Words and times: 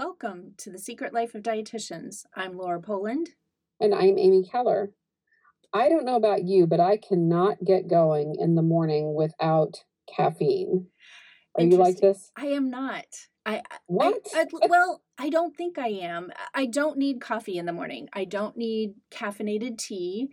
Welcome 0.00 0.54
to 0.56 0.70
the 0.70 0.78
Secret 0.78 1.12
Life 1.12 1.34
of 1.34 1.42
Dietitians. 1.42 2.24
I'm 2.34 2.56
Laura 2.56 2.80
Poland. 2.80 3.32
And 3.78 3.94
I'm 3.94 4.16
Amy 4.16 4.42
Keller. 4.50 4.94
I 5.74 5.90
don't 5.90 6.06
know 6.06 6.16
about 6.16 6.44
you, 6.44 6.66
but 6.66 6.80
I 6.80 6.96
cannot 6.96 7.62
get 7.62 7.86
going 7.86 8.34
in 8.38 8.54
the 8.54 8.62
morning 8.62 9.12
without 9.12 9.84
caffeine. 10.08 10.86
Are 11.54 11.64
you 11.64 11.76
like 11.76 11.98
this? 11.98 12.32
I 12.34 12.46
am 12.46 12.70
not. 12.70 13.04
I 13.44 13.60
what? 13.88 14.26
I, 14.34 14.46
I, 14.62 14.66
well, 14.70 15.02
I 15.18 15.28
don't 15.28 15.54
think 15.54 15.78
I 15.78 15.88
am. 15.88 16.30
I 16.54 16.64
don't 16.64 16.96
need 16.96 17.20
coffee 17.20 17.58
in 17.58 17.66
the 17.66 17.72
morning. 17.74 18.08
I 18.14 18.24
don't 18.24 18.56
need 18.56 18.94
caffeinated 19.10 19.76
tea. 19.76 20.30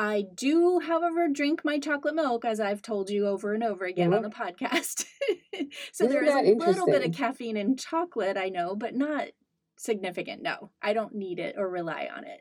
I 0.00 0.24
do, 0.34 0.80
however, 0.80 1.28
drink 1.28 1.60
my 1.62 1.78
chocolate 1.78 2.14
milk, 2.14 2.46
as 2.46 2.58
I've 2.58 2.80
told 2.80 3.10
you 3.10 3.26
over 3.26 3.52
and 3.52 3.62
over 3.62 3.84
again 3.84 4.14
on 4.14 4.22
mm-hmm. 4.22 4.30
the 4.30 4.34
podcast. 4.34 5.04
so 5.92 6.06
Isn't 6.06 6.08
there 6.08 6.24
is 6.24 6.34
a 6.34 6.54
little 6.54 6.86
bit 6.86 7.04
of 7.04 7.12
caffeine 7.12 7.58
in 7.58 7.76
chocolate, 7.76 8.38
I 8.38 8.48
know, 8.48 8.74
but 8.74 8.94
not 8.94 9.28
significant. 9.76 10.42
No, 10.42 10.70
I 10.80 10.94
don't 10.94 11.16
need 11.16 11.38
it 11.38 11.56
or 11.58 11.68
rely 11.68 12.08
on 12.16 12.24
it. 12.24 12.40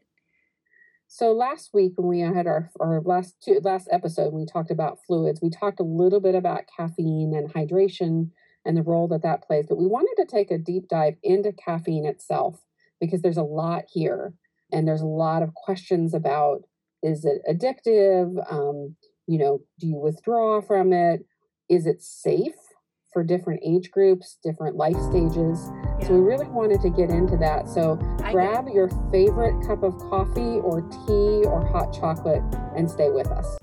So 1.09 1.33
last 1.33 1.71
week 1.73 1.93
when 1.97 2.07
we 2.07 2.21
had 2.21 2.47
our 2.47 2.71
our 2.79 3.01
last 3.01 3.35
two 3.43 3.59
last 3.61 3.89
episode, 3.91 4.31
we 4.31 4.45
talked 4.45 4.71
about 4.71 4.99
fluids. 5.05 5.41
We 5.41 5.49
talked 5.49 5.81
a 5.81 5.83
little 5.83 6.21
bit 6.21 6.35
about 6.35 6.63
caffeine 6.77 7.33
and 7.35 7.53
hydration 7.53 8.29
and 8.63 8.77
the 8.77 8.83
role 8.83 9.09
that 9.09 9.23
that 9.23 9.43
plays. 9.43 9.65
But 9.67 9.79
we 9.79 9.85
wanted 9.85 10.15
to 10.21 10.33
take 10.33 10.49
a 10.49 10.57
deep 10.57 10.87
dive 10.87 11.15
into 11.23 11.51
caffeine 11.51 12.05
itself 12.05 12.61
because 13.01 13.21
there's 13.21 13.35
a 13.35 13.43
lot 13.43 13.83
here, 13.91 14.33
and 14.71 14.87
there's 14.87 15.01
a 15.01 15.05
lot 15.05 15.43
of 15.43 15.53
questions 15.55 16.13
about 16.13 16.63
is 17.03 17.25
it 17.25 17.41
addictive? 17.49 18.35
Um, 18.51 18.95
you 19.27 19.37
know, 19.37 19.61
do 19.79 19.87
you 19.87 19.97
withdraw 19.97 20.61
from 20.61 20.91
it? 20.93 21.25
Is 21.69 21.85
it 21.85 22.01
safe 22.01 22.55
for 23.13 23.23
different 23.23 23.61
age 23.63 23.91
groups, 23.91 24.37
different 24.43 24.75
life 24.75 24.97
stages? 25.09 25.69
So 26.03 26.13
we 26.13 26.19
really 26.19 26.47
wanted 26.47 26.81
to 26.81 26.89
get 26.89 27.09
into 27.09 27.37
that. 27.37 27.69
So 27.69 27.99
I 28.23 28.31
grab 28.31 28.67
your 28.73 28.89
favorite 29.11 29.65
cup 29.67 29.83
of 29.83 29.97
coffee 29.97 30.59
or 30.59 30.81
tea 30.81 31.45
or 31.45 31.65
hot 31.67 31.93
chocolate 31.93 32.43
and 32.75 32.89
stay 32.89 33.09
with 33.09 33.27
us. 33.27 33.58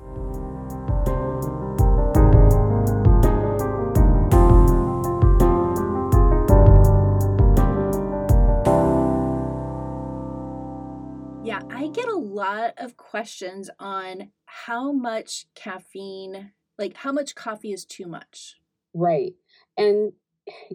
Lot 12.47 12.75
of 12.77 12.97
questions 12.97 13.70
on 13.78 14.30
how 14.44 14.92
much 14.92 15.47
caffeine, 15.55 16.53
like 16.78 16.97
how 16.97 17.12
much 17.12 17.34
coffee 17.34 17.72
is 17.72 17.84
too 17.84 18.06
much. 18.06 18.56
Right. 18.94 19.34
And, 19.77 20.12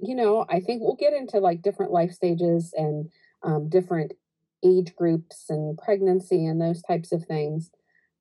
you 0.01 0.15
know, 0.15 0.45
I 0.49 0.59
think 0.59 0.81
we'll 0.81 0.95
get 0.95 1.13
into 1.13 1.39
like 1.39 1.61
different 1.61 1.91
life 1.91 2.11
stages 2.11 2.73
and 2.75 3.09
um, 3.43 3.69
different 3.69 4.13
age 4.63 4.95
groups 4.95 5.45
and 5.49 5.77
pregnancy 5.77 6.45
and 6.45 6.61
those 6.61 6.81
types 6.83 7.11
of 7.11 7.25
things. 7.25 7.71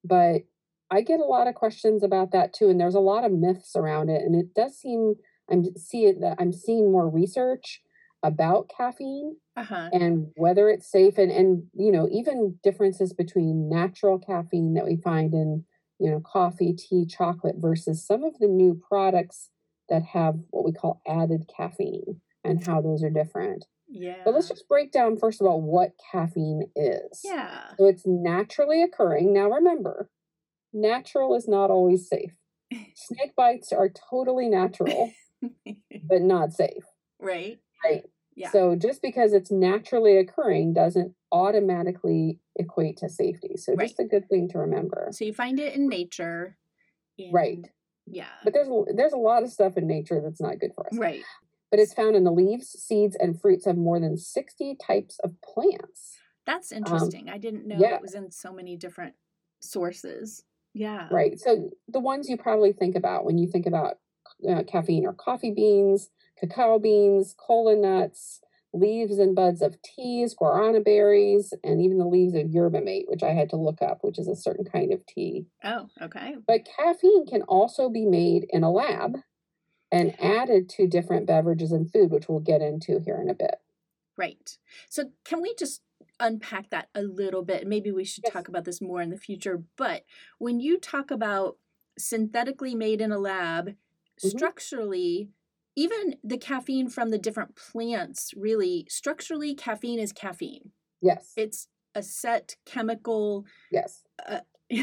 But 0.04 0.42
I 0.90 1.02
get 1.02 1.20
a 1.20 1.24
lot 1.24 1.46
of 1.46 1.54
questions 1.54 2.02
about 2.02 2.32
that 2.32 2.52
too. 2.52 2.70
And 2.70 2.80
there's 2.80 2.94
a 2.94 3.00
lot 3.00 3.24
of 3.24 3.32
myths 3.32 3.76
around 3.76 4.08
it. 4.08 4.22
And 4.22 4.34
it 4.34 4.54
does 4.54 4.78
seem, 4.78 5.16
I'm 5.50 5.64
see 5.76 6.06
it 6.06 6.20
that 6.20 6.36
I'm 6.38 6.52
seeing 6.52 6.90
more 6.90 7.08
research 7.08 7.82
about 8.22 8.70
caffeine 8.76 9.36
Uh-huh. 9.56 9.90
and 9.92 10.28
whether 10.36 10.68
it's 10.68 10.90
safe 10.90 11.18
and 11.18 11.30
and 11.32 11.64
you 11.74 11.90
know 11.92 12.08
even 12.10 12.58
differences 12.62 13.12
between 13.12 13.68
natural 13.68 14.18
caffeine 14.18 14.74
that 14.74 14.86
we 14.86 14.96
find 14.96 15.34
in 15.34 15.64
you 15.98 16.10
know 16.10 16.20
coffee 16.20 16.72
tea 16.74 17.06
chocolate 17.06 17.56
versus 17.58 18.04
some 18.06 18.24
of 18.24 18.38
the 18.38 18.48
new 18.48 18.80
products 18.88 19.50
that 19.88 20.02
have 20.02 20.36
what 20.50 20.64
we 20.64 20.72
call 20.72 21.00
added 21.06 21.50
caffeine 21.54 22.20
and 22.44 22.64
how 22.66 22.80
those 22.80 23.02
are 23.02 23.10
different 23.10 23.66
Yeah. 23.88 24.14
but 24.24 24.34
let's 24.34 24.48
just 24.48 24.68
break 24.68 24.92
down 24.92 25.16
first 25.16 25.40
of 25.40 25.46
all 25.46 25.60
what 25.60 25.92
caffeine 26.12 26.64
is 26.76 27.22
Yeah. 27.24 27.72
so 27.78 27.86
it's 27.86 28.06
naturally 28.06 28.82
occurring 28.82 29.32
now 29.32 29.50
remember 29.50 30.10
natural 30.72 31.34
is 31.34 31.48
not 31.48 31.70
always 31.70 32.08
safe 32.08 32.32
snake 32.94 33.34
bites 33.36 33.72
are 33.72 33.90
totally 34.10 34.48
natural 34.48 35.12
but 36.08 36.22
not 36.22 36.52
safe 36.52 36.84
right? 37.18 37.60
Right 37.84 38.04
Yeah. 38.36 38.50
so 38.50 38.74
just 38.76 39.02
because 39.02 39.32
it's 39.32 39.50
naturally 39.50 40.16
occurring 40.18 40.72
doesn't 40.72 41.14
automatically 41.32 42.38
equate 42.56 42.96
to 42.98 43.08
safety. 43.08 43.56
So 43.56 43.72
Right. 43.74 43.88
just 43.88 44.00
a 44.00 44.04
good 44.04 44.28
thing 44.28 44.48
to 44.50 44.58
remember. 44.58 45.08
So 45.12 45.24
you 45.24 45.32
find 45.32 45.58
it 45.60 45.74
in 45.74 45.88
nature. 45.88 46.56
Right. 47.32 47.70
Yeah. 48.06 48.28
But 48.44 48.54
there's 48.54 48.68
a- 48.68 48.92
there's 48.94 49.12
a 49.12 49.18
lot 49.18 49.42
of 49.42 49.50
stuff 49.50 49.76
in 49.76 49.86
nature 49.86 50.20
that's 50.20 50.40
not 50.40 50.58
good 50.58 50.72
for 50.74 50.86
us. 50.86 50.96
Right. 50.98 51.22
But 51.70 51.78
it's 51.80 51.92
found 51.94 52.16
in 52.16 52.24
the 52.24 52.32
leaves, 52.32 52.68
seeds, 52.70 53.14
and 53.14 53.40
fruits 53.40 53.66
of 53.66 53.76
more 53.76 54.00
than 54.00 54.16
60 54.16 54.74
types 54.74 55.18
of 55.20 55.40
plants. 55.42 56.18
That's 56.46 56.72
interesting. 56.72 57.28
I 57.28 57.38
didn't 57.38 57.66
know 57.66 57.76
Um, 57.76 57.80
yeah. 57.80 57.94
it 57.96 58.02
was 58.02 58.14
in 58.14 58.30
so 58.30 58.52
many 58.52 58.76
different 58.76 59.14
sources. 59.60 60.44
Yeah. 60.74 61.08
Right. 61.12 61.38
So 61.38 61.70
the 61.88 62.00
ones 62.00 62.28
you 62.28 62.36
probably 62.36 62.72
think 62.72 62.96
about 62.96 63.24
when 63.24 63.38
you 63.38 63.46
think 63.46 63.66
about 63.66 63.98
uh, 64.48 64.62
caffeine 64.64 65.04
or 65.06 65.12
coffee 65.12 65.50
beans, 65.52 66.10
cacao 66.40 66.78
beans, 66.78 67.34
cola 67.38 67.76
nuts, 67.76 68.40
leaves 68.72 69.18
and 69.18 69.34
buds 69.36 69.62
of 69.62 69.80
teas, 69.82 70.34
guarana 70.34 70.80
berries, 70.82 71.52
and 71.64 71.82
even 71.82 71.98
the 71.98 72.06
leaves 72.06 72.34
of 72.34 72.50
yerba 72.50 72.80
mate, 72.80 73.06
which 73.08 73.22
I 73.22 73.30
had 73.32 73.50
to 73.50 73.56
look 73.56 73.82
up, 73.82 74.02
which 74.02 74.18
is 74.18 74.28
a 74.28 74.36
certain 74.36 74.64
kind 74.64 74.92
of 74.92 75.04
tea. 75.06 75.46
Oh, 75.62 75.88
okay. 76.00 76.36
But 76.46 76.64
caffeine 76.64 77.26
can 77.26 77.42
also 77.42 77.88
be 77.88 78.06
made 78.06 78.46
in 78.50 78.62
a 78.64 78.70
lab 78.70 79.18
and 79.92 80.18
added 80.20 80.68
to 80.70 80.86
different 80.88 81.26
beverages 81.26 81.72
and 81.72 81.90
food, 81.90 82.10
which 82.10 82.28
we'll 82.28 82.40
get 82.40 82.62
into 82.62 83.00
here 83.00 83.20
in 83.20 83.30
a 83.30 83.34
bit. 83.34 83.56
Right. 84.16 84.58
So 84.88 85.12
can 85.24 85.40
we 85.40 85.54
just 85.54 85.82
unpack 86.18 86.70
that 86.70 86.88
a 86.94 87.02
little 87.02 87.42
bit? 87.42 87.66
Maybe 87.66 87.90
we 87.90 88.04
should 88.04 88.24
Yes. 88.24 88.32
talk 88.32 88.48
about 88.48 88.64
this 88.64 88.80
more 88.80 89.00
in 89.00 89.10
the 89.10 89.16
future. 89.16 89.62
But 89.76 90.04
when 90.38 90.60
you 90.60 90.78
talk 90.78 91.10
about 91.10 91.58
synthetically 91.98 92.74
made 92.74 93.00
in 93.00 93.12
a 93.12 93.18
lab, 93.18 93.76
Mhm. 94.22 94.38
structurally, 94.38 95.30
even 95.76 96.16
the 96.24 96.38
caffeine 96.38 96.88
from 96.88 97.10
the 97.10 97.18
different 97.18 97.56
plants, 97.56 98.32
really, 98.36 98.86
structurally, 98.88 99.54
caffeine 99.54 99.98
is 99.98 100.12
caffeine. 100.12 100.70
Yes. 101.00 101.32
It's 101.36 101.68
a 101.94 102.02
set 102.02 102.56
chemical 102.66 103.44
yes. 103.72 104.02
Uh, 104.28 104.40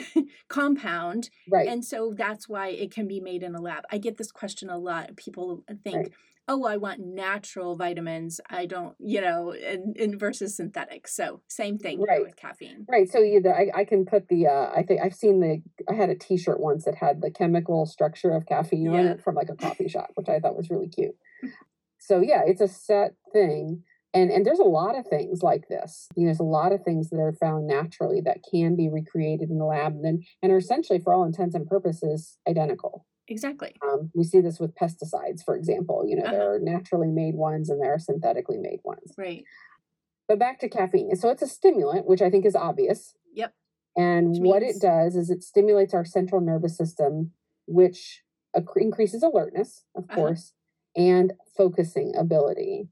compound 0.50 1.30
Right. 1.50 1.68
and 1.68 1.84
so 1.86 2.14
that's 2.16 2.50
why 2.50 2.70
it 2.70 2.92
can 2.92 3.08
be 3.08 3.20
made 3.22 3.44
in 3.44 3.56
a 3.56 3.62
lab. 3.62 3.86
I 3.92 3.97
get 3.97 4.18
this 4.18 4.31
question 4.31 4.70
a 4.70 4.78
lot. 4.78 5.16
People 5.16 5.64
think, 5.84 5.96
Right. 5.96 6.12
"Oh, 6.47 6.66
I 6.66 6.78
want 6.78 7.00
natural 7.00 7.75
vitamins. 7.75 8.40
I 8.50 8.66
don't, 8.66 8.96
you 9.00 9.22
know, 9.22 9.52
and, 9.52 9.96
and 9.97 10.19
versus 10.19 10.56
synthetic." 10.56 11.08
So 11.08 11.41
same 11.47 11.78
thing 11.78 12.00
Right. 12.02 12.22
with 12.22 12.35
caffeine. 12.35 12.85
Right. 12.90 13.09
So 13.09 13.22
either 13.24 13.53
I, 13.56 13.72
I 13.75 13.84
can 13.85 14.06
put 14.06 14.28
the 14.30 14.47
uh, 14.47 14.72
I 14.75 14.84
think 14.84 15.02
I've 15.02 15.13
seen 15.16 15.40
the 15.40 15.62
I 15.90 15.94
had 15.96 16.09
a 16.09 16.16
T-shirt 16.16 16.59
once 16.59 16.85
that 16.85 16.96
had 16.96 17.22
the 17.22 17.31
chemical 17.31 17.85
structure 17.85 18.31
of 18.31 18.46
caffeine 18.46 18.88
on 18.88 19.06
Yeah. 19.06 19.12
it 19.13 19.22
from 19.24 19.35
like 19.35 19.50
a 19.50 19.56
coffee 19.56 19.88
shop, 19.90 20.12
which 20.16 20.30
I 20.30 20.40
thought 20.40 20.56
was 20.58 20.69
really 20.69 20.88
cute. 20.90 21.16
So 22.00 22.22
yeah, 22.22 22.44
it's 22.46 22.62
a 22.62 22.68
set 22.68 23.16
thing, 23.34 23.84
and 24.14 24.29
and 24.31 24.46
there's 24.46 24.59
a 24.59 24.64
lot 24.64 24.97
of 24.97 25.06
things 25.08 25.41
like 25.44 25.68
this. 25.68 26.08
You 26.16 26.24
know, 26.24 26.28
there's 26.28 26.40
a 26.40 26.44
lot 26.44 26.72
of 26.72 26.84
things 26.84 27.09
that 27.09 27.19
are 27.19 27.34
found 27.34 27.68
naturally 27.68 28.22
that 28.22 28.40
can 28.50 28.75
be 28.75 28.88
recreated 28.88 29.50
in 29.50 29.58
the 29.58 29.66
lab, 29.66 29.94
and 29.94 30.06
then 30.06 30.24
and 30.41 30.52
are 30.52 30.58
essentially, 30.58 31.00
for 31.00 31.14
all 31.14 31.25
intents 31.25 31.56
and 31.56 31.68
purposes, 31.68 32.38
identical. 32.47 33.06
Exactly. 33.28 33.76
Um, 33.82 34.12
we 34.16 34.24
see 34.24 34.40
this 34.40 34.60
with 34.60 34.74
pesticides, 34.76 35.44
for 35.44 35.56
example. 35.56 36.06
You 36.08 36.16
know, 36.18 36.24
Uh-huh. 36.24 36.32
there 36.32 36.54
are 36.54 36.60
naturally 36.60 37.10
made 37.12 37.36
ones 37.36 37.70
and 37.70 37.82
there 37.82 37.94
are 37.94 38.00
synthetically 38.00 38.58
made 38.58 38.80
ones. 38.84 39.14
Right. 39.18 39.44
But 40.28 40.40
back 40.40 40.60
to 40.60 40.70
caffeine. 40.70 41.16
So 41.16 41.30
it's 41.30 41.42
a 41.42 41.48
stimulant, 41.48 42.08
which 42.08 42.22
I 42.22 42.30
think 42.30 42.46
is 42.46 42.56
obvious. 42.56 43.16
Yep. 43.34 43.54
And 43.98 44.30
Which 44.32 44.40
what 44.42 44.62
means- 44.62 44.78
it 44.78 44.82
does 44.82 45.16
is 45.16 45.30
it 45.30 45.44
stimulates 45.44 45.94
our 45.94 46.06
central 46.06 46.42
nervous 46.42 46.78
system, 46.78 47.34
which 47.66 48.24
increases 48.76 49.24
alertness, 49.24 49.84
of 49.96 50.06
Uh-huh. 50.06 50.16
course, 50.16 50.54
and 50.96 51.34
focusing 51.56 52.16
ability. 52.16 52.90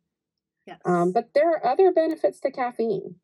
Yes. 0.67 0.79
Um, 0.85 1.11
but 1.11 1.33
there 1.33 1.49
are 1.51 1.65
other 1.65 1.91
benefits 1.91 2.39
to 2.41 2.51
caffeine. 2.51 3.19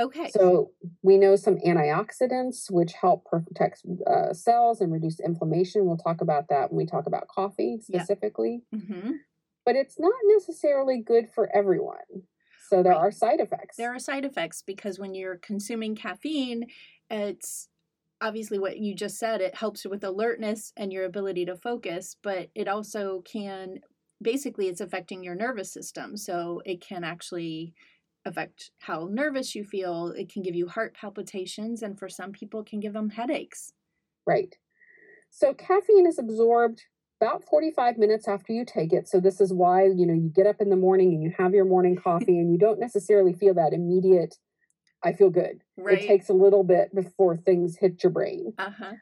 Okay. 0.00 0.30
So 0.30 0.72
we 1.02 1.16
know 1.18 1.36
some 1.36 1.56
antioxidants, 1.56 2.70
which 2.70 2.92
help 2.92 3.24
protect 3.26 3.82
uh, 4.06 4.32
cells 4.32 4.80
and 4.80 4.92
reduce 4.92 5.20
inflammation. 5.20 5.86
We'll 5.86 5.96
talk 5.96 6.20
about 6.20 6.48
that 6.48 6.70
when 6.70 6.78
we 6.78 6.86
talk 6.86 7.06
about 7.06 7.28
coffee 7.28 7.78
specifically. 7.80 8.62
hmm 8.72 9.12
But 9.64 9.76
it's 9.76 9.98
not 9.98 10.14
necessarily 10.26 11.02
good 11.02 11.28
for 11.28 11.54
everyone. 11.54 12.26
So 12.68 12.82
there 12.82 12.92
Right. 12.92 12.98
are 12.98 13.10
side 13.10 13.40
effects. 13.40 13.76
There 13.76 13.92
are 13.94 13.98
side 13.98 14.24
effects 14.24 14.62
because 14.62 14.98
when 14.98 15.14
you're 15.14 15.38
consuming 15.38 15.96
caffeine, 15.96 16.66
it's 17.10 17.68
obviously 18.20 18.58
what 18.58 18.78
you 18.78 18.94
just 18.94 19.18
said. 19.18 19.40
It 19.40 19.54
helps 19.54 19.84
with 19.86 20.04
alertness 20.04 20.72
and 20.76 20.92
your 20.92 21.04
ability 21.04 21.46
to 21.46 21.56
focus, 21.56 22.16
but 22.22 22.50
it 22.54 22.68
also 22.68 23.22
can 23.22 23.80
basically 24.22 24.68
it's 24.68 24.80
affecting 24.80 25.24
your 25.24 25.34
nervous 25.34 25.72
system. 25.72 26.16
So 26.16 26.62
it 26.64 26.80
can 26.80 27.02
actually 27.04 27.74
affect 28.24 28.70
how 28.78 29.08
nervous 29.10 29.54
you 29.54 29.64
feel. 29.64 30.08
It 30.08 30.32
can 30.32 30.42
give 30.42 30.54
you 30.54 30.68
heart 30.68 30.94
palpitations, 30.94 31.82
and 31.82 31.98
for 31.98 32.08
some 32.08 32.32
people, 32.32 32.62
can 32.62 32.80
give 32.80 32.92
them 32.92 33.10
headaches. 33.10 33.72
Right. 34.26 34.56
So 35.30 35.54
caffeine 35.54 36.06
is 36.06 36.18
absorbed 36.18 36.82
about 37.20 37.44
45 37.44 37.98
minutes 37.98 38.26
after 38.26 38.52
you 38.52 38.64
take 38.64 38.92
it. 38.92 39.08
So 39.08 39.20
this 39.20 39.40
is 39.40 39.52
why, 39.52 39.84
you 39.84 40.06
know, 40.06 40.14
you 40.14 40.30
get 40.34 40.46
up 40.46 40.60
in 40.60 40.70
the 40.70 40.76
morning 40.76 41.12
and 41.12 41.22
you 41.22 41.32
have 41.38 41.54
your 41.54 41.64
morning 41.64 41.96
coffee 42.02 42.38
and 42.38 42.50
you 42.50 42.58
don't 42.58 42.80
necessarily 42.80 43.32
feel 43.32 43.54
that 43.54 43.72
immediate 43.72 44.36
I 45.02 45.12
feel 45.12 45.30
good. 45.30 45.62
Right. 45.76 46.02
It 46.02 46.06
takes 46.06 46.28
a 46.28 46.34
little 46.34 46.64
bit 46.64 46.94
before 46.94 47.36
things 47.36 47.78
hit 47.78 48.02
your 48.02 48.12
brain. 48.12 48.52
uh-huh. 48.58 48.92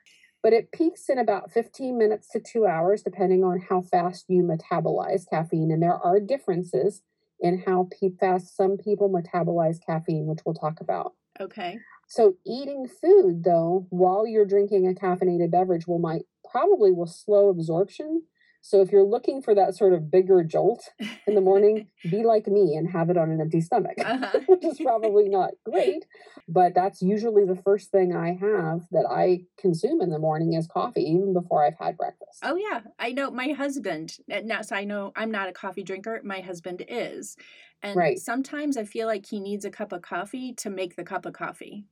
But 0.41 0.53
it 0.53 0.71
peaks 0.71 1.09
in 1.09 1.19
about 1.19 1.51
15 1.51 1.99
minutes 1.99 2.29
to 2.31 2.41
2 2.41 2.65
hours 2.67 3.03
depending 3.03 3.43
on 3.43 3.61
how 3.69 3.83
fast 3.83 4.27
you 4.29 4.43
metabolize 4.43 5.29
caffeine 5.29 5.73
and 5.73 5.83
there 5.83 5.97
are 5.97 6.21
differences 6.21 7.03
in 7.41 7.63
how 7.67 7.89
fast 8.19 8.57
some 8.57 8.77
people 8.77 9.11
metabolize 9.11 9.79
caffeine, 9.85 10.27
which 10.27 10.41
we'll 10.45 10.55
talk 10.55 10.81
about. 10.81 11.15
Okay. 11.41 11.79
So 12.09 12.37
eating 12.47 12.89
food 12.89 13.45
though 13.45 13.87
while 13.91 14.27
you're 14.27 14.47
drinking 14.47 14.87
a 14.87 14.93
caffeinated 14.93 15.51
beverage 15.51 15.87
will 15.87 15.99
might 15.99 16.23
probably 16.51 16.93
will 16.93 17.07
slow 17.07 17.49
absorption. 17.49 18.23
So 18.61 18.81
if 18.83 18.91
you're 18.93 19.05
looking 19.07 19.41
for 19.43 19.55
that 19.55 19.75
sort 19.75 19.93
of 19.93 20.11
bigger 20.11 20.43
jolt 20.45 20.83
in 21.27 21.35
the 21.35 21.41
morning, 21.41 21.89
be 22.09 22.25
like 22.25 22.47
me 22.47 22.75
and 22.77 22.89
have 22.91 23.11
it 23.11 23.17
on 23.17 23.31
an 23.31 23.41
empty 23.41 23.61
stomach, 23.61 23.97
Uh-huh. 24.01 24.41
which 24.47 24.65
is 24.65 24.81
probably 24.81 25.29
not 25.29 25.53
great, 25.65 26.07
but 26.49 26.75
that's 26.75 27.01
usually 27.03 27.45
the 27.45 27.57
first 27.57 27.91
thing 27.91 28.15
I 28.15 28.35
have 28.35 28.81
that 28.91 29.07
I 29.11 29.47
consume 29.59 30.01
in 30.01 30.11
the 30.11 30.19
morning 30.19 30.53
is 30.55 30.67
coffee 30.67 31.03
even 31.03 31.33
before 31.33 31.65
I've 31.65 31.79
had 31.79 31.97
breakfast. 31.97 32.39
Oh 32.43 32.57
yeah, 32.57 32.83
I 32.99 33.13
know 33.13 33.31
my 33.31 33.49
husband. 33.49 34.17
Now, 34.29 34.63
so 34.63 34.77
I 34.77 34.85
know 34.85 35.13
I'm 35.17 35.31
not 35.31 35.49
a 35.49 35.53
coffee 35.53 35.83
drinker. 35.83 36.21
My 36.23 36.41
husband 36.41 36.85
is, 36.89 37.37
and 37.83 37.97
Right. 37.97 38.19
sometimes 38.19 38.77
I 38.77 38.85
feel 38.85 39.07
like 39.07 39.27
he 39.27 39.41
needs 39.41 39.65
a 39.65 39.71
cup 39.71 39.93
of 39.93 40.03
coffee 40.03 40.53
to 40.55 40.71
make 40.71 40.95
the 40.97 41.05
cup 41.05 41.27
of 41.27 41.33
coffee. 41.33 41.85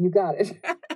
You 0.00 0.10
got 0.10 0.36
it. 0.36 0.58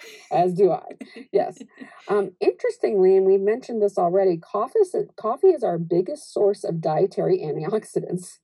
As 0.30 0.54
do 0.54 0.70
I. 0.70 0.84
Yes. 1.32 1.64
Um, 2.08 2.32
interestingly, 2.40 3.16
and 3.16 3.26
we've 3.26 3.40
mentioned 3.40 3.82
this 3.82 3.98
already, 3.98 4.36
coffee 4.38 4.80
is, 4.80 4.94
coffee 5.16 5.48
is 5.48 5.62
our 5.62 5.78
biggest 5.78 6.32
source 6.32 6.64
of 6.64 6.80
dietary 6.80 7.38
antioxidants. 7.38 8.38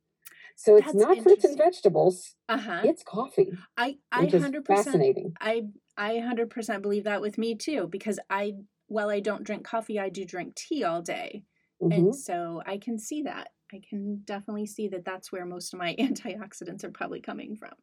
So 0.57 0.77
it's 0.77 0.87
That's 0.87 0.95
not 0.95 1.23
fruits 1.23 1.45
and 1.45 1.57
vegetables, 1.59 2.37
Uh 2.49 2.59
huh. 2.59 2.85
it's 2.85 3.03
coffee, 3.03 3.53
I 3.77 3.99
I 4.13 4.29
hundred 4.29 4.65
percent. 4.65 4.97
fascinating. 4.97 5.35
I 5.41 5.69
I 5.97 6.19
hundred 6.19 6.51
percent 6.51 6.83
believe 6.83 7.05
that 7.05 7.21
with 7.21 7.39
me 7.39 7.55
too 7.57 7.89
because 7.89 8.19
I 8.31 8.55
while 8.89 9.11
I 9.11 9.21
don't 9.21 9.45
drink 9.45 9.65
coffee, 9.65 9.99
I 10.01 10.09
do 10.09 10.25
drink 10.25 10.55
tea 10.57 10.85
all 10.85 11.03
day, 11.03 11.45
Mhm. 11.81 11.95
and 11.97 12.15
so 12.15 12.63
I 12.67 12.79
can 12.79 12.99
see 12.99 13.23
that. 13.23 13.51
I 13.73 13.83
can 13.89 14.23
definitely 14.25 14.67
see 14.67 14.89
that 14.89 15.05
that's 15.05 15.33
where 15.33 15.47
most 15.47 15.75
of 15.75 15.79
my 15.79 15.95
antioxidants 16.01 16.85
are 16.85 16.91
probably 16.91 17.21
coming 17.21 17.57
from. 17.57 17.75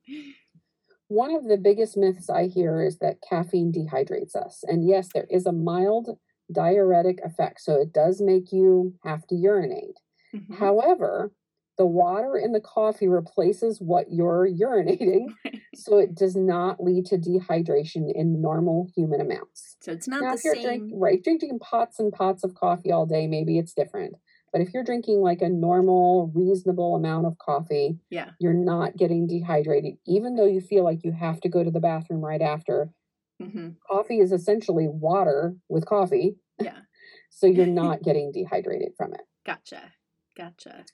One 1.07 1.35
of 1.35 1.45
the 1.45 1.57
biggest 1.57 1.97
myths 1.97 2.29
I 2.29 2.47
hear 2.47 2.81
is 2.81 2.97
that 2.99 3.21
caffeine 3.21 3.71
dehydrates 3.71 4.35
us. 4.35 4.63
And 4.67 4.87
yes, 4.87 5.09
there 5.13 5.27
is 5.29 5.45
a 5.45 5.51
mild 5.51 6.17
diuretic 6.51 7.19
effect. 7.23 7.61
So 7.61 7.79
it 7.79 7.93
does 7.93 8.21
make 8.21 8.51
you 8.51 8.95
have 9.03 9.25
to 9.27 9.35
urinate. 9.35 9.99
Mhm. 10.33 10.55
However, 10.55 11.31
the 11.77 11.85
water 11.85 12.37
in 12.37 12.53
the 12.53 12.61
coffee 12.61 13.07
replaces 13.07 13.81
what 13.81 14.11
you're 14.11 14.47
urinating. 14.65 15.27
So 15.77 15.97
it 15.97 16.15
does 16.15 16.37
not 16.37 16.81
lead 16.81 17.05
to 17.07 17.17
dehydration 17.17 18.09
in 18.13 18.41
normal 18.41 18.87
human 18.95 19.19
amounts. 19.19 19.75
so 19.81 19.91
it's 19.91 20.07
not 20.07 20.21
now, 20.23 20.31
the 20.31 20.37
same. 20.37 20.63
drink, 20.63 20.91
right, 20.95 21.21
drinking 21.21 21.59
pots 21.59 21.99
and 21.99 22.13
pots 22.13 22.45
of 22.45 22.55
coffee 22.55 22.93
all 22.93 23.05
day, 23.05 23.27
maybe 23.27 23.57
it's 23.59 23.73
different. 23.73 24.15
But 24.55 24.61
if 24.61 24.73
you're 24.73 24.85
drinking 24.85 25.19
like 25.19 25.41
a 25.41 25.49
normal, 25.49 26.31
reasonable 26.33 26.95
amount 26.95 27.25
of 27.25 27.37
coffee, 27.37 27.99
yeah. 28.09 28.29
you're 28.39 28.53
not 28.53 28.95
getting 28.95 29.27
dehydrated, 29.27 29.97
even 30.07 30.37
though 30.37 30.45
you 30.45 30.61
feel 30.61 30.85
like 30.85 31.03
you 31.03 31.11
have 31.11 31.41
to 31.41 31.49
go 31.49 31.61
to 31.61 31.69
the 31.69 31.81
bathroom 31.81 32.23
right 32.23 32.41
after. 32.41 32.89
hmm 33.37 33.71
Coffee 33.85 34.19
is 34.19 34.31
essentially 34.31 34.87
water 34.87 35.57
with 35.67 35.85
coffee, 35.85 36.37
Yeah. 36.57 36.77
so 37.31 37.47
you're 37.47 37.65
not 37.83 38.01
getting 38.01 38.31
dehydrated 38.31 38.93
from 38.95 39.13
it. 39.13 39.23
Gotcha. 39.45 39.91
Gotcha. 40.37 40.85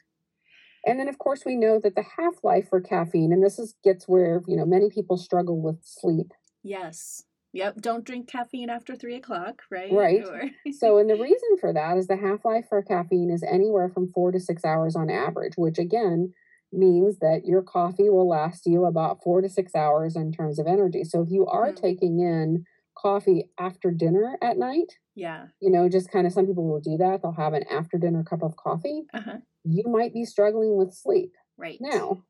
And 0.84 1.00
then, 1.00 1.08
of 1.08 1.20
course, 1.20 1.44
we 1.46 1.56
know 1.56 1.80
that 1.84 1.94
the 1.94 2.06
half 2.18 2.44
life 2.44 2.68
for 2.68 2.82
caffeine, 2.82 3.32
and 3.32 3.44
this 3.44 3.60
is 3.60 3.76
gets 3.84 4.08
where 4.08 4.42
you 4.48 4.58
know 4.58 4.66
many 4.66 4.90
people 4.90 5.18
struggle 5.18 5.62
with 5.62 5.78
sleep. 5.84 6.32
Yes. 6.64 7.26
Yep. 7.54 7.82
Don't 7.82 8.06
drink 8.06 8.28
caffeine 8.30 8.70
after 8.70 8.96
three 8.96 9.16
o'clock, 9.16 9.64
right? 9.70 9.92
Right. 9.92 10.24
Or- 10.26 10.50
So, 10.74 10.98
and 10.98 11.10
the 11.10 11.16
reason 11.16 11.58
for 11.60 11.74
that 11.74 11.98
is 11.98 12.08
the 12.08 12.16
half 12.18 12.46
life 12.46 12.66
for 12.70 12.82
caffeine 12.82 13.30
is 13.30 13.44
anywhere 13.44 13.90
from 13.90 14.12
four 14.14 14.32
to 14.32 14.40
six 14.40 14.64
hours 14.64 14.96
on 14.96 15.10
average, 15.10 15.54
which 15.58 15.78
again 15.78 16.34
means 16.72 17.20
that 17.20 17.42
your 17.46 17.62
coffee 17.62 18.10
will 18.10 18.28
last 18.30 18.66
you 18.66 18.86
about 18.86 19.22
four 19.22 19.42
to 19.42 19.50
six 19.50 19.76
hours 19.76 20.16
in 20.16 20.32
terms 20.32 20.58
of 20.60 20.68
energy. 20.68 21.04
So, 21.04 21.22
if 21.22 21.30
you 21.30 21.46
are 21.48 21.72
Mhm. 21.72 21.76
taking 21.76 22.20
in 22.20 22.64
coffee 22.98 23.50
after 23.60 23.92
dinner 23.92 24.38
at 24.42 24.58
night, 24.58 24.94
yeah. 25.16 25.48
you 25.60 25.70
know, 25.72 25.90
just 25.90 26.10
kind 26.12 26.26
of 26.28 26.34
some 26.34 26.46
people 26.46 26.66
will 26.68 26.80
do 26.80 26.98
that. 26.98 27.22
They'll 27.22 27.32
have 27.34 27.54
an 27.54 27.64
after 27.70 27.98
dinner 27.98 28.24
cup 28.24 28.44
of 28.44 28.56
coffee. 28.56 29.04
Uh 29.14 29.22
huh. 29.22 29.38
You 29.64 29.84
might 29.88 30.14
be 30.14 30.24
struggling 30.26 30.78
with 30.78 30.94
sleep. 30.94 31.34
Right. 31.58 31.78
Now, 31.82 32.24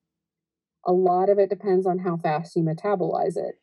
a 0.85 0.91
lot 0.91 1.29
of 1.29 1.37
it 1.37 1.49
depends 1.49 1.85
on 1.85 1.99
how 1.99 2.17
fast 2.17 2.55
you 2.55 2.63
metabolize 2.63 3.37
it 3.37 3.55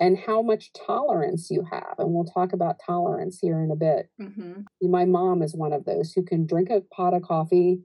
and 0.00 0.18
how 0.18 0.42
much 0.42 0.72
tolerance 0.72 1.48
you 1.50 1.64
have. 1.70 1.94
And 1.98 2.12
we'll 2.12 2.24
talk 2.24 2.52
about 2.52 2.80
tolerance 2.84 3.38
here 3.40 3.62
in 3.62 3.70
a 3.70 3.76
bit. 3.76 4.10
Mm-hmm. 4.20 4.90
My 4.90 5.04
mom 5.04 5.42
is 5.42 5.54
one 5.54 5.72
of 5.72 5.84
those 5.84 6.12
who 6.12 6.24
can 6.24 6.46
drink 6.46 6.68
a 6.70 6.80
pot 6.80 7.14
of 7.14 7.22
coffee 7.22 7.80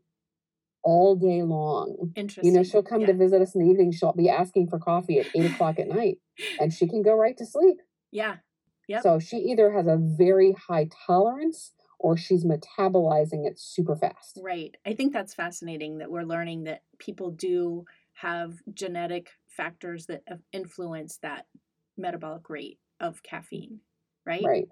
all 0.84 1.16
day 1.16 1.44
long. 1.44 2.12
Interesting. 2.16 2.52
You 2.52 2.58
know, 2.58 2.64
she'll 2.64 2.84
come 2.84 3.02
yeah. 3.02 3.08
to 3.08 3.14
visit 3.14 3.42
us 3.42 3.54
in 3.54 3.62
the 3.62 3.70
evening. 3.70 3.92
She'll 3.92 4.14
be 4.14 4.30
asking 4.30 4.70
for 4.70 4.80
coffee 4.80 5.20
at 5.20 5.28
eight 5.36 5.52
o'clock 5.52 5.78
at 5.80 5.88
night, 5.88 6.18
and 6.60 6.74
she 6.74 6.88
can 6.88 7.02
go 7.02 7.14
right 7.14 7.38
to 7.38 7.46
sleep. 7.46 7.78
Yeah. 8.12 8.38
Yep. 8.88 9.04
So 9.04 9.20
she 9.20 9.38
either 9.38 9.72
has 9.72 9.86
a 9.86 9.98
very 10.00 10.54
high 10.54 10.90
tolerance 11.06 11.74
or 12.00 12.18
she's 12.18 12.46
metabolizing 12.46 13.46
it 13.46 13.60
super 13.60 13.96
fast. 13.96 14.40
Right. 14.42 14.76
I 14.86 14.94
think 14.94 15.14
that's 15.14 15.34
fascinating 15.34 16.00
that 16.00 16.10
we're 16.10 16.24
learning 16.24 16.64
that 16.64 16.82
people 16.98 17.30
do 17.30 17.86
have 18.14 18.56
genetic 18.74 19.30
factors 19.48 20.08
that 20.08 20.24
influence 20.52 21.20
that 21.22 21.46
metabolic 22.00 22.50
rate 22.50 22.80
of 23.00 23.22
caffeine. 23.24 23.82
Right. 24.26 24.44
Right. 24.44 24.68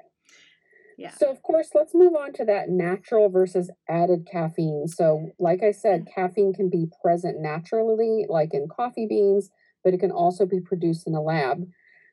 Yeah. 0.97 1.11
So, 1.11 1.29
of 1.29 1.41
course, 1.43 1.69
let's 1.75 1.93
move 1.93 2.15
on 2.15 2.33
to 2.33 2.45
that 2.45 2.69
natural 2.69 3.29
versus 3.29 3.71
added 3.87 4.27
caffeine. 4.31 4.87
So, 4.87 5.31
like 5.39 5.63
I 5.63 5.71
said, 5.71 6.07
caffeine 6.13 6.53
can 6.53 6.69
be 6.69 6.87
present 7.03 7.39
naturally, 7.39 8.25
like 8.27 8.53
in 8.53 8.67
coffee 8.67 9.05
beans, 9.07 9.49
but 9.83 9.93
it 9.93 9.99
can 9.99 10.11
also 10.11 10.45
be 10.45 10.59
produced 10.59 11.07
in 11.07 11.13
a 11.13 11.21
lab. 11.21 11.69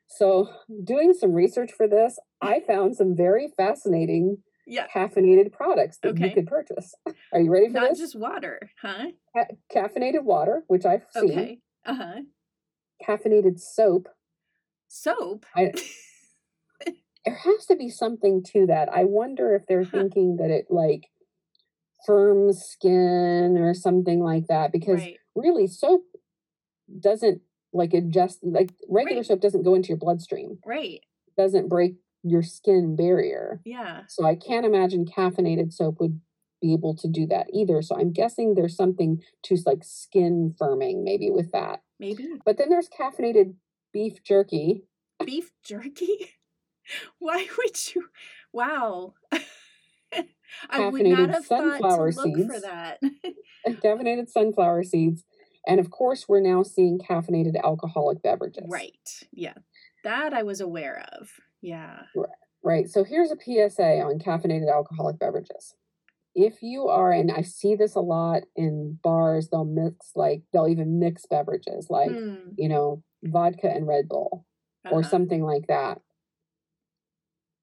So, 0.07 0.51
doing 0.85 1.15
some 1.15 1.33
research 1.33 1.73
for 1.73 1.89
this, 1.89 2.19
I 2.43 2.61
found 2.67 2.95
some 2.97 3.17
very 3.17 3.49
fascinating 3.57 4.43
Yeah. 4.67 4.87
caffeinated 4.95 5.53
products 5.53 5.99
that 6.03 6.19
you 6.19 6.31
could 6.31 6.47
purchase. 6.47 6.95
Are 7.33 7.41
you 7.41 7.51
ready 7.51 7.67
for 7.69 7.75
Not 7.75 7.91
this? 7.91 7.99
just 7.99 8.17
water, 8.17 8.71
huh? 8.81 9.07
Ca- 9.35 9.55
caffeinated 9.75 10.25
water, 10.25 10.65
which 10.69 10.85
I've 10.85 11.07
seen, 11.11 11.31
Okay. 11.31 11.61
Uh 11.87 11.95
huh. 11.95 12.21
caffeinated 13.07 13.59
soap. 13.59 14.09
Soap. 14.95 15.45
I, 15.57 15.73
there 17.25 17.35
has 17.35 17.67
to 17.67 17.75
be 17.75 17.89
something 17.89 18.45
to 18.53 18.67
that. 18.67 18.89
I 18.93 19.03
wonder 19.05 19.55
if 19.57 19.67
they're 19.67 19.83
Huh. 19.85 19.91
thinking 19.91 20.37
that 20.37 20.51
it 20.51 20.67
like 20.71 21.11
firms 22.07 22.63
skin 22.63 23.57
or 23.59 23.75
something 23.75 24.21
like 24.21 24.47
that 24.47 24.71
because 24.71 25.01
Right. 25.01 25.19
really 25.35 25.67
soap 25.67 26.05
doesn't 27.01 27.43
like 27.73 27.91
ingest 27.91 28.39
like 28.43 28.73
regular 28.89 29.21
Right. 29.21 29.27
soap 29.27 29.41
doesn't 29.41 29.63
go 29.65 29.75
into 29.75 29.89
your 29.89 29.97
bloodstream 29.99 30.59
Right. 30.65 31.01
doesn't 31.37 31.69
break 31.69 31.97
your 32.23 32.43
skin 32.43 32.95
barrier 32.95 33.63
Yeah. 33.65 34.03
so 34.07 34.25
i 34.25 34.35
can't 34.35 34.67
imagine 34.67 35.07
caffeinated 35.07 35.73
soap 35.73 35.99
would 35.99 36.21
be 36.61 36.73
able 36.75 36.95
to 36.97 37.09
do 37.09 37.27
that 37.27 37.47
either 37.53 37.81
so 37.83 37.97
i'm 37.99 38.13
guessing 38.13 38.55
there's 38.55 38.77
something 38.77 39.23
to 39.43 39.57
like 39.67 39.83
skin 39.83 40.55
firming 40.61 41.03
maybe 41.03 41.31
with 41.31 41.51
that 41.53 41.83
Maybe 41.99 42.29
but 42.45 42.59
then 42.59 42.69
there's 42.69 42.89
caffeinated 42.89 43.55
beef 43.95 44.23
jerky 44.23 44.85
beef 45.25 45.51
jerky. 45.65 46.33
Why 47.19 47.47
would 47.57 47.95
you? 47.95 48.09
Wow. 48.53 49.15
I 50.71 50.89
would 50.89 51.05
not 51.07 51.31
have 51.31 51.47
thought 51.47 51.63
to 51.63 51.71
sunflower 51.71 52.13
look 52.13 52.37
for 52.47 52.53
seeds. 52.53 52.63
that. 52.63 53.01
caffeinated 53.83 54.29
sunflower 54.29 54.85
seeds 54.85 55.25
and 55.67 55.81
of 55.81 55.91
course 55.91 56.27
we're 56.29 56.41
now 56.41 56.63
seeing 56.63 56.99
caffeinated 56.99 57.55
alcoholic 57.63 58.23
beverages 58.23 58.67
right. 58.69 59.09
Yeah. 59.33 59.55
That 60.05 60.35
I 60.35 60.43
was 60.43 60.61
aware 60.61 61.05
of. 61.19 61.31
Yeah. 61.63 62.03
right 62.15 62.29
right. 62.63 62.89
so 62.91 63.05
here's 63.05 63.31
a 63.31 63.37
psa 63.37 64.01
on 64.03 64.19
caffeinated 64.19 64.71
alcoholic 64.73 65.19
beverages 65.19 65.75
if 66.35 66.63
you 66.63 66.89
are 66.89 67.11
and 67.13 67.31
i 67.33 67.41
see 67.43 67.75
this 67.75 67.95
a 67.95 68.01
lot 68.01 68.43
in 68.57 68.99
bars 69.03 69.49
they'll 69.51 69.65
mix 69.65 70.11
like 70.15 70.43
they'll 70.53 70.69
even 70.69 70.99
mix 70.99 71.25
beverages 71.27 71.87
like 71.89 72.11
Hmm. 72.11 72.35
you 72.59 72.69
know 72.69 73.03
vodka 73.25 73.69
and 73.69 73.87
red 73.87 74.09
bull 74.09 74.47
or 74.91 75.01
Uh-huh. 75.01 75.09
something 75.09 75.43
like 75.43 75.67
that 75.69 76.01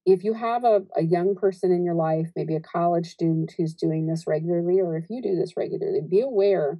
if 0.05 0.23
you 0.23 0.33
have 0.33 0.63
a, 0.63 0.81
a 0.95 1.03
young 1.03 1.35
person 1.35 1.71
in 1.71 1.83
your 1.83 1.93
life 1.93 2.29
maybe 2.35 2.55
a 2.55 2.59
college 2.59 3.07
student 3.11 3.53
who's 3.55 3.73
doing 3.75 4.07
this 4.07 4.25
regularly 4.27 4.79
or 4.81 4.97
if 4.97 5.05
you 5.09 5.21
do 5.21 5.35
this 5.35 5.55
regularly 5.55 6.01
be 6.01 6.21
aware 6.21 6.79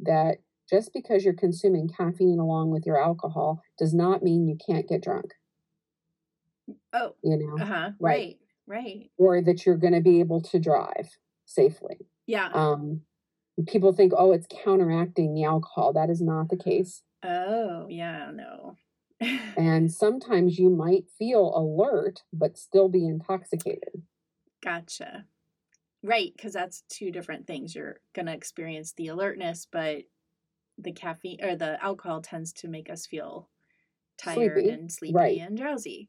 that 0.00 0.38
just 0.70 0.92
because 0.94 1.22
you're 1.24 1.34
consuming 1.34 1.88
caffeine 1.88 2.38
along 2.38 2.70
with 2.70 2.86
your 2.86 2.98
alcohol 3.02 3.60
does 3.78 3.92
not 3.92 4.22
mean 4.22 4.48
you 4.48 4.56
can't 4.66 4.88
get 4.88 5.02
drunk 5.02 5.32
Oh. 6.92 7.14
you 7.22 7.36
know 7.36 7.62
Uh 7.62 7.66
huh. 7.66 7.90
Right. 8.00 8.38
Right. 8.66 8.84
Right. 8.84 9.10
or 9.18 9.42
that 9.42 9.66
you're 9.66 9.76
going 9.76 9.92
to 9.92 10.00
be 10.00 10.20
able 10.20 10.40
to 10.40 10.58
drive 10.60 11.10
safely. 11.44 11.96
Yeah. 12.26 12.48
Um, 12.54 13.00
people 13.66 13.92
think, 13.92 14.12
oh, 14.16 14.30
it's 14.32 14.46
counteracting 14.64 15.34
the 15.34 15.44
alcohol. 15.44 15.92
That 15.92 16.08
is 16.08 16.22
not 16.22 16.48
the 16.48 16.56
case. 16.56 17.02
Oh, 17.22 17.86
yeah, 17.88 18.30
no. 18.32 18.76
And 19.56 19.92
sometimes 19.92 20.58
you 20.58 20.68
might 20.68 21.04
feel 21.18 21.52
alert, 21.56 22.22
but 22.32 22.58
still 22.58 22.88
be 22.88 23.06
intoxicated. 23.06 24.02
gotcha. 24.62 25.26
Right, 26.02 26.32
because 26.36 26.52
that's 26.52 26.82
two 26.88 27.12
different 27.12 27.46
things. 27.46 27.74
You're 27.76 28.00
going 28.12 28.26
to 28.26 28.32
experience 28.32 28.92
the 28.92 29.06
alertness, 29.08 29.68
but 29.70 30.02
the 30.76 30.90
caffeine 30.90 31.38
or 31.44 31.54
the 31.54 31.80
alcohol 31.82 32.20
tends 32.20 32.52
to 32.54 32.68
make 32.68 32.90
us 32.90 33.06
feel 33.06 33.48
tired 34.18 34.54
Sleepy, 34.54 34.70
and 34.70 34.90
sleepy 34.90 35.14
right. 35.14 35.38
and 35.38 35.56
drowsy. 35.56 36.08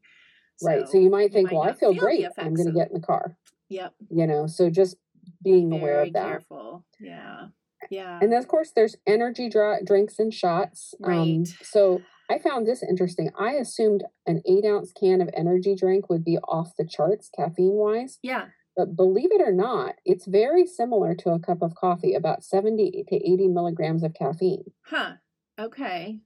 right. 0.62 0.88
So 0.88 0.98
you 0.98 1.10
might 1.10 1.32
think, 1.32 1.52
might 1.52 1.54
well, 1.54 1.62
I 1.62 1.72
feel 1.74 1.92
feel 1.92 2.00
great. 2.00 2.26
I'm 2.36 2.54
going 2.54 2.66
to 2.66 2.72
get 2.74 2.88
in 2.88 2.94
the 3.00 3.06
car. 3.06 3.36
Yep. 3.68 3.94
You 4.10 4.26
know, 4.26 4.46
so 4.48 4.70
just 4.70 4.96
being 5.44 5.70
aware 5.72 5.94
Very 5.96 6.08
of 6.08 6.14
that. 6.14 6.28
careful. 6.28 6.84
Yeah. 6.98 7.46
Yeah. 7.90 8.18
And 8.20 8.32
then, 8.32 8.38
of 8.38 8.48
course, 8.48 8.72
there's 8.74 8.96
energy 9.06 9.48
dri- 9.48 9.82
drinks 9.84 10.18
and 10.18 10.32
shots. 10.32 10.94
Um, 11.02 11.10
Right. 11.10 11.46
so 11.62 12.02
I 12.30 12.38
found 12.38 12.66
this 12.66 12.82
interesting. 12.82 13.30
I 13.38 13.52
assumed 13.52 14.04
an 14.26 14.42
eight 14.46 14.64
ounce 14.64 14.92
can 14.92 15.20
of 15.20 15.28
energy 15.34 15.74
drink 15.74 16.08
would 16.08 16.24
be 16.24 16.38
off 16.38 16.74
the 16.76 16.86
charts 16.86 17.28
caffeine 17.34 17.74
wise. 17.74 18.18
yeah. 18.22 18.46
But 18.76 18.96
believe 18.96 19.30
it 19.30 19.40
or 19.40 19.52
not, 19.52 19.94
it's 20.04 20.26
very 20.26 20.66
similar 20.66 21.14
to 21.16 21.30
a 21.30 21.38
cup 21.38 21.62
of 21.62 21.76
coffee, 21.76 22.12
about 22.14 22.42
70 22.42 23.04
to 23.08 23.14
80 23.14 23.46
milligrams 23.46 24.02
of 24.02 24.14
caffeine. 24.14 24.64
Huh. 24.86 25.12
Okay. 25.60 26.18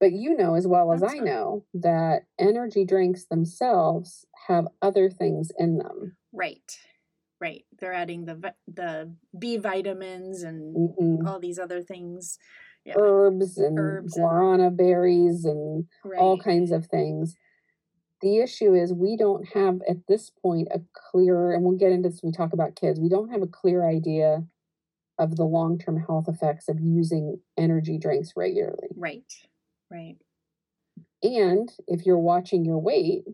But 0.00 0.12
you 0.12 0.34
know 0.34 0.54
as 0.54 0.66
well 0.66 0.90
as 0.92 1.02
That's 1.02 1.12
I 1.12 1.16
fine. 1.18 1.26
know 1.26 1.64
that 1.74 2.22
energy 2.38 2.86
drinks 2.86 3.26
themselves 3.26 4.24
have 4.48 4.66
other 4.80 5.10
things 5.10 5.50
in 5.58 5.76
them. 5.76 6.16
Right. 6.32 6.78
Right. 7.42 7.64
They're 7.80 7.92
adding 7.92 8.24
the 8.24 8.54
the 8.68 9.12
B 9.36 9.56
vitamins 9.56 10.44
and 10.44 10.76
Mhm. 10.96 11.26
all 11.26 11.40
these 11.40 11.58
other 11.58 11.82
things. 11.82 12.38
Yeah. 12.84 12.94
Herbs 12.96 13.58
and 13.58 13.76
Herbs 13.76 14.16
and- 14.16 14.24
guarana 14.24 14.70
berries 14.76 15.44
and 15.44 15.88
right. 16.04 16.20
all 16.20 16.38
kinds 16.38 16.70
of 16.70 16.86
things. 16.86 17.34
The 18.20 18.38
issue 18.38 18.74
is 18.74 18.94
we 18.94 19.16
don't 19.16 19.44
have 19.48 19.82
at 19.88 20.06
this 20.06 20.30
point 20.30 20.68
a 20.70 20.82
clear, 20.92 21.52
and 21.52 21.64
we'll 21.64 21.76
get 21.76 21.90
into 21.90 22.08
this 22.10 22.22
when 22.22 22.28
we 22.28 22.36
talk 22.36 22.52
about 22.52 22.76
kids, 22.76 23.00
we 23.00 23.08
don't 23.08 23.30
have 23.30 23.42
a 23.42 23.48
clear 23.48 23.84
idea 23.88 24.46
of 25.18 25.34
the 25.34 25.44
long 25.44 25.78
term 25.78 25.96
health 25.96 26.28
effects 26.28 26.68
of 26.68 26.78
using 26.80 27.42
energy 27.56 27.98
drinks 27.98 28.36
regularly. 28.36 28.90
Right. 28.94 29.32
Right. 29.90 30.16
And 31.24 31.76
if 31.88 32.06
you're 32.06 32.18
watching 32.20 32.64
your 32.64 32.78
weight, 32.78 33.24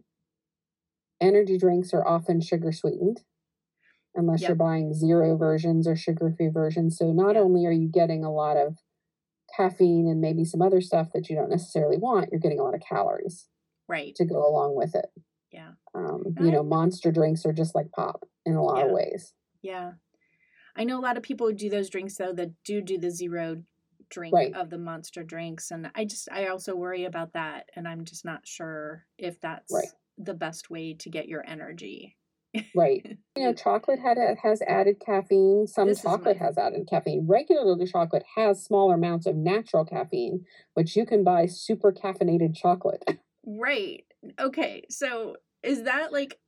energy 1.21 1.59
drinks 1.59 1.93
are 1.93 2.07
often 2.07 2.41
sugar 2.41 2.73
sweetened 2.73 3.23
unless 4.15 4.41
Yep. 4.43 4.49
you're 4.49 4.57
buying 4.57 4.93
zero 4.95 5.37
versions 5.37 5.87
or 5.87 5.95
sugar 5.97 6.31
free 6.31 6.49
versions. 6.49 6.97
So 6.97 7.13
not 7.13 7.35
Yeah. 7.37 7.43
only 7.43 7.67
are 7.67 7.73
you 7.73 7.89
getting 7.89 8.25
a 8.25 8.33
lot 8.33 8.57
of 8.57 8.79
caffeine 9.57 10.07
and 10.09 10.21
maybe 10.21 10.45
some 10.45 10.61
other 10.63 10.81
stuff 10.81 11.13
that 11.13 11.29
you 11.31 11.37
don't 11.37 11.51
necessarily 11.51 11.97
want, 11.99 12.31
you're 12.31 12.41
getting 12.41 12.61
a 12.61 12.63
lot 12.65 12.75
of 12.75 12.81
calories 12.81 13.49
Right. 13.89 14.15
to 14.17 14.25
go 14.25 14.47
along 14.47 14.77
with 14.77 14.95
it. 14.95 15.11
Yeah. 15.51 15.75
Um, 15.95 16.25
you 16.41 16.49
I- 16.49 16.51
know, 16.51 16.63
monster 16.63 17.11
drinks 17.11 17.47
are 17.47 17.53
just 17.53 17.75
like 17.75 17.91
pop 17.93 18.29
in 18.45 18.55
a 18.55 18.63
lot 18.63 18.85
of 18.85 18.93
ways. 18.93 19.33
Yeah. 19.63 19.95
I 20.77 20.85
know 20.85 20.99
a 20.99 21.03
lot 21.03 21.17
of 21.17 21.23
people 21.23 21.47
who 21.47 21.55
do 21.55 21.71
those 21.71 21.89
drinks 21.91 22.17
though 22.17 22.33
that 22.35 22.63
do 22.65 22.83
do 22.83 22.99
the 22.99 23.11
zero 23.11 23.63
drink 24.11 24.35
Right. 24.35 24.55
of 24.55 24.71
the 24.71 24.79
monster 24.79 25.23
drinks 25.25 25.71
and 25.71 25.91
I 25.95 26.05
just 26.05 26.31
I 26.31 26.47
also 26.49 26.77
worry 26.77 27.05
about 27.05 27.33
that 27.33 27.69
and 27.75 27.89
I'm 27.89 28.05
just 28.05 28.25
not 28.25 28.47
sure 28.47 29.07
if 29.17 29.41
that's 29.41 29.73
Right. 29.73 29.89
the 30.19 30.35
best 30.35 30.71
way 30.71 30.95
to 30.95 31.11
get 31.11 31.27
your 31.29 31.45
energy. 31.47 32.18
Right. 32.75 33.19
You 33.37 33.45
know, 33.45 33.53
chocolate 33.65 33.99
had 34.01 34.19
has 34.43 34.63
added 34.63 34.97
caffeine. 35.05 35.67
Some 35.67 35.89
This 35.89 36.03
chocolate 36.03 36.39
my- 36.41 36.47
has 36.47 36.59
added 36.59 36.89
caffeine. 36.89 37.27
Regular 37.27 37.77
chocolate 37.87 38.25
has 38.37 38.65
smaller 38.65 38.95
amounts 38.95 39.27
of 39.27 39.37
natural 39.37 39.85
caffeine, 39.85 40.45
which 40.75 40.97
you 40.97 41.05
can 41.07 41.25
buy 41.25 41.47
super 41.47 41.93
caffeinated 41.93 42.55
chocolate. 42.57 43.05
Right. 43.51 44.05
Okay. 44.39 44.83
So 44.91 45.37
is 45.63 45.85
that 45.85 46.13
like 46.13 46.39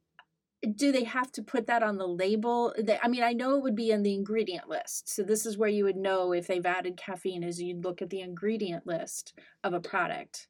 do 0.77 0.93
they 0.93 1.05
have 1.05 1.33
to 1.33 1.43
put 1.43 1.69
that 1.69 1.83
on 1.83 1.97
the 1.97 2.07
label? 2.07 2.75
I 3.03 3.09
mean, 3.09 3.23
I 3.23 3.33
know 3.33 3.57
it 3.57 3.63
would 3.63 3.75
be 3.77 3.91
in 3.91 4.03
the 4.03 4.13
ingredient 4.13 4.69
list. 4.69 5.09
So 5.09 5.23
this 5.23 5.47
is 5.47 5.57
where 5.57 5.71
you 5.71 5.85
would 5.85 5.97
know 5.97 6.33
if 6.33 6.47
they've 6.47 6.67
added 6.67 6.99
caffeine 6.99 7.43
is 7.43 7.59
you'd 7.63 7.85
look 7.85 8.03
at 8.03 8.11
the 8.11 8.21
ingredient 8.21 8.87
list 8.87 9.33
of 9.65 9.73
a 9.73 9.81
product. 9.81 10.47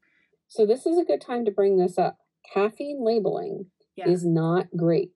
So 0.49 0.66
this 0.66 0.87
is 0.87 0.99
a 0.99 1.04
good 1.04 1.21
time 1.21 1.45
to 1.45 1.52
bring 1.52 1.76
this 1.76 1.97
up. 1.97 2.19
Caffeine 2.52 3.04
labeling 3.04 3.66
Yeah. 3.95 4.09
is 4.09 4.25
not 4.26 4.66
great. 4.76 5.12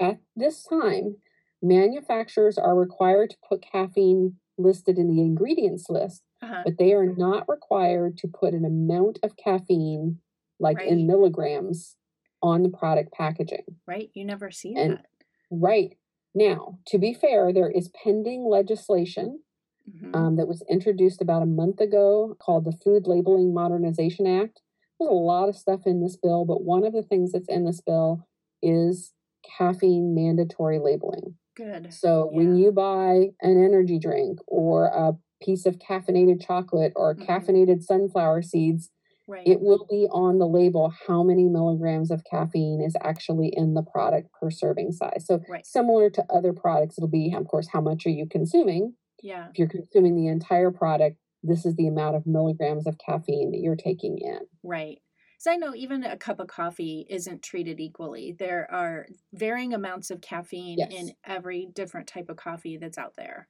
At 0.00 0.18
this 0.36 0.64
time, 0.64 1.16
manufacturers 1.62 2.58
are 2.58 2.74
required 2.74 3.30
to 3.30 3.36
put 3.48 3.62
caffeine 3.62 4.36
listed 4.56 4.98
in 4.98 5.08
the 5.08 5.20
ingredients 5.20 5.86
list, 5.88 6.22
uh-huh. 6.42 6.62
but 6.64 6.78
they 6.78 6.92
are 6.92 7.06
not 7.06 7.48
required 7.48 8.16
to 8.18 8.28
put 8.28 8.54
an 8.54 8.64
amount 8.64 9.18
of 9.22 9.36
caffeine, 9.36 10.20
like 10.58 10.78
Right. 10.78 10.88
in 10.88 11.06
milligrams, 11.06 11.96
on 12.42 12.62
the 12.62 12.68
product 12.68 13.12
packaging. 13.12 13.64
Right? 13.86 14.10
You 14.14 14.24
never 14.24 14.50
see 14.50 14.74
And- 14.74 14.94
that. 14.98 15.06
Right. 15.50 15.96
Now, 16.34 16.78
to 16.86 16.98
be 16.98 17.14
fair, 17.14 17.52
there 17.52 17.70
is 17.70 17.88
pending 18.04 18.44
legislation 18.44 19.40
Mhm. 19.88 20.14
um, 20.14 20.36
that 20.36 20.46
was 20.46 20.62
introduced 20.68 21.22
about 21.22 21.42
a 21.42 21.46
month 21.46 21.80
ago 21.80 22.36
called 22.38 22.64
the 22.64 22.72
Food 22.72 23.06
Labeling 23.06 23.54
Modernization 23.54 24.26
Act. 24.26 24.60
There's 25.00 25.10
a 25.10 25.14
lot 25.14 25.48
of 25.48 25.56
stuff 25.56 25.86
in 25.86 26.00
this 26.00 26.16
bill, 26.16 26.44
but 26.44 26.62
one 26.62 26.84
of 26.84 26.92
the 26.92 27.02
things 27.02 27.32
that's 27.32 27.48
in 27.48 27.64
this 27.64 27.80
bill 27.80 28.26
is 28.62 29.14
caffeine 29.56 30.14
mandatory 30.14 30.78
labeling. 30.78 31.34
Good. 31.56 31.92
So 31.92 32.28
when 32.32 32.56
you 32.56 32.70
buy 32.72 33.30
an 33.40 33.64
energy 33.64 33.98
drink 33.98 34.38
or 34.46 34.86
a 34.86 35.16
piece 35.42 35.66
of 35.66 35.78
caffeinated 35.78 36.40
chocolate 36.40 36.92
or 36.96 37.14
Mhm. 37.14 37.26
caffeinated 37.26 37.82
sunflower 37.82 38.42
seeds, 38.42 38.90
Right. 39.26 39.46
it 39.46 39.60
will 39.60 39.86
be 39.90 40.06
on 40.10 40.38
the 40.38 40.48
label 40.48 40.88
how 41.06 41.22
many 41.22 41.44
milligrams 41.48 42.10
of 42.10 42.24
caffeine 42.24 42.80
is 42.80 42.96
actually 43.00 43.48
in 43.48 43.74
the 43.74 43.82
product 43.82 44.30
per 44.32 44.50
serving 44.50 44.92
size. 44.92 45.26
So 45.26 45.40
Right. 45.48 45.66
similar 45.66 46.10
to 46.10 46.24
other 46.32 46.52
products, 46.52 46.96
it'll 46.98 47.08
be, 47.08 47.32
of 47.34 47.46
course, 47.46 47.68
how 47.68 47.80
much 47.80 48.06
are 48.06 48.10
you 48.10 48.26
consuming? 48.26 48.94
yeah. 49.20 49.48
If 49.50 49.58
you're 49.58 49.68
consuming 49.68 50.14
the 50.14 50.28
entire 50.28 50.70
product, 50.70 51.16
this 51.42 51.66
is 51.66 51.74
the 51.74 51.88
amount 51.88 52.14
of 52.14 52.24
milligrams 52.26 52.86
of 52.86 52.98
caffeine 52.98 53.50
that 53.50 53.58
you're 53.58 53.74
taking 53.76 54.18
in. 54.18 54.46
Right. 54.62 55.00
So 55.38 55.50
I 55.52 55.56
know 55.56 55.74
even 55.74 56.02
a 56.04 56.16
cup 56.16 56.40
of 56.40 56.48
coffee 56.48 57.06
isn't 57.08 57.42
treated 57.42 57.80
equally. 57.80 58.32
There 58.32 58.70
are 58.70 59.06
varying 59.32 59.72
amounts 59.72 60.10
of 60.10 60.20
caffeine 60.20 60.82
Yes. 60.82 60.90
in 60.90 61.14
every 61.24 61.66
different 61.66 62.08
type 62.08 62.28
of 62.28 62.36
coffee 62.36 62.76
that's 62.76 62.98
out 62.98 63.14
there. 63.16 63.48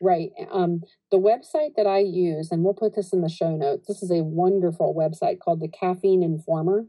Right. 0.00 0.30
Um, 0.50 0.82
the 1.10 1.18
website 1.18 1.74
that 1.76 1.86
I 1.86 1.98
use, 1.98 2.50
and 2.50 2.64
we'll 2.64 2.74
put 2.74 2.94
this 2.94 3.12
in 3.12 3.20
the 3.20 3.28
show 3.28 3.54
notes, 3.56 3.86
this 3.86 4.02
is 4.02 4.10
a 4.10 4.24
wonderful 4.24 4.94
website 4.94 5.40
called 5.40 5.60
the 5.60 5.68
Caffeine 5.68 6.22
Informer. 6.22 6.86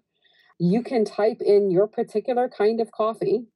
You 0.60 0.84
can 0.84 1.06
type 1.06 1.42
in 1.42 1.72
your 1.72 1.88
particular 1.88 2.50
kind 2.50 2.82
of 2.82 2.92
coffee, 2.92 3.48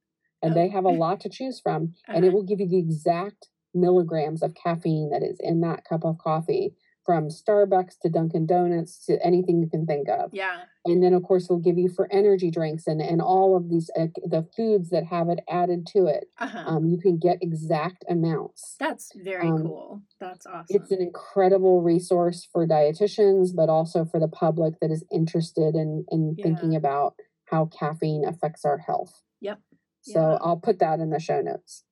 and 0.41 0.53
Oh. 0.53 0.57
they 0.57 0.69
have 0.69 0.85
a 0.85 0.89
lot 0.91 1.21
to 1.21 1.29
choose 1.29 1.59
from, 1.61 1.95
and 2.13 2.25
it 2.25 2.29
Uh-huh. 2.29 2.33
will 2.33 2.43
give 2.43 2.59
you 2.61 2.67
the 2.69 2.79
exact 2.79 3.49
milligrams 3.73 4.43
of 4.43 4.55
caffeine 4.55 5.09
that 5.11 5.23
is 5.23 5.39
in 5.41 5.61
that 5.61 5.85
cup 5.85 6.05
of 6.05 6.17
coffee 6.19 6.75
from 7.05 7.27
Starbucks 7.29 8.00
to 8.01 8.09
Dunkin' 8.09 8.45
Donuts 8.47 9.05
to 9.05 9.24
anything 9.24 9.59
you 9.62 9.69
can 9.69 9.85
think 9.85 10.07
of. 10.09 10.31
Yeah. 10.33 10.62
and 10.85 11.01
then 11.03 11.13
of 11.13 11.24
course 11.24 11.45
it'll 11.45 11.59
give 11.59 11.77
you 11.77 11.89
for 11.89 12.07
energy 12.12 12.50
drinks 12.51 12.85
and 12.88 13.00
and 13.01 13.21
all 13.21 13.55
of 13.55 13.69
these 13.69 13.89
uh, 14.00 14.07
the 14.24 14.47
foods 14.55 14.89
that 14.89 15.05
have 15.05 15.29
it 15.29 15.39
added 15.50 15.85
to 15.88 16.05
it 16.07 16.25
Uh-huh. 16.39 16.63
um, 16.67 16.85
you 16.88 16.97
can 17.00 17.17
get 17.17 17.38
exact 17.41 18.03
amounts 18.09 18.75
that's 18.79 19.12
very 19.15 19.47
um, 19.47 19.63
cool. 19.63 20.01
That's 20.19 20.45
awesome. 20.45 20.65
it's 20.69 20.91
an 20.91 21.01
incredible 21.01 21.81
resource 21.81 22.47
for 22.51 22.67
dietitians 22.67 23.50
but 23.55 23.69
also 23.69 24.05
for 24.05 24.19
the 24.19 24.27
public 24.27 24.74
that 24.81 24.91
is 24.91 25.03
interested 25.12 25.75
in 25.75 26.05
in 26.09 26.35
thinking 26.41 26.75
about 26.75 27.15
how 27.51 27.65
caffeine 27.65 28.24
affects 28.25 28.63
our 28.65 28.77
health 28.79 29.21
Yep. 29.41 29.59
so 30.01 30.19
Yeah. 30.31 30.38
i'll 30.41 30.57
put 30.57 30.79
that 30.79 31.00
in 31.00 31.09
the 31.09 31.19
show 31.19 31.41
notes 31.41 31.83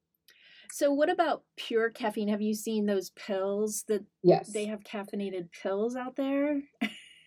so 0.73 0.91
what 0.91 1.07
about 1.07 1.43
pure 1.55 1.91
caffeine? 1.91 2.29
Have 2.29 2.41
you 2.41 2.55
seen 2.55 2.87
those 2.87 3.11
pills 3.11 3.83
that 3.87 4.03
yes 4.23 4.51
they 4.51 4.65
have 4.65 4.79
caffeinated 4.79 5.49
pills 5.51 5.95
out 5.95 6.15
there? 6.15 6.61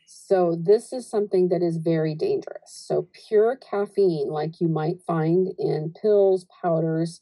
So, 0.09 0.57
this 0.61 0.93
is 0.93 1.09
something 1.09 1.49
that 1.49 1.62
is 1.62 1.79
very 1.79 2.15
dangerous. 2.15 2.67
So, 2.67 3.09
pure 3.29 3.57
caffeine, 3.57 4.29
like 4.29 4.61
you 4.61 4.69
might 4.69 5.03
find 5.05 5.53
in 5.59 5.95
pills, 6.00 6.47
powders, 6.62 7.21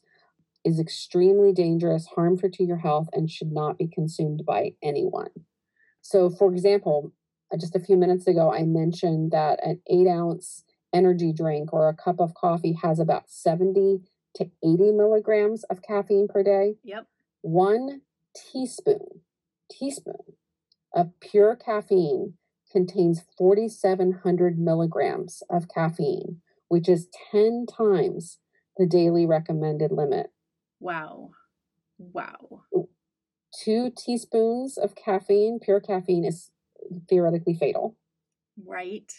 is 0.63 0.79
extremely 0.79 1.51
dangerous, 1.51 2.07
harmful 2.07 2.49
to 2.51 2.63
your 2.63 2.77
health, 2.77 3.09
and 3.13 3.29
should 3.29 3.51
not 3.51 3.77
be 3.79 3.87
consumed 3.87 4.45
by 4.45 4.73
anyone. 4.83 5.31
So, 6.01 6.29
for 6.29 6.51
example, 6.51 7.11
uh, 7.51 7.57
just 7.57 7.75
a 7.75 7.79
few 7.79 7.97
minutes 7.97 8.27
ago, 8.27 8.51
I 8.51 8.63
mentioned 8.63 9.31
that 9.31 9.59
an 9.63 9.81
eight 9.89 10.07
ounce 10.07 10.63
energy 10.93 11.33
drink 11.33 11.73
or 11.73 11.89
a 11.89 11.95
cup 11.95 12.19
of 12.19 12.33
coffee 12.35 12.77
has 12.81 12.99
about 12.99 13.29
70 13.29 14.01
to 14.35 14.45
80 14.63 14.91
milligrams 14.91 15.63
of 15.65 15.81
caffeine 15.81 16.27
per 16.27 16.43
day 16.43 16.75
Yep. 16.83 17.07
one 17.41 18.01
teaspoon 18.35 19.21
teaspoon 19.71 20.35
of 20.93 21.11
pure 21.19 21.55
caffeine 21.55 22.33
contains 22.71 23.21
4700 23.37 24.59
milligrams 24.59 25.41
of 25.49 25.67
caffeine 25.67 26.41
which 26.67 26.89
is 26.89 27.07
10 27.31 27.65
times 27.65 28.39
the 28.77 28.85
daily 28.85 29.25
recommended 29.25 29.91
limit. 29.91 30.31
Wow. 30.79 31.31
Wow. 31.97 32.63
Two 33.63 33.91
teaspoons 33.95 34.77
of 34.77 34.95
caffeine, 34.95 35.59
pure 35.61 35.79
caffeine, 35.79 36.25
is 36.25 36.51
theoretically 37.09 37.53
fatal. 37.53 37.95
Right. 38.65 39.11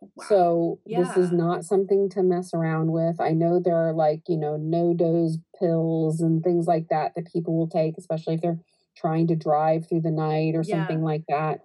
Wow. 0.00 0.24
So 0.28 0.80
this 0.86 1.16
is 1.16 1.32
not 1.32 1.64
something 1.64 2.08
to 2.10 2.22
mess 2.22 2.54
around 2.54 2.92
with. 2.92 3.20
I 3.20 3.32
know 3.32 3.60
there 3.60 3.76
are 3.76 3.92
like, 3.92 4.22
you 4.28 4.36
know, 4.36 4.56
NoDoz 4.58 5.40
pills 5.58 6.20
and 6.20 6.42
things 6.42 6.66
like 6.66 6.86
that 6.90 7.12
that 7.16 7.32
people 7.32 7.56
will 7.56 7.68
take, 7.68 7.98
especially 7.98 8.34
if 8.34 8.40
they're 8.40 8.60
trying 8.96 9.26
to 9.28 9.36
drive 9.36 9.88
through 9.88 10.02
the 10.02 10.10
night 10.10 10.54
or 10.54 10.62
Yeah. 10.62 10.76
something 10.76 11.02
like 11.02 11.24
that. 11.28 11.60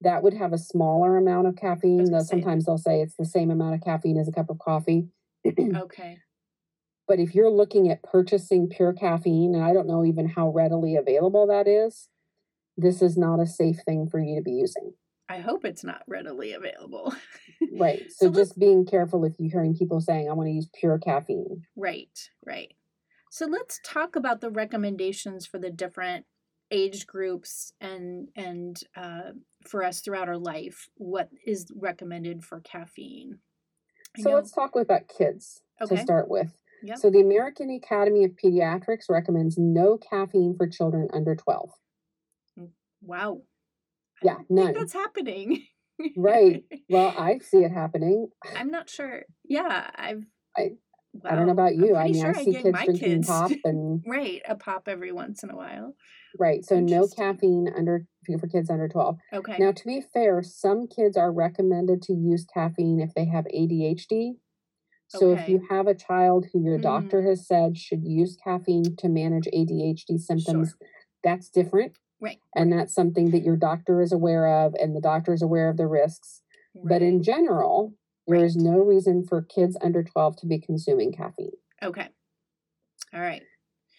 That 0.00 0.22
would 0.22 0.34
have 0.34 0.52
a 0.52 0.58
smaller 0.58 1.16
amount 1.16 1.46
of 1.46 1.56
caffeine. 1.56 2.10
Though 2.10 2.20
sometimes 2.20 2.66
they'll 2.66 2.78
say 2.78 3.00
it's 3.00 3.16
the 3.16 3.24
same 3.24 3.50
amount 3.50 3.74
of 3.76 3.80
caffeine 3.82 4.18
as 4.18 4.28
a 4.28 4.32
cup 4.32 4.50
of 4.50 4.58
coffee. 4.58 5.08
okay. 5.76 6.18
But 7.08 7.18
if 7.20 7.34
you're 7.34 7.50
looking 7.50 7.90
at 7.90 8.02
purchasing 8.02 8.68
pure 8.68 8.92
caffeine, 8.92 9.54
and 9.54 9.64
I 9.64 9.72
don't 9.72 9.86
know 9.86 10.04
even 10.04 10.28
how 10.28 10.50
readily 10.50 10.96
available 10.96 11.46
that 11.48 11.66
is, 11.68 12.08
this 12.76 13.02
is 13.02 13.16
not 13.16 13.40
a 13.40 13.46
safe 13.46 13.80
thing 13.84 14.08
for 14.08 14.20
you 14.20 14.36
to 14.36 14.42
be 14.42 14.52
using. 14.52 14.94
I 15.28 15.38
hope 15.38 15.64
it's 15.64 15.84
not 15.84 16.02
readily 16.06 16.52
available. 16.52 17.14
Right. 17.78 18.02
So 18.10 18.26
So 18.26 18.32
just 18.32 18.58
being 18.58 18.84
careful 18.86 19.24
if 19.24 19.34
you're 19.38 19.50
hearing 19.50 19.74
people 19.74 20.00
saying, 20.00 20.28
I 20.28 20.32
want 20.34 20.48
to 20.48 20.52
use 20.52 20.68
pure 20.78 20.98
caffeine. 20.98 21.62
Right, 21.76 22.18
right. 22.44 22.72
So 23.30 23.46
let's 23.46 23.80
talk 23.84 24.14
about 24.16 24.40
the 24.40 24.50
recommendations 24.50 25.46
for 25.46 25.58
the 25.58 25.70
different 25.70 26.26
age 26.70 27.06
groups 27.06 27.72
and 27.80 28.28
and 28.36 28.78
uh, 28.96 29.32
for 29.66 29.84
us 29.84 30.00
throughout 30.00 30.28
our 30.28 30.38
life. 30.38 30.88
What 30.96 31.30
is 31.46 31.66
recommended 31.74 32.44
for 32.44 32.60
caffeine? 32.60 33.38
I 34.16 34.22
So 34.22 34.30
know. 34.30 34.36
let's 34.36 34.52
talk 34.52 34.76
about 34.76 35.08
kids 35.08 35.62
to 35.88 35.96
start 35.96 36.28
with. 36.28 36.54
Yep. 36.82 36.98
So 36.98 37.10
the 37.10 37.20
American 37.20 37.70
Academy 37.70 38.24
of 38.24 38.32
Pediatrics 38.32 39.08
recommends 39.08 39.56
no 39.56 39.96
caffeine 39.98 40.54
for 40.56 40.66
children 40.66 41.08
under 41.12 41.34
12. 41.34 41.70
Wow. 43.02 43.42
Yeah, 44.22 44.38
none. 44.48 44.74
that's 44.74 44.92
happening. 44.92 45.64
Right. 46.16 46.64
Well, 46.88 47.14
I 47.16 47.38
see 47.38 47.58
it 47.58 47.72
happening. 47.72 48.28
I'm 48.56 48.70
not 48.70 48.88
sure. 48.88 49.22
Yeah, 49.44 49.90
I've. 49.94 50.24
I 50.56 50.72
I 51.24 51.34
don't 51.34 51.46
know 51.46 51.52
about 51.52 51.76
you. 51.76 51.96
I 51.96 52.04
mean, 52.04 52.14
sure 52.14 52.34
I 52.34 52.40
I 52.40 52.44
see 52.44 52.52
give 52.52 52.62
kids 52.64 52.82
drinking 52.84 52.96
kids 52.98 53.28
pop 53.28 53.50
and 53.64 54.02
right 54.06 54.42
a 54.46 54.54
pop 54.56 54.88
every 54.88 55.12
once 55.12 55.42
in 55.42 55.50
a 55.50 55.56
while. 55.56 55.94
right. 56.38 56.64
So 56.64 56.80
no 56.80 57.06
caffeine 57.08 57.68
under 57.76 58.06
for 58.40 58.46
kids 58.46 58.70
under 58.70 58.88
12. 58.88 59.16
Okay. 59.32 59.56
Now, 59.58 59.72
to 59.72 59.84
be 59.86 60.02
fair, 60.12 60.42
some 60.42 60.86
kids 60.86 61.16
are 61.16 61.32
recommended 61.32 62.02
to 62.02 62.12
use 62.14 62.46
caffeine 62.52 63.00
if 63.00 63.14
they 63.14 63.26
have 63.26 63.46
ADHD. 63.46 64.32
So 65.08 65.32
if 65.32 65.46
you 65.46 65.60
have 65.68 65.86
a 65.86 65.94
child 65.94 66.46
who 66.52 66.64
your 66.64 66.78
doctor 66.78 67.20
Mm. 67.20 67.28
has 67.28 67.46
said 67.46 67.76
should 67.76 68.02
use 68.02 68.36
caffeine 68.42 68.96
to 68.96 69.08
manage 69.10 69.46
ADHD 69.52 70.16
symptoms, 70.18 70.70
Sure. 70.78 70.88
that's 71.22 71.50
different. 71.50 71.92
Right. 72.22 72.38
And 72.54 72.72
that's 72.72 72.94
something 72.94 73.32
that 73.32 73.42
your 73.42 73.56
doctor 73.56 74.00
is 74.00 74.12
aware 74.12 74.46
of 74.46 74.74
and 74.80 74.94
the 74.94 75.00
doctor 75.00 75.34
is 75.34 75.42
aware 75.42 75.68
of 75.68 75.76
the 75.76 75.88
risks. 75.88 76.42
But 76.84 77.02
in 77.02 77.22
general, 77.22 77.94
there 78.26 78.44
is 78.44 78.56
Right. 78.56 78.64
no 78.64 78.78
reason 78.78 79.24
for 79.26 79.42
kids 79.42 79.76
under 79.82 80.02
12 80.04 80.36
to 80.36 80.46
be 80.46 80.58
consuming 80.60 81.12
caffeine. 81.12 81.50
Okay. 81.82 82.08
All 83.12 83.20
right. 83.20 83.42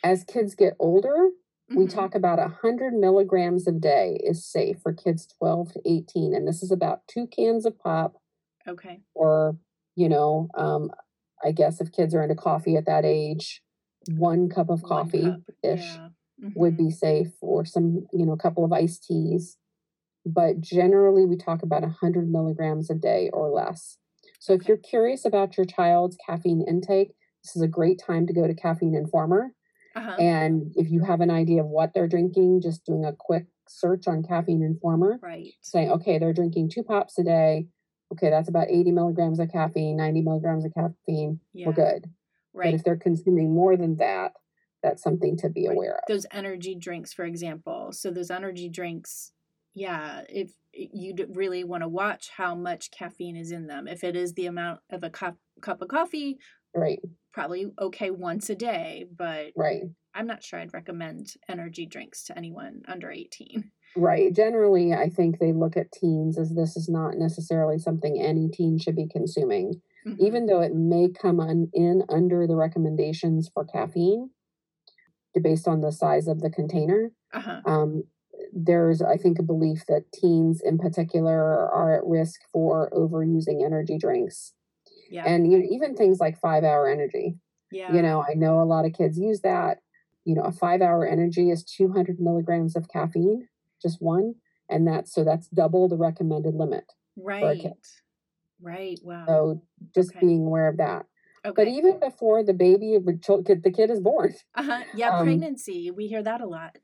As 0.03 0.23
kids 0.23 0.55
get 0.55 0.75
older, 0.79 1.31
we 1.69 1.85
Mhm. 1.85 1.89
talk 1.93 2.15
about 2.15 2.39
100 2.39 2.93
milligrams 2.93 3.67
a 3.67 3.71
day 3.73 4.15
is 4.23 4.45
safe 4.45 4.79
for 4.81 4.93
kids 4.93 5.27
12 5.27 5.73
to 5.73 5.81
18. 5.85 6.33
And 6.33 6.47
this 6.47 6.63
is 6.63 6.71
about 6.71 7.05
two 7.07 7.27
cans 7.27 7.65
of 7.65 7.77
pop 7.77 8.17
Okay. 8.67 9.01
or 9.13 9.57
you 9.95 10.09
know 10.09 10.47
um 10.55 10.89
i 11.43 11.51
guess 11.51 11.79
if 11.79 11.91
kids 11.91 12.15
are 12.15 12.23
into 12.23 12.33
coffee 12.33 12.75
at 12.75 12.85
that 12.85 13.05
age 13.05 13.61
one 14.15 14.49
cup 14.49 14.69
of 14.71 14.81
coffee 14.81 15.35
ish 15.61 15.93
Yeah. 15.95 16.09
Would 16.55 16.73
Mhm. 16.75 16.77
be 16.77 16.91
safe 16.91 17.33
or 17.41 17.65
some 17.65 18.07
you 18.13 18.25
know 18.25 18.33
a 18.33 18.37
couple 18.37 18.65
of 18.65 18.73
iced 18.73 19.03
teas 19.03 19.57
but 20.25 20.61
generally 20.61 21.25
we 21.25 21.37
talk 21.37 21.63
about 21.63 21.83
100 21.83 22.29
milligrams 22.29 22.89
a 22.89 22.95
day 22.95 23.29
or 23.33 23.49
less 23.49 23.97
so 24.39 24.53
if 24.53 24.67
you're 24.67 24.77
curious 24.77 25.25
about 25.25 25.57
your 25.57 25.65
child's 25.65 26.17
caffeine 26.25 26.63
intake 26.67 27.13
this 27.43 27.55
is 27.55 27.61
a 27.61 27.67
great 27.67 27.99
time 27.99 28.25
to 28.27 28.33
go 28.33 28.47
to 28.47 28.53
caffeine 28.55 28.95
informer 28.95 29.53
Uh-huh. 29.95 30.15
and 30.19 30.71
if 30.75 30.89
you 30.91 31.03
have 31.03 31.21
an 31.21 31.31
idea 31.31 31.61
of 31.61 31.67
what 31.69 31.93
they're 31.93 32.07
drinking 32.07 32.61
just 32.61 32.85
doing 32.85 33.05
a 33.05 33.13
quick 33.13 33.47
search 33.67 34.07
on 34.07 34.23
caffeine 34.23 34.63
informer 34.63 35.19
Right. 35.21 35.53
saying, 35.61 35.89
okay, 35.91 36.19
they're 36.19 36.33
drinking 36.33 36.69
two 36.69 36.83
pops 36.83 37.17
a 37.17 37.23
day. 37.23 37.67
Okay, 38.13 38.29
that's 38.29 38.49
about 38.49 38.67
80 38.69 38.91
milligrams 38.91 39.39
of 39.39 39.49
caffeine, 39.51 39.97
90 39.97 40.21
milligrams 40.21 40.65
of 40.65 40.73
caffeine. 40.73 41.39
Yeah. 41.53 41.67
We're 41.67 41.73
good. 41.73 42.03
But 42.03 42.11
Right. 42.59 42.75
if 42.75 42.83
they're 42.83 42.97
consuming 42.97 43.53
more 43.53 43.77
than 43.77 43.97
that, 43.97 44.33
that's 44.83 45.01
something 45.01 45.37
to 45.37 45.49
be 45.49 45.65
aware 45.65 45.93
of. 45.95 46.01
Those 46.07 46.25
energy 46.31 46.75
drinks, 46.75 47.13
for 47.13 47.25
example. 47.25 47.91
So 47.93 48.11
those 48.11 48.29
energy 48.29 48.69
drinks, 48.69 49.31
yeah, 49.73 50.21
if 50.29 50.51
you 50.73 51.15
really 51.29 51.63
want 51.63 51.81
to 51.83 51.87
watch 51.87 52.29
how 52.35 52.53
much 52.53 52.91
caffeine 52.91 53.37
is 53.37 53.51
in 53.51 53.67
them. 53.67 53.87
If 53.87 54.03
it 54.03 54.15
is 54.15 54.33
the 54.33 54.47
amount 54.47 54.81
of 54.91 55.03
a 55.03 55.09
cup 55.09 55.37
cup 55.61 55.81
of 55.81 55.87
coffee, 55.87 56.37
Right, 56.75 56.99
probably 57.31 57.71
okay 57.79 58.09
once 58.11 58.49
a 58.49 58.55
day, 58.55 59.05
but 59.15 59.51
right, 59.55 59.83
I'm 60.15 60.27
not 60.27 60.43
sure 60.43 60.59
I'd 60.59 60.73
recommend 60.73 61.33
energy 61.47 61.85
drinks 61.85 62.23
to 62.25 62.37
anyone 62.37 62.81
under 62.87 63.09
18. 63.11 63.71
right. 63.95 64.33
Generally, 64.35 64.93
I 64.93 65.09
think 65.09 65.37
they 65.39 65.53
look 65.53 65.77
at 65.77 65.91
teens 65.91 66.37
as 66.39 66.55
this 66.55 66.75
is 66.75 66.89
not 66.89 67.15
necessarily 67.17 67.77
something 67.77 68.19
any 68.19 68.49
teen 68.49 68.79
should 68.79 68.95
be 68.95 69.07
consuming, 69.07 69.81
Mhm. 70.07 70.17
even 70.19 70.47
though 70.47 70.61
it 70.61 70.73
may 70.73 71.09
come 71.09 71.39
un- 71.39 71.69
in 71.73 72.03
under 72.09 72.47
the 72.47 72.55
recommendations 72.55 73.49
for 73.53 73.63
caffeine 73.63 74.31
based 75.41 75.67
on 75.67 75.81
the 75.81 75.91
size 75.91 76.27
of 76.27 76.41
the 76.41 76.49
container. 76.49 77.11
Uh-huh. 77.33 77.61
um, 77.65 78.03
there's 78.51 79.01
i 79.01 79.15
think 79.17 79.39
a 79.39 79.43
belief 79.43 79.85
that 79.87 80.11
teens 80.13 80.61
in 80.63 80.77
particular 80.77 81.69
are 81.71 81.95
at 81.95 82.05
risk 82.05 82.41
for 82.51 82.89
overusing 82.91 83.63
energy 83.65 83.97
drinks 83.97 84.53
Yeah. 85.09 85.23
and 85.25 85.51
you 85.51 85.57
know, 85.59 85.65
even 85.69 85.95
things 85.95 86.19
like 86.19 86.39
five 86.39 86.63
hour 86.63 86.87
energy 86.87 87.37
yeah. 87.71 87.91
you 87.93 88.01
know 88.01 88.23
i 88.27 88.33
know 88.35 88.61
a 88.61 88.65
lot 88.65 88.85
of 88.85 88.93
kids 88.93 89.17
use 89.17 89.41
that 89.41 89.79
you 90.25 90.35
know 90.35 90.43
a 90.43 90.51
five 90.51 90.81
hour 90.81 91.07
energy 91.07 91.49
is 91.49 91.63
200 91.63 92.19
milligrams 92.19 92.75
of 92.75 92.87
caffeine 92.89 93.47
just 93.81 94.01
one 94.01 94.35
and 94.69 94.87
that's 94.87 95.13
so 95.13 95.23
that's 95.23 95.47
double 95.47 95.87
the 95.87 95.97
recommended 95.97 96.53
limit 96.55 96.85
a 97.17 97.21
right. 97.23 97.59
kid. 97.61 97.73
Right. 98.61 98.99
Wow. 99.03 99.25
so 99.27 99.61
just 99.95 100.11
Okay. 100.11 100.25
being 100.25 100.45
aware 100.45 100.67
of 100.67 100.77
that 100.77 101.05
okay. 101.45 101.53
but 101.55 101.67
even 101.67 101.99
before 101.99 102.43
the 102.43 102.53
baby 102.53 102.97
the 102.97 103.71
kid- 103.75 103.89
is 103.91 103.99
born 103.99 104.33
uh-huh. 104.55 104.83
Yeah, 104.95 105.09
um, 105.17 105.25
pregnancy. 105.25 105.91
We 105.91 106.07
hear 106.07 106.23
that 106.23 106.41
a 106.41 106.45
lot. 106.47 106.77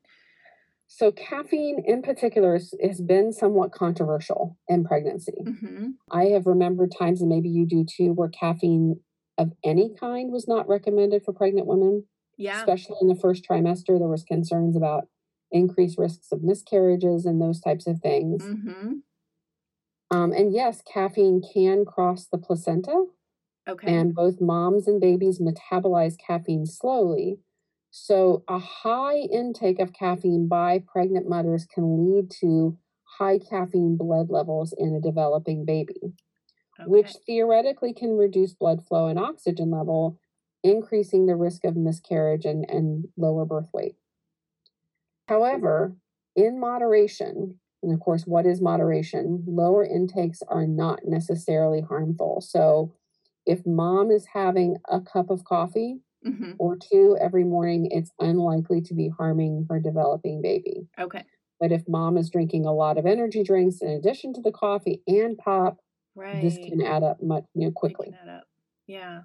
so 0.86 1.12
caffeine 1.12 1.82
in 1.86 2.02
particular 2.02 2.54
has 2.82 3.00
been 3.00 3.32
somewhat 3.32 3.72
controversial 3.72 4.58
in 4.68 4.84
pregnancy 4.84 5.38
Mhm. 5.46 5.94
I 6.10 6.24
have 6.34 6.46
remembered 6.46 6.92
times, 6.98 7.20
and 7.20 7.28
maybe 7.28 7.48
you 7.48 7.64
do 7.66 7.84
too, 7.84 8.12
where 8.12 8.28
caffeine 8.28 9.00
of 9.38 9.52
any 9.64 9.94
kind 9.94 10.32
was 10.32 10.46
not 10.48 10.68
recommended 10.68 11.22
for 11.24 11.32
pregnant 11.32 11.66
women, 11.66 12.04
Yeah. 12.36 12.58
especially 12.58 12.96
in 13.00 13.06
the 13.08 13.14
first 13.14 13.44
trimester. 13.48 13.96
There 13.98 14.08
was 14.08 14.24
concerns 14.24 14.76
about 14.76 15.08
increased 15.52 15.98
risks 15.98 16.30
of 16.32 16.42
miscarriages 16.42 17.24
and 17.26 17.40
those 17.40 17.60
types 17.60 17.86
of 17.86 18.00
things. 18.00 18.42
Mhm. 18.44 19.02
Um, 20.10 20.32
and 20.32 20.52
yes, 20.52 20.82
caffeine 20.82 21.40
can 21.54 21.84
cross 21.84 22.26
the 22.26 22.38
placenta, 22.38 23.06
Okay. 23.70 23.94
and 23.94 24.14
both 24.14 24.40
moms 24.40 24.88
and 24.88 25.00
babies 25.00 25.38
metabolize 25.38 26.16
caffeine 26.18 26.66
slowly. 26.66 27.38
So, 27.92 28.44
a 28.48 28.58
high 28.58 29.18
intake 29.18 29.80
of 29.80 29.92
caffeine 29.92 30.48
by 30.48 30.82
pregnant 30.86 31.28
mothers 31.28 31.66
can 31.66 31.96
lead 31.96 32.30
to 32.40 32.76
high 33.18 33.38
caffeine 33.38 33.96
blood 33.96 34.30
levels 34.30 34.74
in 34.76 34.94
a 34.94 35.00
developing 35.00 35.64
baby. 35.64 36.00
okay. 36.78 36.88
which 36.88 37.16
theoretically 37.26 37.92
can 37.92 38.16
reduce 38.16 38.54
blood 38.54 38.84
flow 38.86 39.08
and 39.08 39.18
oxygen 39.18 39.70
level, 39.70 40.18
increasing 40.62 41.26
the 41.26 41.36
risk 41.36 41.64
of 41.64 41.76
miscarriage 41.76 42.44
and, 42.44 42.68
and 42.68 43.08
lower 43.16 43.44
birth 43.44 43.68
weight. 43.72 43.96
However, 45.28 45.96
in 46.34 46.58
moderation, 46.58 47.60
and 47.82 47.92
of 47.92 48.00
course, 48.00 48.26
what 48.26 48.46
is 48.46 48.60
moderation? 48.60 49.44
Lower 49.46 49.84
intakes 49.84 50.42
are 50.48 50.66
not 50.66 51.00
necessarily 51.06 51.80
harmful. 51.80 52.40
So, 52.40 52.92
if 53.50 53.66
mom 53.66 54.10
is 54.10 54.26
having 54.32 54.76
a 54.88 55.00
cup 55.00 55.28
of 55.30 55.44
coffee 55.44 56.00
Mhm. 56.24 56.54
or 56.58 56.76
two 56.76 57.16
every 57.20 57.44
morning, 57.44 57.86
it's 57.90 58.12
unlikely 58.20 58.80
to 58.82 58.94
be 58.94 59.08
harming 59.08 59.66
her 59.68 59.80
developing 59.80 60.40
baby. 60.40 60.88
Okay. 60.98 61.24
But 61.58 61.72
if 61.72 61.88
mom 61.88 62.16
is 62.16 62.30
drinking 62.30 62.64
a 62.66 62.72
lot 62.72 62.96
of 62.98 63.06
energy 63.06 63.42
drinks 63.42 63.82
in 63.82 63.88
addition 63.90 64.32
to 64.34 64.40
the 64.40 64.52
coffee 64.52 65.02
and 65.06 65.36
pop, 65.36 65.80
Right. 66.14 66.40
this 66.42 66.58
can 66.58 66.80
add 66.80 67.02
up 67.02 67.22
much 67.22 67.44
you 67.54 67.66
know, 67.66 67.72
quickly. 67.72 68.14
Yeah. 68.86 69.22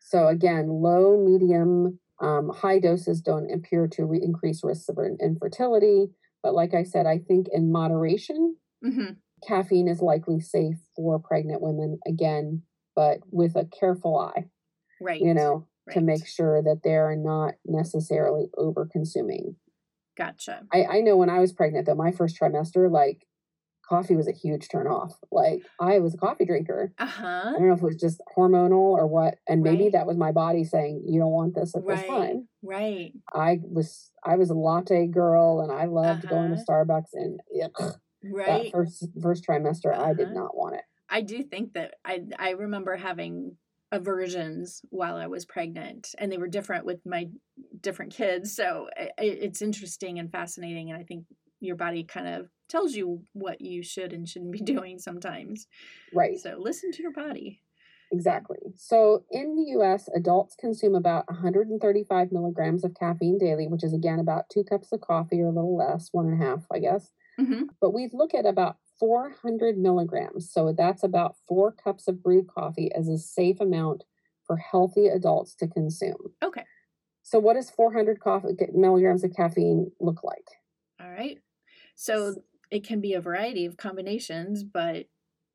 So 0.00 0.28
again, 0.28 0.68
low, 0.68 1.16
medium, 1.16 1.98
um, 2.20 2.48
high 2.50 2.78
doses 2.78 3.20
don't 3.20 3.50
appear 3.50 3.88
to 3.88 4.04
re- 4.04 4.22
increase 4.22 4.62
risks 4.62 4.88
of 4.88 4.98
infertility. 5.20 6.14
But 6.42 6.54
like 6.54 6.74
I 6.74 6.82
said, 6.82 7.06
I 7.06 7.18
think 7.18 7.48
in 7.52 7.72
moderation, 7.72 8.56
hmm 8.82 9.12
caffeine 9.46 9.88
is 9.88 10.00
likely 10.00 10.40
safe 10.40 10.78
for 10.96 11.18
pregnant 11.18 11.60
women. 11.60 11.98
Again, 12.06 12.62
but 12.94 13.20
with 13.30 13.56
a 13.56 13.64
careful 13.66 14.16
eye, 14.18 14.46
Right. 15.00 15.20
you 15.20 15.34
know, 15.34 15.66
to 15.92 16.00
make 16.00 16.26
sure 16.26 16.62
that 16.62 16.80
they're 16.82 17.14
not 17.16 17.54
necessarily 17.66 18.48
over 18.56 18.86
consuming. 18.86 19.56
Gotcha. 20.16 20.66
I, 20.72 20.84
I 20.84 21.00
know 21.00 21.16
when 21.16 21.28
I 21.30 21.40
was 21.40 21.52
pregnant, 21.52 21.86
though, 21.86 21.94
my 21.94 22.12
first 22.12 22.38
trimester, 22.40 22.90
like 22.90 23.26
coffee 23.86 24.16
was 24.16 24.28
a 24.28 24.32
huge 24.32 24.68
turn 24.68 24.86
off. 24.86 25.18
Like 25.30 25.62
I 25.80 25.98
was 25.98 26.14
a 26.14 26.16
coffee 26.18 26.46
drinker. 26.46 26.94
Uh 26.98 27.06
huh. 27.06 27.42
I 27.48 27.52
don't 27.58 27.68
know 27.68 27.74
if 27.74 27.80
it 27.82 27.84
was 27.84 28.00
just 28.00 28.22
hormonal 28.36 28.96
or 28.96 29.06
what, 29.06 29.36
and 29.48 29.62
maybe 29.62 29.84
Right. 29.84 29.92
that 29.92 30.06
was 30.06 30.16
my 30.16 30.32
body 30.32 30.64
saying, 30.64 31.04
"You 31.06 31.20
don't 31.20 31.32
want 31.32 31.54
this 31.54 31.74
at 31.74 31.82
this 31.86 32.00
Right. 32.00 32.08
time." 32.08 32.48
Right. 32.62 33.12
I 33.34 33.60
was 33.62 34.10
I 34.24 34.36
was 34.36 34.48
a 34.50 34.54
latte 34.54 35.06
girl, 35.08 35.60
and 35.60 35.70
I 35.70 35.84
loved 35.86 36.28
going 36.28 36.50
to 36.50 36.56
Uh-huh. 36.56 36.64
Starbucks. 36.86 37.12
And 37.12 37.40
ugh, 37.62 37.94
that 38.46 38.70
first 38.70 39.06
first 39.20 39.44
trimester, 39.46 39.92
I 39.94 40.14
did 40.14 40.28
Uh-huh. 40.28 40.34
not 40.44 40.56
want 40.56 40.76
it. 40.76 40.84
I 41.14 41.20
do 41.22 41.44
think 41.44 41.74
that 41.74 41.94
I 42.04 42.24
I 42.38 42.50
remember 42.50 42.96
having 42.96 43.56
aversions 43.92 44.82
while 44.90 45.16
I 45.16 45.28
was 45.28 45.44
pregnant, 45.44 46.14
and 46.18 46.30
they 46.32 46.38
were 46.38 46.48
different 46.48 46.84
with 46.84 47.06
my 47.06 47.28
different 47.80 48.12
kids. 48.12 48.54
So 48.54 48.88
i 48.98 49.04
i- 49.18 49.38
it's 49.46 49.62
interesting 49.62 50.18
and 50.18 50.32
fascinating, 50.32 50.90
and 50.90 51.00
I 51.00 51.04
think 51.04 51.26
your 51.60 51.76
body 51.76 52.02
kind 52.04 52.26
of 52.28 52.48
tells 52.68 52.94
you 52.94 53.22
what 53.32 53.60
you 53.60 53.82
should 53.84 54.12
and 54.12 54.28
shouldn't 54.28 54.52
be 54.52 54.58
doing 54.74 54.98
sometimes. 54.98 55.68
Right. 56.12 56.36
So 56.38 56.56
listen 56.58 56.90
to 56.92 57.02
your 57.02 57.12
body. 57.12 57.60
Exactly. 58.10 58.58
So 58.76 59.24
in 59.30 59.56
the 59.56 59.70
US, 59.76 60.08
adults 60.14 60.56
consume 60.56 60.94
about 60.94 61.26
135 61.28 62.32
milligrams 62.32 62.84
of 62.84 62.94
caffeine 62.94 63.38
daily, 63.38 63.66
which 63.68 63.84
is 63.84 63.92
again 63.94 64.18
about 64.18 64.48
two 64.50 64.64
cups 64.64 64.92
of 64.92 65.00
coffee 65.00 65.40
or 65.40 65.46
a 65.46 65.52
little 65.52 65.76
less, 65.76 66.10
one 66.12 66.26
and 66.26 66.42
a 66.42 66.44
half, 66.44 66.64
I 66.72 66.78
guess. 66.80 67.12
hmm 67.38 67.64
But 67.80 67.94
we 67.94 68.08
look 68.12 68.34
at 68.34 68.46
about 68.46 68.76
400 68.98 69.76
milligrams. 69.76 70.50
So 70.50 70.74
that's 70.76 71.02
about 71.02 71.36
four 71.48 71.72
cups 71.72 72.08
of 72.08 72.22
brewed 72.22 72.46
coffee 72.48 72.90
as 72.94 73.08
a 73.08 73.18
safe 73.18 73.60
amount 73.60 74.04
for 74.46 74.56
healthy 74.56 75.06
adults 75.08 75.54
to 75.56 75.66
consume. 75.66 76.34
Okay. 76.42 76.64
So 77.22 77.38
what 77.38 77.54
does 77.54 77.70
400 77.70 78.20
coffee, 78.20 78.48
milligrams 78.74 79.24
of 79.24 79.34
caffeine 79.34 79.90
look 80.00 80.22
like? 80.22 80.46
All 81.00 81.10
right. 81.10 81.38
So 81.96 82.34
it 82.70 82.86
can 82.86 83.00
be 83.00 83.14
a 83.14 83.20
variety 83.20 83.64
of 83.66 83.76
combinations, 83.76 84.62
but 84.64 85.06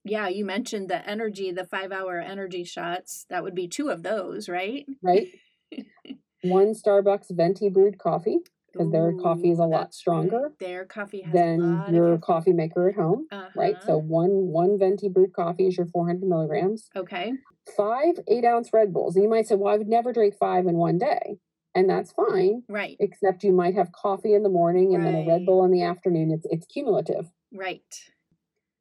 yeah, 0.03 0.27
you 0.27 0.45
mentioned 0.45 0.89
the 0.89 1.07
energy, 1.07 1.51
the 1.51 1.65
five 1.65 1.91
hour 1.91 2.19
energy 2.19 2.63
shots. 2.63 3.25
That 3.29 3.43
would 3.43 3.55
be 3.55 3.67
two 3.67 3.89
of 3.89 4.01
those, 4.01 4.49
right? 4.49 4.85
Right? 5.03 5.27
One 6.43 6.73
Starbucks 6.73 7.31
venti 7.31 7.69
brewed 7.69 7.97
coffee 7.97 8.39
because 8.71 8.91
their 8.91 9.13
coffee 9.13 9.51
is 9.51 9.59
a 9.59 9.65
lot 9.65 9.93
stronger 9.93 10.41
right. 10.49 10.59
Their 10.59 10.85
coffee 10.85 11.21
has 11.21 11.33
than 11.33 11.83
your 11.93 12.13
of 12.13 12.21
coffee 12.21 12.53
maker 12.53 12.89
at 12.89 12.95
home. 12.95 13.27
right? 13.55 13.75
So 13.83 13.93
Uh-huh. 13.97 13.99
one 13.99 14.47
one 14.47 14.77
venti 14.79 15.09
brewed 15.09 15.33
coffee 15.33 15.67
is 15.67 15.77
your 15.77 15.87
400 15.87 16.27
milligrams. 16.27 16.89
Okay. 16.95 17.33
Five 17.77 18.19
eight 18.27 18.45
ounce 18.45 18.71
Red 18.73 18.93
Bulls. 18.93 19.15
And 19.15 19.23
you 19.23 19.29
might 19.29 19.47
say, 19.47 19.55
well, 19.55 19.73
I 19.73 19.77
would 19.77 19.87
never 19.87 20.11
drink 20.13 20.35
five 20.35 20.65
in 20.65 20.77
one 20.77 20.97
day, 20.97 21.37
and 21.75 21.89
that's 21.89 22.11
fine. 22.11 22.63
Right. 22.67 22.97
Except 22.99 23.43
you 23.43 23.51
might 23.53 23.75
have 23.75 23.91
coffee 23.91 24.33
in 24.33 24.43
the 24.43 24.49
morning 24.49 24.95
and 24.95 25.05
then 25.05 25.15
a 25.15 25.25
Red 25.27 25.45
Bull 25.45 25.63
in 25.65 25.71
the 25.71 25.83
afternoon. 25.83 26.31
It's 26.31 26.45
it's 26.49 26.65
cumulative. 26.65 27.31
Right. 27.53 27.83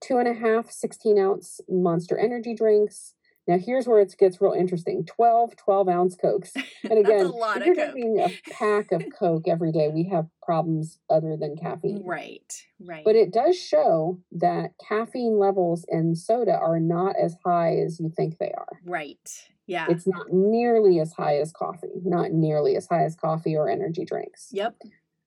Two 0.01 0.19
and 0.19 0.29
a 0.29 0.35
half 0.35 0.71
16 0.71 1.19
ounce 1.19 1.61
Monster 1.69 2.17
Energy 2.17 2.55
drinks. 2.55 3.15
Now 3.49 3.59
here's 3.59 3.89
where 3.89 4.01
it 4.01 4.15
gets 4.19 4.41
real 4.41 4.53
interesting. 4.53 5.05
12 5.07 5.57
12 5.57 5.89
ounce 5.89 6.15
Cokes. 6.15 6.53
And 6.89 6.99
again, 7.05 7.27
a 7.27 7.29
lot 7.29 7.63
if 7.63 7.67
you're 7.67 7.75
drinking 7.75 8.21
a 8.21 8.51
pack 8.53 8.93
of 8.93 9.03
Coke 9.19 9.49
every 9.49 9.73
day, 9.73 9.89
we 9.89 10.05
have 10.05 10.27
problems 10.43 10.99
other 11.11 11.37
than 11.37 11.57
caffeine. 11.57 12.03
Right. 12.05 12.67
Right. 12.79 13.05
But 13.05 13.17
it 13.17 13.33
does 13.33 13.59
show 13.59 14.21
that 14.33 14.73
caffeine 14.87 15.39
levels 15.39 15.85
in 15.89 16.15
soda 16.15 16.57
are 16.57 16.79
not 16.79 17.17
as 17.21 17.37
high 17.45 17.77
as 17.79 17.99
you 17.99 18.13
think 18.15 18.39
they 18.39 18.53
are. 18.57 18.79
right. 18.85 19.49
Yeah. 19.67 19.85
It's 19.91 20.07
not 20.07 20.33
nearly 20.33 20.99
as 20.99 21.13
high 21.13 21.37
as 21.37 21.53
coffee, 21.53 22.01
not 22.03 22.33
nearly 22.33 22.75
as 22.75 22.87
high 22.87 23.05
as 23.05 23.15
coffee 23.15 23.55
or 23.55 23.69
energy 23.69 24.03
drinks. 24.07 24.49
Yep. 24.51 24.77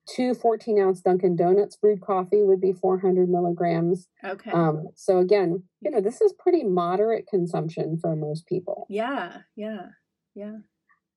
Two 0.08 0.34
14 0.34 0.80
ounce 0.80 1.00
Dunkin' 1.00 1.36
Donuts 1.36 1.76
brewed 1.76 2.00
coffee 2.00 2.42
would 2.42 2.60
be 2.60 2.72
400 2.72 3.28
milligrams. 3.28 4.08
Okay. 4.24 4.50
Um, 4.50 4.88
so, 4.96 5.18
again, 5.18 5.62
you 5.80 5.90
know, 5.90 6.00
this 6.00 6.20
is 6.20 6.32
pretty 6.32 6.64
moderate 6.64 7.26
consumption 7.28 7.98
for 8.00 8.16
most 8.16 8.46
people. 8.46 8.86
yeah. 8.90 9.42
Yeah. 9.56 9.86
Yeah. 10.34 10.56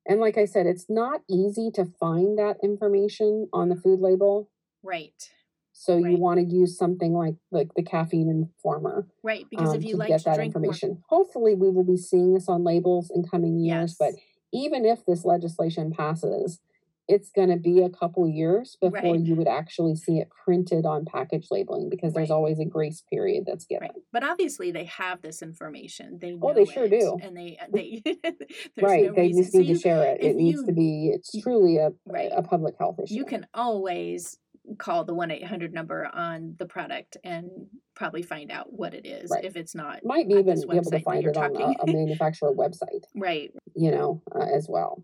And 0.07 0.19
like 0.19 0.37
I 0.37 0.45
said, 0.45 0.67
it's 0.67 0.85
not 0.87 1.21
easy 1.29 1.71
to 1.73 1.85
find 1.99 2.37
that 2.37 2.57
information 2.63 3.47
on 3.51 3.69
the 3.69 3.75
food 3.75 3.99
label. 3.99 4.49
Right. 4.83 5.31
So 5.77 5.97
you 5.97 6.17
want 6.17 6.39
to 6.39 6.45
use 6.45 6.77
something 6.77 7.13
like 7.13 7.35
like 7.51 7.73
the 7.75 7.83
caffeine 7.83 8.29
informer. 8.29 9.07
Right. 9.23 9.45
Because 9.49 9.69
um, 9.69 9.75
if 9.75 9.83
you 9.83 9.93
to 9.93 9.97
like 9.97 10.07
get 10.07 10.19
to 10.19 10.25
that 10.25 10.35
drink 10.35 10.55
more 10.55 10.63
information. 10.63 11.03
Hopefully, 11.09 11.53
we 11.53 11.69
will 11.69 11.83
be 11.83 11.97
seeing 11.97 12.33
this 12.33 12.47
on 12.47 12.63
labels 12.63 13.11
in 13.13 13.23
coming 13.23 13.59
years. 13.59 13.95
But 13.99 14.13
even 14.53 14.85
if 14.85 15.05
this 15.05 15.25
legislation 15.25 15.91
passes, 15.91 16.59
it's 17.07 17.29
going 17.29 17.49
to 17.49 17.57
be 17.57 17.81
a 17.81 17.89
couple 17.89 18.27
years 18.27 18.77
before 18.81 18.99
Right. 19.13 19.19
you 19.19 19.35
would 19.35 19.47
actually 19.47 19.95
see 19.95 20.19
it 20.19 20.29
printed 20.43 20.85
on 20.85 21.05
package 21.05 21.47
labeling 21.51 21.89
because 21.89 22.13
there's 22.13 22.31
always 22.31 22.59
a 22.59 22.65
grace 22.65 23.03
period 23.11 23.43
that's 23.45 23.65
given. 23.65 23.89
Right. 23.89 23.91
But 24.11 24.23
obviously 24.23 24.71
they 24.71 24.85
have 24.85 25.21
this 25.21 25.41
information. 25.41 26.17
They 26.19 26.35
Oh, 26.41 26.53
they 26.53 26.65
sure 26.65 26.85
it, 26.85 26.89
do. 26.89 27.17
And 27.21 27.37
they 27.37 27.57
they 27.71 28.01
right? 28.81 29.05
no 29.05 29.13
they 29.13 29.21
reason. 29.27 29.41
just 29.43 29.51
So 29.53 29.59
need 29.59 29.67
you, 29.67 29.75
to 29.75 29.81
share 29.81 30.03
it. 30.13 30.23
It 30.23 30.35
needs 30.35 30.59
you- 30.61 30.65
to 30.65 30.73
be. 30.73 31.09
It's 31.13 31.31
truly 31.41 31.77
a 31.77 31.91
Right. 32.07 32.31
a 32.35 32.41
public 32.41 32.75
health 32.79 32.99
issue. 33.03 33.13
you 33.13 33.25
can 33.25 33.45
always 33.53 34.37
call 34.79 35.03
the 35.05 35.13
1-800 35.13 35.73
number 35.73 36.09
on 36.11 36.55
the 36.57 36.65
product 36.65 37.17
and 37.23 37.47
probably 37.95 38.23
find 38.23 38.51
out 38.51 38.73
what 38.73 38.95
it 38.95 39.05
is 39.05 39.29
Right. 39.29 39.45
if 39.45 39.55
it's 39.55 39.75
not 39.75 40.03
might 40.03 40.27
be 40.27 40.33
even 40.33 40.47
this 40.47 40.65
be 40.65 40.75
able 40.75 40.89
website 40.89 40.97
to 40.97 41.03
find 41.03 41.25
it 41.27 41.37
on 41.37 41.55
a, 41.55 41.65
a 41.83 41.85
manufacturer 41.93 42.51
website. 42.51 43.03
right 43.15 43.51
You 43.75 43.91
know, 43.91 44.23
uh, 44.33 44.39
as 44.39 44.67
well. 44.67 45.03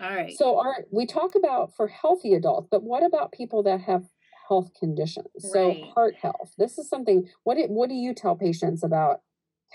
All 0.00 0.14
right 0.14 0.36
So 0.36 0.58
our 0.58 0.84
we 0.90 1.06
talk 1.06 1.34
about 1.34 1.74
for 1.76 1.88
healthy 1.88 2.34
adults, 2.34 2.68
but 2.70 2.82
what 2.82 3.04
about 3.04 3.32
people 3.32 3.62
that 3.64 3.80
have 3.82 4.04
health 4.48 4.70
conditions? 4.78 5.28
So 5.40 5.70
Right. 5.70 5.84
heart 5.94 6.16
health. 6.16 6.54
This 6.58 6.78
is 6.78 6.88
something 6.88 7.28
what 7.44 7.58
it, 7.58 7.70
what 7.70 7.88
do 7.88 7.94
you 7.94 8.14
tell 8.14 8.36
patients 8.36 8.82
about 8.82 9.20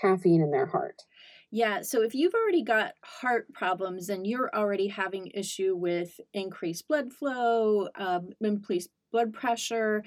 caffeine 0.00 0.40
in 0.40 0.50
their 0.50 0.66
heart? 0.66 1.02
Yeah, 1.50 1.82
so 1.82 2.02
if 2.02 2.14
you've 2.14 2.34
already 2.34 2.64
got 2.64 2.94
heart 3.04 3.52
problems 3.52 4.08
and 4.08 4.26
you're 4.26 4.50
already 4.54 4.88
having 4.88 5.28
issue 5.28 5.76
with 5.76 6.18
increased 6.32 6.88
blood 6.88 7.12
flow, 7.12 7.88
um, 7.94 8.30
increased 8.40 8.90
blood 9.12 9.32
pressure, 9.32 10.02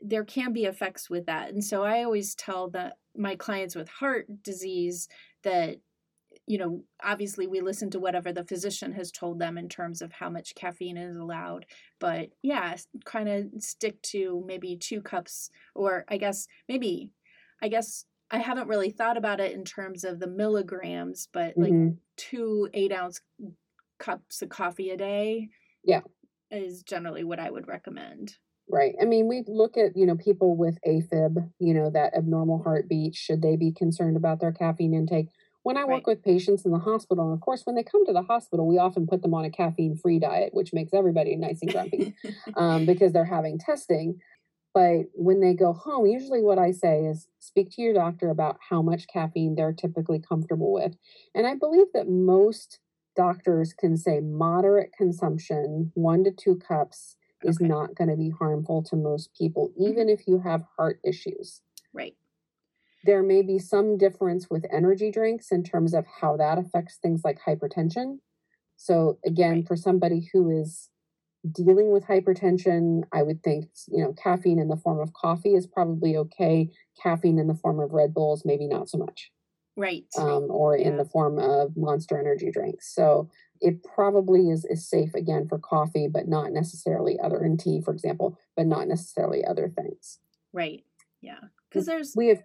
there 0.00 0.24
can 0.24 0.52
be 0.52 0.64
effects 0.64 1.08
with 1.08 1.26
that. 1.26 1.50
And 1.50 1.64
so 1.64 1.82
I 1.82 2.02
always 2.02 2.34
tell 2.34 2.68
the 2.68 2.94
my 3.16 3.34
clients 3.34 3.74
with 3.74 3.88
heart 3.88 4.26
disease 4.42 5.08
that 5.42 5.78
you 6.46 6.58
know, 6.58 6.84
obviously 7.02 7.46
we 7.46 7.60
listen 7.60 7.90
to 7.90 8.00
whatever 8.00 8.32
the 8.32 8.44
physician 8.44 8.92
has 8.92 9.10
told 9.12 9.38
them 9.38 9.58
in 9.58 9.68
terms 9.68 10.00
of 10.02 10.12
how 10.12 10.30
much 10.30 10.54
caffeine 10.54 10.96
is 10.96 11.16
allowed. 11.16 11.66
But 11.98 12.30
yeah, 12.42 12.76
kind 13.04 13.28
of 13.28 13.50
stick 13.62 14.00
to 14.02 14.42
maybe 14.46 14.76
two 14.76 15.02
cups, 15.02 15.50
or 15.74 16.04
I 16.08 16.18
guess 16.18 16.46
maybe, 16.68 17.12
I 17.62 17.68
guess 17.68 18.06
I 18.30 18.38
haven't 18.38 18.68
really 18.68 18.90
thought 18.90 19.16
about 19.16 19.40
it 19.40 19.52
in 19.52 19.64
terms 19.64 20.04
of 20.04 20.20
the 20.20 20.26
milligrams, 20.28 21.28
but 21.32 21.58
like 21.60 21.76
Mhm. 21.76 21.98
two 22.16 22.68
eight 22.74 22.92
ounce 22.92 23.20
cups 23.98 24.42
of 24.42 24.48
coffee 24.50 24.90
a 24.90 24.96
day. 24.96 25.48
Yeah. 25.84 26.02
Is 26.50 26.82
generally 26.82 27.22
what 27.24 27.38
I 27.40 27.50
would 27.50 27.68
recommend. 27.68 28.38
Right. 28.68 28.96
I 29.00 29.04
mean, 29.04 29.28
we 29.28 29.44
look 29.46 29.76
at, 29.76 29.96
you 29.96 30.06
know, 30.06 30.16
people 30.16 30.56
with 30.56 30.76
AFib, 30.84 31.52
you 31.60 31.72
know, 31.72 31.88
that 31.90 32.14
abnormal 32.16 32.62
heartbeat, 32.64 33.14
should 33.14 33.40
they 33.40 33.56
be 33.56 33.70
concerned 33.72 34.16
about 34.16 34.40
their 34.40 34.52
caffeine 34.52 34.92
intake? 34.92 35.28
When 35.66 35.76
I 35.76 35.84
work 35.84 36.06
Right. 36.06 36.06
with 36.06 36.22
patients 36.22 36.64
in 36.64 36.70
the 36.70 36.78
hospital, 36.78 37.32
of 37.32 37.40
course, 37.40 37.66
when 37.66 37.74
they 37.74 37.82
come 37.82 38.06
to 38.06 38.12
the 38.12 38.22
hospital, 38.22 38.68
we 38.68 38.78
often 38.78 39.04
put 39.04 39.22
them 39.22 39.34
on 39.34 39.44
a 39.44 39.50
caffeine 39.50 39.96
free 39.96 40.20
diet, 40.20 40.54
which 40.54 40.72
makes 40.72 40.94
everybody 40.94 41.34
nice 41.34 41.60
and 41.60 41.72
grumpy 41.72 42.14
um, 42.56 42.86
because 42.86 43.12
they're 43.12 43.24
having 43.24 43.58
testing. 43.58 44.20
But 44.72 45.06
when 45.12 45.40
they 45.40 45.54
go 45.54 45.72
home, 45.72 46.06
usually 46.06 46.40
what 46.40 46.60
I 46.60 46.70
say 46.70 47.00
is 47.06 47.26
speak 47.40 47.70
to 47.72 47.82
your 47.82 47.94
doctor 47.94 48.30
about 48.30 48.58
how 48.70 48.80
much 48.80 49.08
caffeine 49.08 49.56
they're 49.56 49.72
typically 49.72 50.20
comfortable 50.20 50.72
with. 50.72 50.94
And 51.34 51.48
I 51.48 51.54
believe 51.56 51.88
that 51.94 52.08
most 52.08 52.78
doctors 53.16 53.72
can 53.72 53.96
say 53.96 54.20
moderate 54.20 54.92
consumption, 54.96 55.90
one 55.94 56.22
to 56.22 56.30
two 56.30 56.54
cups, 56.54 57.16
is 57.42 57.56
Okay. 57.56 57.66
not 57.66 57.96
going 57.96 58.10
to 58.10 58.16
be 58.16 58.30
harmful 58.30 58.84
to 58.84 58.94
most 58.94 59.34
people, 59.34 59.72
even 59.76 60.08
if 60.08 60.28
you 60.28 60.38
have 60.38 60.62
heart 60.76 61.00
issues. 61.04 61.60
right. 61.92 62.14
There 63.06 63.22
may 63.22 63.42
be 63.42 63.58
some 63.58 63.96
difference 63.96 64.48
with 64.50 64.66
energy 64.72 65.10
drinks 65.10 65.52
in 65.52 65.62
terms 65.62 65.94
of 65.94 66.04
how 66.20 66.36
that 66.36 66.58
affects 66.58 66.96
things 66.96 67.22
like 67.24 67.38
hypertension. 67.46 68.18
So, 68.76 69.18
again, 69.24 69.64
for 69.64 69.76
somebody 69.76 70.28
who 70.32 70.50
is 70.50 70.90
dealing 71.50 71.92
with 71.92 72.06
hypertension, 72.06 73.02
I 73.12 73.22
would 73.22 73.42
think, 73.42 73.66
you 73.88 74.02
know, 74.02 74.12
caffeine 74.12 74.58
in 74.58 74.68
the 74.68 74.76
form 74.76 74.98
of 75.00 75.12
coffee 75.12 75.54
is 75.54 75.66
probably 75.66 76.16
okay. 76.16 76.70
Caffeine 77.02 77.38
in 77.38 77.46
the 77.46 77.54
form 77.54 77.78
of 77.80 77.92
Red 77.92 78.12
Bulls, 78.12 78.42
maybe 78.44 78.66
not 78.66 78.88
so 78.88 78.98
much, 78.98 79.30
Right. 79.76 80.04
um, 80.18 80.46
or 80.50 80.76
in 80.76 80.96
the 80.96 81.04
form 81.04 81.38
of 81.38 81.76
monster 81.76 82.18
energy 82.18 82.50
drinks. 82.50 82.92
So, 82.94 83.30
it 83.60 83.82
probably 83.84 84.50
is, 84.50 84.66
is 84.66 84.86
safe 84.88 85.14
again 85.14 85.48
for 85.48 85.58
coffee, 85.58 86.08
but 86.08 86.28
not 86.28 86.52
necessarily 86.52 87.18
other, 87.20 87.38
and 87.38 87.58
tea, 87.58 87.80
for 87.80 87.94
example, 87.94 88.36
but 88.56 88.66
not 88.66 88.88
necessarily 88.88 89.44
other 89.44 89.68
things. 89.68 90.18
right. 90.52 90.82
Yeah. 91.22 91.38
Because 91.70 91.86
there's 91.86 92.12
We 92.14 92.28
have 92.28 92.42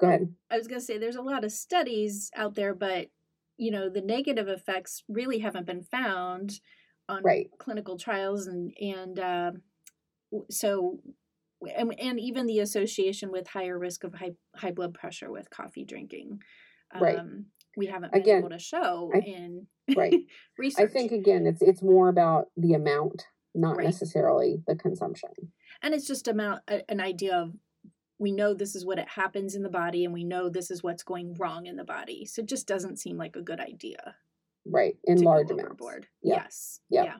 Go 0.00 0.08
ahead. 0.08 0.34
I 0.50 0.56
was 0.58 0.66
going 0.68 0.80
to 0.80 0.84
say 0.84 0.98
there's 0.98 1.16
a 1.16 1.22
lot 1.22 1.44
of 1.44 1.52
studies 1.52 2.30
out 2.36 2.54
there, 2.54 2.74
but 2.74 3.08
you 3.56 3.70
know 3.70 3.88
the 3.88 4.00
negative 4.00 4.48
effects 4.48 5.02
really 5.08 5.38
haven't 5.40 5.66
been 5.66 5.82
found 5.82 6.60
on 7.08 7.22
Right. 7.22 7.48
clinical 7.58 7.96
trials, 7.98 8.46
and 8.46 8.72
and 8.80 9.18
uh, 9.18 9.52
so 10.50 10.98
and, 11.76 11.94
and 12.00 12.18
even 12.18 12.46
the 12.46 12.58
association 12.60 13.30
with 13.30 13.46
higher 13.48 13.78
risk 13.78 14.02
of 14.04 14.14
high 14.14 14.32
high 14.56 14.72
blood 14.72 14.94
pressure 14.94 15.30
with 15.30 15.50
coffee 15.50 15.84
drinking. 15.84 16.40
Right. 16.98 17.18
Um, 17.18 17.46
we 17.76 17.86
haven't 17.86 18.12
been 18.12 18.20
Again, 18.22 18.38
able 18.40 18.50
to 18.50 18.58
show 18.58 19.10
I- 19.14 19.18
in 19.18 19.66
Right. 19.96 20.14
research. 20.58 20.84
I 20.90 20.92
think 20.92 21.12
again, 21.12 21.46
it's 21.46 21.62
it's 21.62 21.82
more 21.82 22.08
about 22.08 22.48
the 22.56 22.74
amount, 22.74 23.26
not 23.54 23.76
Right. 23.76 23.84
necessarily 23.86 24.62
the 24.66 24.74
consumption. 24.76 25.30
and 25.82 25.94
it's 25.94 26.06
just 26.06 26.28
amount 26.28 26.62
a, 26.68 26.88
an 26.90 27.00
idea 27.00 27.36
of 27.36 27.52
we 28.22 28.32
know 28.32 28.54
this 28.54 28.74
is 28.74 28.84
what 28.86 28.98
it 28.98 29.08
happens 29.08 29.54
in 29.54 29.62
the 29.62 29.68
body 29.68 30.04
and 30.04 30.14
we 30.14 30.24
know 30.24 30.48
this 30.48 30.70
is 30.70 30.82
what's 30.82 31.02
going 31.02 31.34
wrong 31.34 31.66
in 31.66 31.76
the 31.76 31.84
body 31.84 32.24
so 32.24 32.40
it 32.42 32.48
just 32.48 32.66
doesn't 32.66 32.98
seem 32.98 33.16
like 33.18 33.36
a 33.36 33.42
good 33.42 33.60
idea 33.60 34.16
Right. 34.64 34.94
In 35.04 35.18
large 35.22 35.50
amounts. 35.50 35.82
Yeah. 36.22 36.34
yes 36.44 36.80
Yeah. 36.88 37.04
yeah 37.04 37.16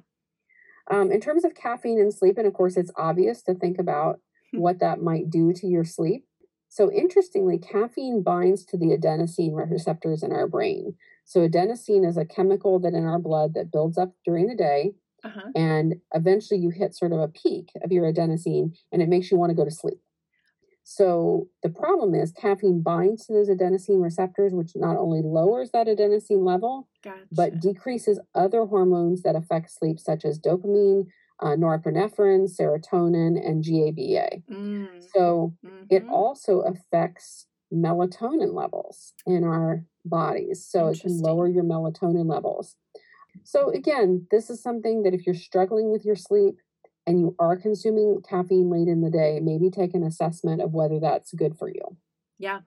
Um, 0.90 1.10
in 1.10 1.20
terms 1.20 1.44
of 1.44 1.54
caffeine 1.54 1.98
and 2.00 2.14
sleep, 2.14 2.38
and 2.38 2.46
of 2.46 2.54
course, 2.54 2.76
it's 2.76 2.92
obvious 2.96 3.42
to 3.44 3.54
think 3.54 3.78
about 3.78 4.20
Hmm. 4.52 4.60
what 4.60 4.78
that 4.80 5.00
might 5.02 5.30
do 5.30 5.52
to 5.54 5.66
your 5.66 5.84
sleep. 5.84 6.26
So, 6.68 6.90
interestingly, 6.92 7.58
caffeine 7.58 8.22
binds 8.22 8.64
to 8.66 8.76
the 8.76 8.96
adenosine 8.96 9.54
receptors 9.70 10.22
in 10.22 10.30
our 10.32 10.46
brain. 10.46 10.94
So, 11.24 11.40
adenosine 11.48 12.06
is 12.06 12.16
a 12.16 12.24
chemical 12.24 12.78
that 12.80 12.94
in 12.94 13.04
our 13.04 13.18
blood 13.18 13.54
that 13.54 13.72
builds 13.72 13.98
up 13.98 14.14
during 14.24 14.46
the 14.46 14.54
day, 14.56 14.94
uh-huh 15.24 15.50
and 15.54 15.94
eventually 16.14 16.60
you 16.60 16.70
hit 16.70 16.94
sort 16.94 17.12
of 17.12 17.20
a 17.20 17.28
peak 17.28 17.70
of 17.84 17.90
your 17.92 18.04
adenosine, 18.12 18.76
and 18.92 19.00
it 19.02 19.08
makes 19.08 19.30
you 19.30 19.36
want 19.38 19.50
to 19.50 19.56
go 19.56 19.64
to 19.64 19.70
sleep. 19.82 20.00
So, 20.84 21.48
the 21.62 21.68
problem 21.68 22.14
is 22.14 22.32
caffeine 22.32 22.82
binds 22.82 23.26
to 23.26 23.32
those 23.32 23.48
adenosine 23.48 24.02
receptors, 24.02 24.52
which 24.52 24.72
not 24.74 24.96
only 24.96 25.22
lowers 25.22 25.70
that 25.70 25.86
adenosine 25.86 26.44
level, 26.44 26.88
gotcha 27.02 27.20
but 27.30 27.60
decreases 27.60 28.20
other 28.34 28.66
hormones 28.66 29.22
that 29.22 29.36
affect 29.36 29.70
sleep, 29.70 30.00
such 30.00 30.24
as 30.24 30.40
dopamine, 30.40 31.06
uh, 31.40 31.56
norepinephrine, 31.56 32.48
serotonin, 32.48 33.38
and 33.44 33.64
GABA. 33.64 34.42
mm. 34.50 34.88
So 35.14 35.54
it 35.90 36.04
mhm. 36.04 36.10
also 36.10 36.60
affects 36.60 37.46
melatonin 37.72 38.54
levels 38.54 39.14
in 39.26 39.44
our 39.44 39.84
bodies. 40.04 40.66
So 40.68 40.88
it 40.88 41.00
can 41.00 41.18
lower 41.18 41.48
your 41.48 41.64
melatonin 41.64 42.28
levels. 42.28 42.76
So 43.44 43.70
again, 43.70 44.26
this 44.30 44.50
is 44.50 44.62
something 44.62 45.02
that 45.02 45.14
if 45.14 45.26
you're 45.26 45.34
struggling 45.34 45.90
with 45.90 46.04
your 46.04 46.16
sleep 46.16 46.56
and 47.06 47.18
you 47.18 47.34
are 47.38 47.56
consuming 47.56 48.22
caffeine 48.28 48.70
late 48.70 48.88
in 48.88 49.00
the 49.00 49.10
day, 49.10 49.40
maybe 49.42 49.70
take 49.70 49.94
an 49.94 50.02
assessment 50.02 50.62
of 50.62 50.72
whether 50.72 51.00
that's 51.00 51.32
good 51.32 51.56
for 51.56 51.68
you. 51.68 51.96
Yeah. 52.38 52.60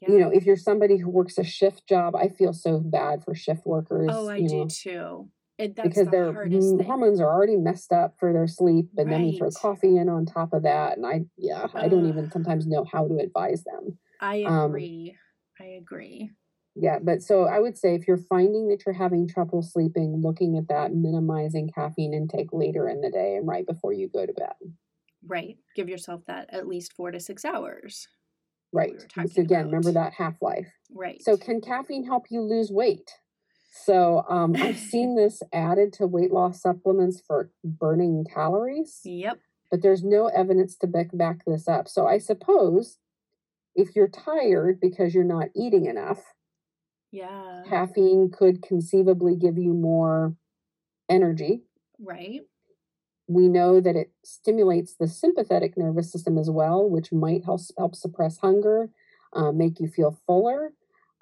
You 0.00 0.18
know, 0.18 0.30
if 0.30 0.44
you're 0.44 0.56
somebody 0.56 0.98
who 0.98 1.10
works 1.10 1.38
a 1.38 1.44
shift 1.44 1.86
job, 1.88 2.16
I 2.16 2.28
feel 2.28 2.52
so 2.52 2.80
bad 2.80 3.22
for 3.24 3.36
shift 3.36 3.64
workers. 3.64 4.10
oh 4.10 4.28
i 4.28 4.36
you 4.36 4.48
do 4.48 4.56
know, 4.56 4.68
too. 4.68 5.28
It, 5.58 5.76
that's 5.76 5.88
because 5.88 6.06
the 6.06 6.10
their 6.10 6.32
hardest 6.32 6.66
mm, 6.66 6.78
thing. 6.78 6.86
hormones 6.86 7.20
are 7.20 7.32
already 7.32 7.56
messed 7.56 7.92
up 7.92 8.16
for 8.18 8.32
their 8.32 8.48
sleep, 8.48 8.88
and 8.96 9.12
then 9.12 9.28
you 9.28 9.38
throw 9.38 9.50
coffee 9.50 9.96
in 9.96 10.08
on 10.08 10.26
top 10.26 10.52
of 10.54 10.64
that, 10.64 10.96
and 10.96 11.06
I, 11.06 11.20
yeah, 11.36 11.68
I 11.74 11.86
don't 11.86 12.08
even 12.08 12.30
sometimes 12.32 12.66
know 12.66 12.84
how 12.90 13.06
to 13.06 13.18
advise 13.18 13.62
them. 13.62 13.98
i 14.20 14.42
um, 14.42 14.70
agree. 14.70 15.16
I 15.60 15.64
agree 15.64 16.32
Yeah, 16.74 16.98
but 17.02 17.22
so 17.22 17.44
I 17.44 17.58
would 17.58 17.76
say 17.76 17.94
if 17.94 18.08
you're 18.08 18.16
finding 18.16 18.68
that 18.68 18.84
you're 18.86 18.94
having 18.94 19.28
trouble 19.28 19.62
sleeping, 19.62 20.22
looking 20.22 20.56
at 20.56 20.68
that, 20.68 20.94
minimizing 20.94 21.70
caffeine 21.74 22.14
intake 22.14 22.52
later 22.52 22.88
in 22.88 23.02
the 23.02 23.10
day 23.10 23.36
and 23.36 23.46
right 23.46 23.66
before 23.66 23.92
you 23.92 24.08
go 24.08 24.24
to 24.24 24.32
bed. 24.32 24.54
right 25.26 25.56
give 25.76 25.88
yourself 25.88 26.22
that 26.26 26.48
at 26.52 26.66
least 26.66 26.94
four 26.94 27.10
to 27.10 27.20
six 27.20 27.44
hours 27.44 28.08
Right. 28.72 28.94
were 29.16 29.26
So 29.28 29.42
again, 29.42 29.66
remember 29.66 29.92
that 29.92 30.14
half 30.14 30.40
life. 30.40 30.72
right 30.94 31.20
So, 31.22 31.36
can 31.36 31.60
caffeine 31.60 32.04
help 32.04 32.26
you 32.30 32.40
lose 32.40 32.70
weight? 32.70 33.10
So, 33.70 34.24
um, 34.28 34.54
I've 34.56 34.78
seen 34.92 35.14
this 35.14 35.42
added 35.52 35.92
to 35.94 36.06
weight 36.06 36.32
loss 36.32 36.62
supplements 36.62 37.20
for 37.26 37.50
burning 37.62 38.24
calories, 38.32 39.00
yep 39.04 39.38
but 39.70 39.82
there's 39.82 40.02
no 40.04 40.26
evidence 40.26 40.76
to 40.78 40.86
back, 40.86 41.08
back 41.12 41.44
this 41.46 41.68
up. 41.68 41.86
So, 41.88 42.06
I 42.06 42.16
suppose 42.18 42.98
if 43.74 43.94
you're 43.94 44.08
tired 44.08 44.80
because 44.80 45.14
you're 45.14 45.24
not 45.24 45.48
eating 45.54 45.86
enough, 45.86 46.22
yeah 47.12 47.64
caffeine 47.68 48.30
could 48.30 48.62
conceivably 48.62 49.36
give 49.36 49.58
you 49.58 49.74
more 49.74 50.36
energy. 51.08 51.62
right 52.00 52.42
We 53.28 53.48
know 53.48 53.80
that 53.80 53.96
it 53.96 54.12
stimulates 54.24 54.94
the 54.94 55.08
sympathetic 55.08 55.76
nervous 55.78 56.10
system 56.12 56.38
as 56.38 56.50
well, 56.50 56.88
which 56.88 57.12
might 57.12 57.44
help, 57.44 57.60
help 57.78 57.94
suppress 57.94 58.38
hunger, 58.38 58.90
uh, 59.32 59.52
make 59.52 59.80
you 59.80 59.88
feel 59.88 60.18
fuller, 60.26 60.74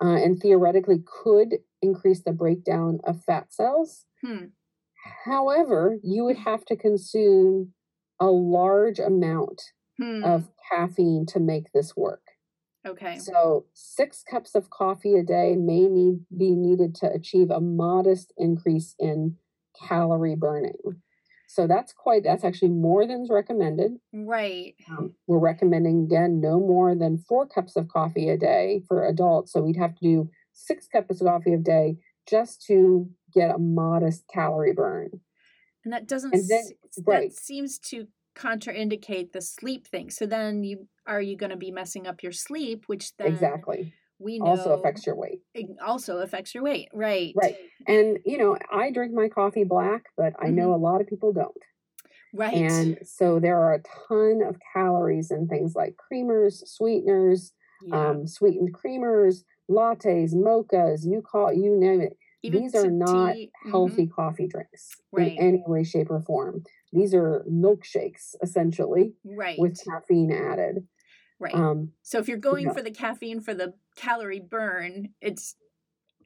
uh, 0.02 0.16
and 0.16 0.40
theoretically 0.40 1.02
could 1.06 1.58
increase 1.82 2.22
the 2.22 2.32
breakdown 2.32 3.00
of 3.04 3.22
fat 3.24 3.52
cells. 3.52 4.06
hmm 4.22 4.52
However, 5.24 5.98
you 6.02 6.24
would 6.24 6.38
have 6.38 6.64
to 6.66 6.76
consume 6.76 7.74
a 8.18 8.30
large 8.30 8.98
amount 8.98 9.72
hmm 9.98 10.22
of 10.22 10.50
caffeine 10.70 11.26
to 11.26 11.40
make 11.40 11.72
this 11.72 11.96
work. 11.96 12.29
Okay 12.86 13.18
So, 13.18 13.66
six 13.74 14.22
cups 14.28 14.54
of 14.54 14.70
coffee 14.70 15.14
a 15.16 15.22
day 15.22 15.56
may 15.56 15.86
need 15.88 16.20
be 16.36 16.54
needed 16.54 16.94
to 16.96 17.10
achieve 17.12 17.50
a 17.50 17.60
modest 17.60 18.32
increase 18.36 18.94
in 18.98 19.36
calorie 19.88 20.36
burning. 20.36 20.76
So 21.48 21.66
that's 21.66 21.92
quite 21.92 22.22
that's 22.22 22.44
actually 22.44 22.68
more 22.70 23.06
than's 23.06 23.28
recommended. 23.30 23.92
right 24.12 24.74
Um, 24.88 25.14
we're 25.26 25.38
recommending 25.40 26.04
again 26.04 26.40
no 26.40 26.60
more 26.60 26.94
than 26.94 27.18
four 27.28 27.46
cups 27.46 27.74
of 27.76 27.88
coffee 27.88 28.28
a 28.28 28.36
day 28.36 28.82
for 28.86 29.04
adults. 29.06 29.52
So 29.52 29.60
we'd 29.62 29.76
have 29.76 29.94
to 29.96 30.00
do 30.02 30.30
six 30.52 30.86
cups 30.86 31.20
of 31.20 31.26
coffee 31.26 31.54
a 31.54 31.58
day 31.58 31.96
just 32.28 32.62
to 32.66 33.08
get 33.34 33.54
a 33.54 33.58
modest 33.58 34.24
calorie 34.32 34.72
burn. 34.72 35.10
And 35.84 35.92
that 35.92 36.06
doesn't 36.06 36.32
And 36.34 36.48
then- 36.48 36.64
se- 36.90 37.02
right. 37.06 37.30
that 37.30 37.36
seems 37.36 37.78
to 37.90 38.06
contraindicate 38.36 39.32
the 39.32 39.40
sleep 39.40 39.86
thing. 39.88 40.10
So 40.10 40.26
then 40.26 40.62
you 40.62 40.86
are 41.10 41.20
you 41.20 41.36
going 41.36 41.50
to 41.50 41.56
be 41.56 41.70
messing 41.70 42.06
up 42.06 42.22
your 42.22 42.32
sleep, 42.32 42.84
which 42.86 43.14
then 43.16 43.26
exactly. 43.26 43.92
we 44.18 44.38
know 44.38 44.46
Also 44.46 44.72
affects 44.72 45.04
your 45.06 45.16
weight. 45.16 45.40
it 45.54 45.66
also 45.84 46.18
affects 46.18 46.54
your 46.54 46.62
weight, 46.64 46.88
right? 46.94 47.34
Right. 47.36 47.56
And 47.86 48.18
you 48.24 48.38
know, 48.38 48.56
I 48.72 48.90
drink 48.92 49.12
my 49.12 49.28
coffee 49.28 49.64
black, 49.64 50.04
but 50.16 50.32
I 50.40 50.48
know 50.48 50.72
a 50.74 50.76
lot 50.76 51.00
of 51.00 51.06
people 51.08 51.32
don't. 51.32 51.52
Right. 52.32 52.54
And 52.54 52.98
so 53.02 53.40
there 53.40 53.58
are 53.58 53.74
a 53.74 53.82
ton 54.08 54.40
of 54.46 54.56
calories 54.72 55.32
in 55.32 55.48
things 55.48 55.74
like 55.74 55.96
creamers, 55.96 56.62
sweeteners, 56.66 57.52
yeah. 57.84 58.10
um, 58.10 58.26
sweetened 58.28 58.72
creamers, 58.72 59.38
lattes, 59.68 60.32
mochas, 60.32 61.00
you 61.04 61.22
call 61.22 61.52
you 61.52 61.76
name 61.78 62.00
it. 62.02 62.16
Even 62.42 62.62
These 62.62 62.74
are 62.76 62.90
not 62.90 63.34
tea- 63.34 63.50
mhm. 63.66 63.70
healthy 63.70 64.06
coffee 64.06 64.46
drinks 64.46 64.88
Right. 65.12 65.32
in 65.32 65.38
any 65.38 65.64
way, 65.66 65.82
shape, 65.84 66.10
or 66.10 66.20
form. 66.22 66.62
These 66.92 67.14
are 67.14 67.44
milkshakes 67.50 68.34
essentially 68.42 69.12
Right. 69.24 69.58
with 69.58 69.78
caffeine 69.84 70.32
added. 70.32 70.86
Right. 71.40 71.54
Um, 71.54 71.92
so 72.02 72.18
if 72.18 72.28
you're 72.28 72.36
going 72.38 72.66
yeah. 72.66 72.72
for 72.72 72.82
the 72.82 72.90
caffeine 72.92 73.40
for 73.40 73.54
the 73.54 73.74
calorie 73.96 74.40
burn, 74.40 75.08
it's 75.20 75.56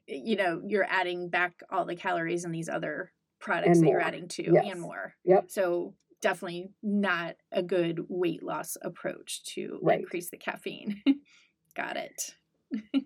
you 0.07 0.35
know, 0.35 0.61
you're 0.67 0.85
adding 0.87 1.29
back 1.29 1.63
all 1.71 1.83
the 1.85 1.95
calories 1.95 2.45
in 2.45 2.51
these 2.51 2.69
other 2.69 3.11
products 3.39 3.79
that 3.79 3.87
you're 3.87 3.99
adding 4.01 4.27
to 4.27 4.43
Yes. 4.43 4.65
and 4.71 4.79
more. 4.81 5.15
Yep. 5.23 5.45
So 5.49 5.95
definitely 6.21 6.69
not 6.83 7.35
a 7.51 7.63
good 7.63 8.05
weight 8.07 8.43
loss 8.43 8.77
approach 8.81 9.43
to 9.55 9.79
Right. 9.81 9.99
increase 9.99 10.29
the 10.29 10.37
caffeine. 10.37 11.01
Got 11.75 11.97
it. 11.97 12.35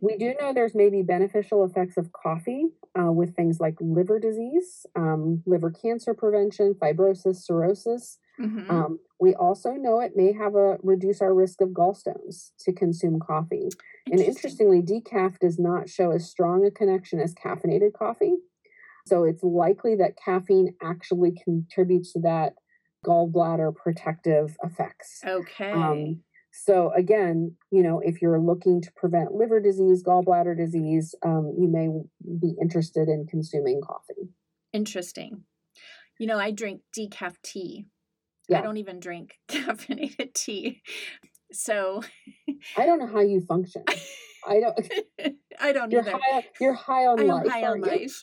we 0.01 0.17
do 0.17 0.33
know 0.39 0.53
there's 0.53 0.75
maybe 0.75 1.01
beneficial 1.01 1.63
effects 1.63 1.97
of 1.97 2.11
coffee 2.11 2.67
uh, 2.99 3.11
with 3.11 3.35
things 3.35 3.59
like 3.59 3.75
liver 3.79 4.19
disease, 4.19 4.85
um, 4.95 5.41
liver 5.45 5.71
cancer 5.71 6.13
prevention, 6.13 6.73
fibrosis, 6.73 7.37
cirrhosis. 7.37 8.19
Mhm. 8.39 8.69
Um, 8.69 8.99
we 9.19 9.35
also 9.35 9.73
know 9.73 9.99
it 9.99 10.15
may 10.15 10.31
have 10.31 10.55
a 10.55 10.77
reduce 10.81 11.21
our 11.21 11.33
risk 11.33 11.61
of 11.61 11.69
gallstones 11.69 12.51
to 12.59 12.71
consume 12.71 13.19
coffee. 13.19 13.69
And 14.05 14.21
interestingly, 14.21 14.81
decaf 14.81 15.39
does 15.39 15.59
not 15.59 15.89
show 15.89 16.11
as 16.11 16.29
strong 16.29 16.65
a 16.65 16.71
connection 16.71 17.19
as 17.19 17.35
caffeinated 17.35 17.93
coffee. 17.93 18.37
So 19.07 19.23
it's 19.23 19.43
likely 19.43 19.95
that 19.95 20.17
caffeine 20.17 20.75
actually 20.81 21.31
contributes 21.31 22.13
to 22.13 22.19
that 22.19 22.53
gallbladder 23.05 23.75
protective 23.75 24.57
effects. 24.63 25.21
Okay. 25.25 25.71
Um, 25.71 26.23
so 26.51 26.91
again, 26.93 27.55
you 27.71 27.83
know, 27.83 27.99
if 27.99 28.21
you're 28.21 28.39
looking 28.39 28.81
to 28.81 28.91
prevent 28.93 29.33
liver 29.33 29.59
disease, 29.59 30.03
gallbladder 30.03 30.57
disease, 30.57 31.15
um, 31.23 31.53
you 31.57 31.67
may 31.67 31.87
be 32.39 32.55
interested 32.61 33.07
in 33.07 33.25
consuming 33.27 33.81
coffee. 33.81 34.29
Interesting. 34.73 35.43
You 36.19 36.27
know, 36.27 36.37
I 36.37 36.51
drink 36.51 36.81
decaf 36.95 37.35
tea. 37.43 37.85
I 38.57 38.61
don't 38.61 38.77
even 38.77 38.99
drink 38.99 39.35
caffeinated 39.49 40.33
tea. 40.33 40.81
So 41.51 42.01
I 42.77 42.85
don't 42.85 42.99
know 42.99 43.07
how 43.07 43.21
you 43.21 43.41
function. 43.41 43.83
I 44.47 44.59
don't. 44.59 45.35
I 45.59 45.71
don't 45.73 45.91
You're 45.91 46.01
either. 46.01 46.17
high. 46.17 46.43
You're 46.61 46.73
high 46.73 47.05
on 47.07 47.19
I'm 47.19 47.27
life. 47.27 47.47
high 47.47 47.63
on 47.65 47.81
life. 47.81 48.19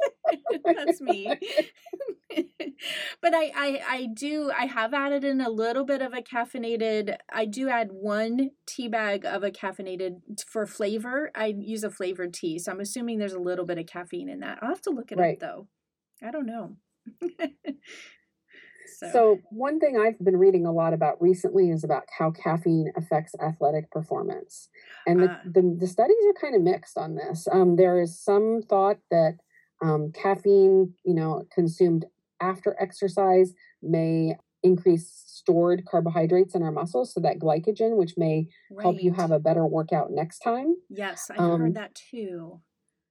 That's 0.65 1.01
me. 1.01 1.31
but 3.23 3.35
I, 3.35 3.53
I 3.55 3.81
I 3.89 4.07
do 4.15 4.51
I 4.57 4.67
have 4.67 4.95
added 4.95 5.25
in 5.25 5.41
a 5.41 5.51
little 5.51 5.85
bit 5.85 6.03
of 6.03 6.13
a 6.15 6.23
caffeinated 6.23 7.17
I 7.33 7.45
do 7.45 7.69
add 7.69 7.89
one 7.93 8.51
tea 8.67 8.89
bag 8.89 9.25
of 9.25 9.43
a 9.45 9.51
caffeinated 9.51 10.21
for 10.47 10.67
flavor. 10.67 11.31
I 11.35 11.55
use 11.59 11.85
a 11.85 11.91
flavored 11.91 12.33
tea, 12.35 12.59
so 12.59 12.73
I'm 12.73 12.81
assuming 12.81 13.19
there's 13.19 13.33
a 13.33 13.39
little 13.39 13.65
bit 13.67 13.79
of 13.79 13.87
caffeine 13.87 14.29
in 14.29 14.41
that. 14.41 14.59
I'll 14.63 14.69
have 14.71 14.83
to 14.83 14.91
look 14.91 15.13
it 15.13 15.19
Right. 15.19 15.35
up 15.35 15.41
though. 15.41 15.69
I 16.27 16.31
don't 16.31 16.47
know. 16.47 16.77
So, 18.87 19.11
So 19.13 19.43
one 19.51 19.79
thing 19.81 19.99
I've 19.99 20.19
been 20.19 20.37
reading 20.37 20.67
a 20.67 20.73
lot 20.73 20.93
about 20.93 21.21
recently 21.21 21.71
is 21.71 21.85
about 21.85 22.05
how 22.19 22.31
caffeine 22.31 22.93
affects 22.97 23.35
athletic 23.41 23.91
performance, 23.91 24.69
and 25.07 25.23
the 25.23 25.29
Ah. 25.31 25.41
the, 25.45 25.77
the 25.79 25.87
studies 25.87 26.17
are 26.29 26.41
kind 26.41 26.55
of 26.55 26.63
mixed 26.63 26.97
on 26.99 27.15
this. 27.15 27.47
Um, 27.51 27.77
there 27.77 28.01
is 28.01 28.19
some 28.19 28.63
thought 28.63 28.99
that 29.11 29.39
um, 29.83 30.13
caffeine, 30.13 30.95
you 31.05 31.15
know, 31.15 31.45
consumed 31.55 32.07
after 32.41 32.77
exercise 32.81 33.53
may 33.83 34.37
increase 34.63 35.23
stored 35.27 35.85
carbohydrates 35.85 36.55
in 36.55 36.63
our 36.63 36.73
muscles, 36.73 37.13
so 37.13 37.21
that 37.21 37.39
glycogen, 37.39 37.97
which 37.97 38.15
may 38.17 38.49
help 38.83 39.01
you 39.03 39.13
have 39.13 39.31
a 39.31 39.39
better 39.39 39.65
workout 39.67 40.11
next 40.11 40.41
time. 40.41 40.75
Yes, 40.89 41.31
I've 41.31 41.39
Um, 41.39 41.61
heard 41.61 41.75
that 41.75 41.95
too. 41.95 42.61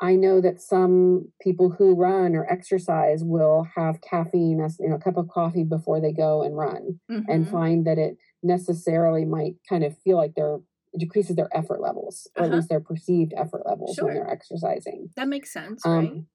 I 0.02 0.16
know 0.16 0.42
that 0.42 0.62
some 0.62 1.32
people 1.42 1.70
who 1.70 1.96
run 1.96 2.36
or 2.36 2.46
exercise 2.52 3.24
will 3.24 3.66
have 3.76 4.02
caffeine, 4.02 4.60
as 4.62 4.78
you 4.80 4.90
know, 4.90 4.96
a 4.96 5.00
cup 5.00 5.18
of 5.18 5.30
coffee 5.30 5.64
before 5.64 6.02
they 6.02 6.12
go 6.12 6.42
and 6.44 6.58
run, 6.58 7.00
and 7.28 7.46
Mhm. 7.46 7.50
find 7.50 7.86
that 7.88 7.98
it 7.98 8.18
necessarily 8.44 9.26
might 9.26 9.56
kind 9.70 9.84
of 9.84 9.98
feel 10.00 10.18
like 10.18 10.34
they're 10.36 10.60
it 10.94 11.00
decreases 11.00 11.36
their 11.36 11.50
effort 11.56 11.82
levels, 11.82 12.28
or 12.38 12.46
at 12.46 12.52
Uh-huh. 12.52 12.58
least 12.58 12.70
their 12.70 12.80
perceived 12.80 13.34
effort 13.36 13.64
levels 13.66 13.98
when 14.02 14.14
they're 14.14 14.30
exercising. 14.30 15.10
That 15.16 15.28
makes 15.28 15.52
sense, 15.52 15.84
right? 15.86 16.16
Um, 16.16 16.28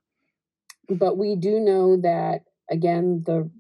but 0.89 1.19
we 1.19 1.37
do 1.37 1.61
know 1.61 1.97
that 1.99 2.43
again, 2.71 3.23
the 3.27 3.51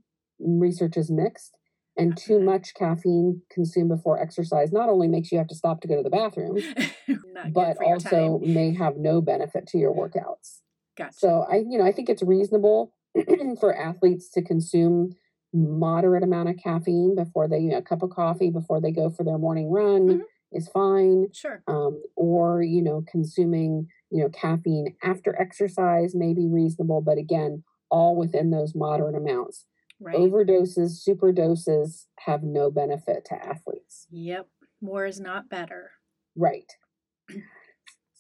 research 0.41 0.97
is 0.97 1.11
mixed, 1.11 1.57
and 2.01 2.17
too 2.17 2.41
much 2.41 2.75
caffeine 2.75 3.43
consumed 3.51 3.91
before 3.91 4.21
exercise 4.21 4.73
not 4.73 4.89
only 4.89 5.07
makes 5.09 5.31
you 5.31 5.39
have 5.39 5.47
to 5.49 5.55
stop 5.55 5.81
to 5.81 5.89
go 5.89 5.97
to 5.97 6.03
the 6.03 6.11
bathroom, 6.11 6.59
but 7.53 7.77
also 7.85 8.41
may 8.45 8.75
have 8.75 8.97
no 8.97 9.21
benefit 9.21 9.67
to 9.69 9.79
your 9.79 9.93
workouts. 9.95 10.61
Gotcha. 10.97 11.19
So 11.19 11.47
I, 11.51 11.57
you 11.57 11.79
know, 11.79 11.85
I 11.85 11.93
think 11.93 12.09
it's 12.09 12.23
reasonable 12.23 12.93
for 13.61 13.77
athletes 13.77 14.31
to 14.31 14.43
consume 14.43 15.11
moderate 15.53 16.23
amount 16.23 16.49
of 16.49 16.57
caffeine 16.63 17.15
before 17.17 17.49
they, 17.49 17.59
you 17.59 17.71
know, 17.71 17.79
a 17.79 17.83
cup 17.83 18.03
of 18.03 18.11
coffee 18.11 18.51
before 18.51 18.81
they 18.81 18.93
go 18.93 19.11
for 19.11 19.25
their 19.25 19.39
morning 19.39 19.71
run 19.71 20.09
Mhm. 20.09 20.21
is 20.53 20.69
fine. 20.69 21.27
Sure. 21.33 21.63
Um, 21.67 22.03
or 22.17 22.63
you 22.63 22.83
know, 22.83 23.03
consuming 23.11 23.87
you 24.11 24.23
know 24.23 24.29
caffeine 24.31 24.97
after 25.03 25.39
exercise 25.41 26.15
may 26.15 26.33
be 26.35 26.49
reasonable, 26.49 27.01
but 27.01 27.19
again, 27.19 27.63
all 27.91 28.17
within 28.17 28.51
those 28.51 28.75
moderate 28.75 29.15
amounts. 29.17 29.67
Right. 30.01 30.17
Overdoses, 30.17 31.03
super 31.03 31.31
doses 31.31 32.07
have 32.21 32.43
no 32.43 32.71
benefit 32.71 33.27
to 33.27 33.35
athletes. 33.35 34.07
Yep. 34.11 34.49
More 34.81 35.05
is 35.05 35.21
not 35.21 35.51
better. 35.51 35.91
Right. 36.35 36.73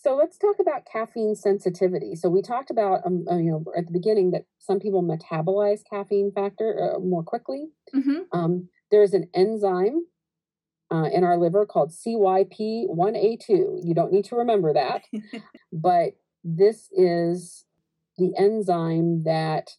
So 0.02 0.16
let's 0.16 0.38
talk 0.38 0.56
about 0.58 0.86
caffeine 0.90 1.34
sensitivity. 1.34 2.16
So 2.16 2.30
we 2.30 2.40
talked 2.40 2.70
about, 2.70 3.00
um, 3.04 3.26
uh, 3.30 3.36
you 3.36 3.50
know, 3.50 3.64
at 3.76 3.86
the 3.86 3.92
beginning 3.92 4.30
that 4.30 4.44
some 4.58 4.80
people 4.80 5.02
metabolize 5.02 5.80
caffeine 5.88 6.32
factor 6.32 6.94
uh, 6.96 7.00
more 7.00 7.22
quickly. 7.22 7.68
Mm-hmm. 7.94 8.20
Um, 8.32 8.68
there's 8.90 9.12
an 9.12 9.28
enzyme 9.34 10.06
uh, 10.90 11.08
in 11.12 11.22
our 11.22 11.36
liver 11.36 11.66
called 11.66 11.92
CYP1A2. 11.92 13.48
You 13.84 13.94
don't 13.94 14.12
need 14.12 14.24
to 14.26 14.36
remember 14.36 14.72
that, 14.72 15.04
but 15.72 16.14
this 16.42 16.88
is 16.92 17.66
the 18.16 18.32
enzyme 18.38 19.24
that 19.24 19.76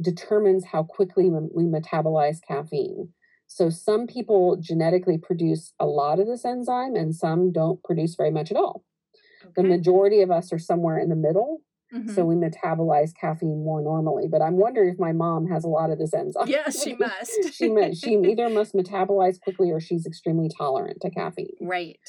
determines 0.00 0.64
how 0.66 0.82
quickly 0.82 1.30
we 1.30 1.64
metabolize 1.64 2.38
caffeine. 2.46 3.10
So 3.46 3.70
some 3.70 4.06
people 4.06 4.56
genetically 4.60 5.18
produce 5.18 5.72
a 5.78 5.86
lot 5.86 6.18
of 6.18 6.26
this 6.26 6.44
enzyme, 6.44 6.94
and 6.96 7.14
some 7.14 7.52
don't 7.52 7.82
produce 7.84 8.14
very 8.16 8.30
much 8.30 8.50
at 8.50 8.56
all. 8.56 8.84
The 9.54 9.62
majority 9.62 10.20
of 10.22 10.30
us 10.30 10.52
are 10.52 10.58
somewhere 10.58 10.98
in 10.98 11.08
the 11.08 11.14
middle, 11.16 11.60
Mhm. 11.94 12.10
so 12.10 12.24
we 12.24 12.34
metabolize 12.34 13.12
caffeine 13.14 13.62
more 13.62 13.80
normally. 13.80 14.26
But 14.26 14.42
I'm 14.42 14.56
wondering 14.56 14.88
if 14.92 14.98
my 14.98 15.12
mom 15.12 15.46
has 15.46 15.62
a 15.64 15.68
lot 15.68 15.90
of 15.90 15.98
this 15.98 16.12
enzyme. 16.12 16.48
yes, 16.48 16.82
she 16.82 16.94
must. 16.98 17.54
she 17.54 17.94
she 17.94 18.14
either 18.16 18.48
must 18.50 18.74
metabolize 18.74 19.40
quickly 19.40 19.70
or 19.70 19.78
she's 19.78 20.04
extremely 20.04 20.48
tolerant 20.48 21.00
to 21.02 21.10
caffeine. 21.10 21.54
right. 21.60 22.00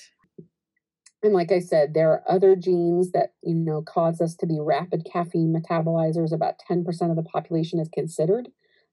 And 1.27 1.35
like 1.35 1.51
I 1.51 1.59
said, 1.59 1.93
there 1.93 2.09
are 2.09 2.23
other 2.25 2.55
genes 2.55 3.11
that 3.11 3.33
you 3.43 3.53
know 3.53 3.81
cause 3.81 4.21
us 4.21 4.33
to 4.37 4.47
be 4.47 4.59
rapid 4.61 5.05
caffeine 5.11 5.53
metabolizers. 5.53 6.31
About 6.31 6.55
10% 6.71 6.87
of 7.09 7.17
the 7.17 7.23
population 7.23 7.81
is 7.81 7.89
considered 7.93 8.47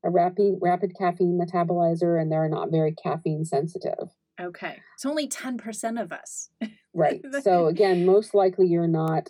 a 0.04 0.10
rapid 0.10 0.56
rapid 0.60 0.94
caffeine 0.98 1.38
metabolizer, 1.40 2.20
and 2.20 2.32
they're 2.32 2.48
not 2.48 2.72
very 2.72 2.92
caffeine 2.92 3.44
sensitive. 3.44 4.08
Okay. 4.40 4.80
It's 4.96 5.06
only 5.06 5.28
10% 5.28 6.02
of 6.02 6.10
us. 6.10 6.50
Right. 6.92 7.20
so 7.42 7.66
again, 7.66 8.04
most 8.04 8.34
likely 8.34 8.66
you're 8.66 8.88
not 8.88 9.28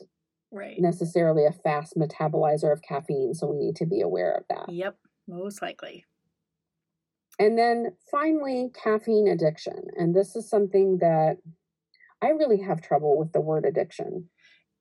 right. 0.50 0.80
necessarily 0.80 1.44
a 1.44 1.52
fast 1.52 1.92
metabolizer 1.98 2.72
of 2.72 2.80
caffeine, 2.80 3.34
so 3.34 3.46
we 3.46 3.58
need 3.58 3.76
to 3.76 3.86
be 3.86 4.00
aware 4.00 4.32
of 4.32 4.44
that. 4.48 4.72
Yep. 4.72 4.96
Most 5.28 5.60
likely. 5.60 6.06
And 7.38 7.58
then 7.58 7.96
finally, 8.10 8.70
caffeine 8.82 9.28
addiction. 9.28 9.88
And 9.98 10.14
this 10.14 10.36
is 10.36 10.48
something 10.48 10.98
that 11.02 11.36
I 12.24 12.30
really 12.30 12.60
have 12.62 12.80
trouble 12.80 13.16
with 13.18 13.32
the 13.32 13.40
word 13.40 13.64
addiction 13.64 14.30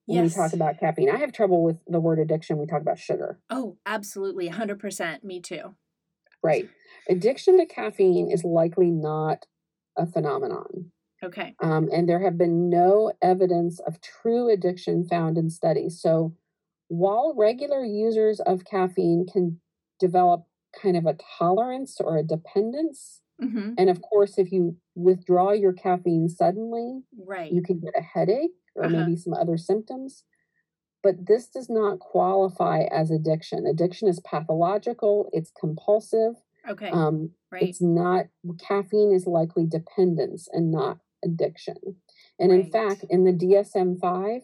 when 0.08 0.24
Yes. 0.24 0.36
we 0.36 0.42
talk 0.42 0.54
about 0.54 0.80
caffeine. 0.80 1.10
I 1.10 1.18
have 1.18 1.32
trouble 1.34 1.64
with 1.64 1.78
the 1.88 2.00
word 2.00 2.20
addiction. 2.20 2.58
when 2.58 2.68
We 2.68 2.72
talk 2.72 2.82
about 2.82 3.00
sugar, 3.00 3.40
Oh, 3.50 3.78
absolutely. 3.86 4.48
100%. 4.48 5.24
Me 5.24 5.42
too. 5.42 5.76
right? 6.42 6.70
Addiction 7.10 7.58
to 7.58 7.66
caffeine 7.66 8.30
is 8.32 8.44
likely 8.44 8.90
not 8.92 9.46
a 9.98 10.06
phenomenon. 10.06 10.92
Okay. 11.24 11.56
Um, 11.62 11.90
and 11.94 12.08
there 12.10 12.20
have 12.22 12.38
been 12.38 12.70
no 12.70 13.14
evidence 13.22 13.80
of 13.80 14.02
true 14.02 14.50
addiction 14.50 15.06
found 15.08 15.38
in 15.38 15.50
studies. 15.50 16.02
So 16.02 16.36
while 16.90 17.34
regular 17.38 17.84
users 17.86 18.40
of 18.42 18.66
caffeine 18.66 19.26
can 19.32 19.62
develop 20.00 20.46
kind 20.82 20.98
of 20.98 21.06
a 21.06 21.18
tolerance 21.40 22.00
or 22.02 22.18
a 22.18 22.24
dependence, 22.24 23.22
Mm-hmm. 23.42 23.74
and 23.78 23.90
of 23.90 24.02
course, 24.02 24.38
if 24.38 24.52
you 24.52 24.78
withdraw 24.96 25.52
your 25.52 25.74
caffeine 25.74 26.30
suddenly, 26.30 27.04
Right. 27.18 27.52
you 27.52 27.62
can 27.62 27.80
get 27.80 27.94
a 27.98 28.02
headache 28.02 28.52
or 28.76 28.86
Uh-huh. 28.86 28.98
maybe 28.98 29.16
some 29.16 29.34
other 29.34 29.58
symptoms. 29.58 30.26
But 31.02 31.26
this 31.26 31.48
does 31.50 31.70
not 31.70 32.00
qualify 32.00 32.84
as 32.84 33.12
addiction. 33.12 33.66
Addiction 33.68 34.08
is 34.08 34.20
pathological, 34.22 35.30
it's 35.34 35.52
compulsive. 35.52 36.36
okay. 36.70 36.90
Um, 36.92 37.32
right. 37.52 37.64
It's 37.64 37.82
not, 37.82 38.28
caffeine 38.58 39.12
is 39.12 39.28
likely 39.28 39.66
dependence 39.66 40.48
and 40.52 40.72
not 40.72 41.00
addiction. 41.24 41.76
And 42.40 42.52
in 42.54 42.64
fact, 42.72 43.04
in 43.10 43.26
the 43.26 43.34
DSM 43.34 43.98
5, 44.00 44.44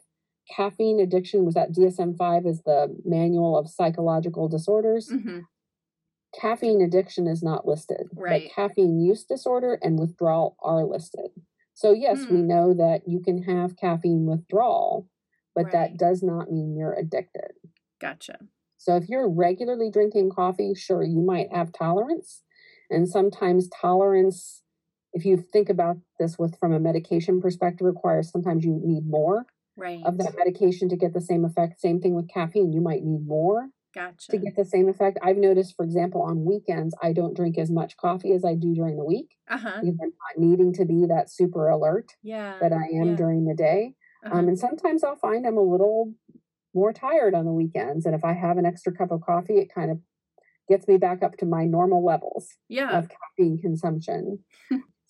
caffeine 0.53 0.99
addiction 0.99 1.45
was 1.45 1.53
that 1.53 1.71
DSM 1.71 2.17
5 2.17 2.45
is 2.45 2.61
the 2.63 2.93
manual 3.05 3.57
of 3.57 3.69
psychological 3.69 4.49
disorders. 4.49 5.07
Mm-hmm. 5.09 5.39
Caffeine 6.33 6.81
addiction 6.81 7.27
is 7.27 7.41
not 7.41 7.67
listed, 7.67 8.09
Right. 8.15 8.43
but 8.43 8.51
caffeine 8.53 8.99
use 8.99 9.23
disorder 9.23 9.79
and 9.81 9.99
withdrawal 9.99 10.55
are 10.61 10.85
listed. 10.85 11.31
So, 11.73 11.91
yes, 11.91 12.29
we 12.29 12.41
Hmm. 12.41 12.47
know 12.47 12.73
that 12.73 13.07
you 13.07 13.19
can 13.19 13.43
have 13.43 13.75
caffeine 13.77 14.25
withdrawal, 14.25 15.07
but 15.55 15.71
that 15.71 15.97
does 15.97 16.21
not 16.21 16.51
mean 16.51 16.75
you're 16.75 16.93
addicted. 16.93 17.53
Gotcha. 17.99 18.39
So, 18.77 18.95
if 18.95 19.09
you're 19.09 19.27
regularly 19.29 19.89
drinking 19.89 20.31
coffee, 20.31 20.73
sure, 20.73 21.03
you 21.03 21.21
might 21.21 21.51
have 21.51 21.71
tolerance. 21.71 22.43
And 22.89 23.07
sometimes 23.07 23.67
tolerance, 23.69 24.63
if 25.13 25.25
you 25.25 25.37
think 25.37 25.69
about 25.69 25.97
this 26.19 26.37
with 26.37 26.57
from 26.59 26.73
a 26.73 26.79
medication 26.79 27.41
perspective, 27.41 27.85
requires 27.85 28.29
sometimes 28.29 28.63
you 28.65 28.79
need 28.83 29.07
more 29.07 29.45
Right. 29.75 30.03
of 30.05 30.17
that 30.17 30.35
medication 30.37 30.89
to 30.89 30.97
get 30.97 31.13
the 31.13 31.21
same 31.21 31.45
effect. 31.45 31.79
Same 31.79 31.99
thing 32.01 32.13
with 32.13 32.27
caffeine, 32.29 32.73
you 32.73 32.81
might 32.81 33.03
need 33.03 33.25
more 33.25 33.69
Gotcha. 33.93 34.31
to 34.31 34.37
get 34.37 34.55
the 34.55 34.65
same 34.65 34.87
effect. 34.89 35.17
I've 35.21 35.37
noticed, 35.37 35.75
for 35.75 35.83
example, 35.83 36.21
on 36.21 36.45
weekends, 36.45 36.95
I 37.01 37.13
don't 37.13 37.35
drink 37.35 37.57
as 37.57 37.71
much 37.71 37.97
coffee 37.97 38.33
as 38.33 38.45
I 38.45 38.53
do 38.55 38.73
during 38.73 38.97
the 38.97 39.05
week 39.05 39.29
Uh 39.49 39.57
huh. 39.57 39.79
because 39.81 39.97
I'm 40.01 40.09
not 40.09 40.37
needing 40.37 40.73
to 40.73 40.85
be 40.85 41.05
that 41.07 41.29
super 41.29 41.67
alert 41.69 42.11
Yeah. 42.21 42.57
that 42.61 42.71
I 42.71 42.85
am 43.01 43.09
yeah. 43.09 43.15
during 43.15 43.45
the 43.45 43.55
day. 43.55 43.95
Uh-huh. 44.25 44.37
Um, 44.37 44.47
and 44.49 44.59
sometimes 44.59 45.03
I'll 45.03 45.15
find 45.15 45.45
I'm 45.45 45.57
a 45.57 45.61
little 45.63 46.13
more 46.75 46.93
tired 46.93 47.33
on 47.33 47.45
the 47.45 47.51
weekends. 47.53 48.05
And 48.05 48.13
if 48.13 48.23
I 48.23 48.33
have 48.33 48.57
an 48.57 48.65
extra 48.65 48.93
cup 48.95 49.11
of 49.11 49.21
coffee, 49.21 49.57
it 49.57 49.73
kind 49.73 49.89
of 49.91 49.99
gets 50.67 50.87
me 50.87 50.97
back 50.97 51.23
up 51.23 51.35
to 51.37 51.45
my 51.45 51.65
normal 51.65 52.05
levels 52.05 52.49
yeah. 52.67 52.95
of 52.97 53.09
caffeine 53.09 53.57
consumption. 53.59 54.39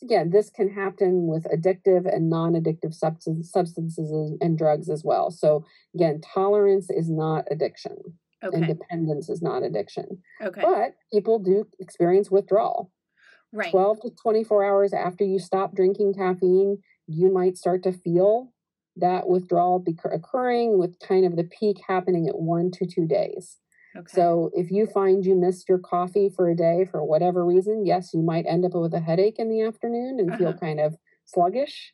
Again, 0.01 0.30
this 0.30 0.49
can 0.49 0.69
happen 0.69 1.27
with 1.27 1.43
addictive 1.53 2.05
and 2.07 2.30
non 2.30 2.53
addictive 2.53 2.93
substance, 2.93 3.51
substances 3.51 4.38
and 4.39 4.57
drugs 4.57 4.89
as 4.89 5.03
well. 5.03 5.30
So, 5.30 5.65
again, 5.93 6.21
tolerance 6.21 6.89
is 6.89 7.09
not 7.09 7.43
addiction 7.51 7.97
and 8.41 8.67
dependence 8.67 9.29
is 9.29 9.41
not 9.41 9.63
addiction. 9.63 10.21
Okay. 10.41 10.61
But 10.61 10.95
people 11.11 11.39
do 11.39 11.67
experience 11.79 12.31
withdrawal. 12.31 12.91
right 13.51 13.71
12 13.71 13.99
to 14.01 14.11
24 14.11 14.63
hours 14.63 14.93
after 14.93 15.23
you 15.23 15.39
stop 15.39 15.75
drinking 15.75 16.13
caffeine, 16.13 16.81
you 17.07 17.31
might 17.31 17.57
start 17.57 17.83
to 17.83 17.91
feel 17.91 18.53
that 18.95 19.27
withdrawal 19.27 19.79
be- 19.79 19.97
occurring 20.11 20.77
with 20.77 20.99
kind 20.99 21.25
of 21.25 21.35
the 21.35 21.43
peak 21.45 21.77
happening 21.87 22.27
at 22.27 22.37
one 22.39 22.69
to 22.71 22.85
two 22.85 23.05
days. 23.05 23.59
okay 23.97 24.11
So 24.11 24.51
if 24.53 24.71
you 24.71 24.85
find 24.87 25.25
you 25.25 25.35
missed 25.35 25.69
your 25.69 25.79
coffee 25.79 26.29
for 26.29 26.49
a 26.49 26.55
day 26.55 26.85
for 26.91 27.03
whatever 27.03 27.45
reason, 27.45 27.85
yes, 27.85 28.13
you 28.13 28.21
might 28.21 28.45
end 28.45 28.65
up 28.65 28.73
with 28.75 28.93
a 28.93 28.99
headache 28.99 29.39
in 29.39 29.49
the 29.49 29.61
afternoon 29.61 30.19
and 30.19 30.35
feel 30.35 30.49
Uh-huh. 30.49 30.59
kind 30.59 30.79
of 30.79 30.95
sluggish. 31.25 31.93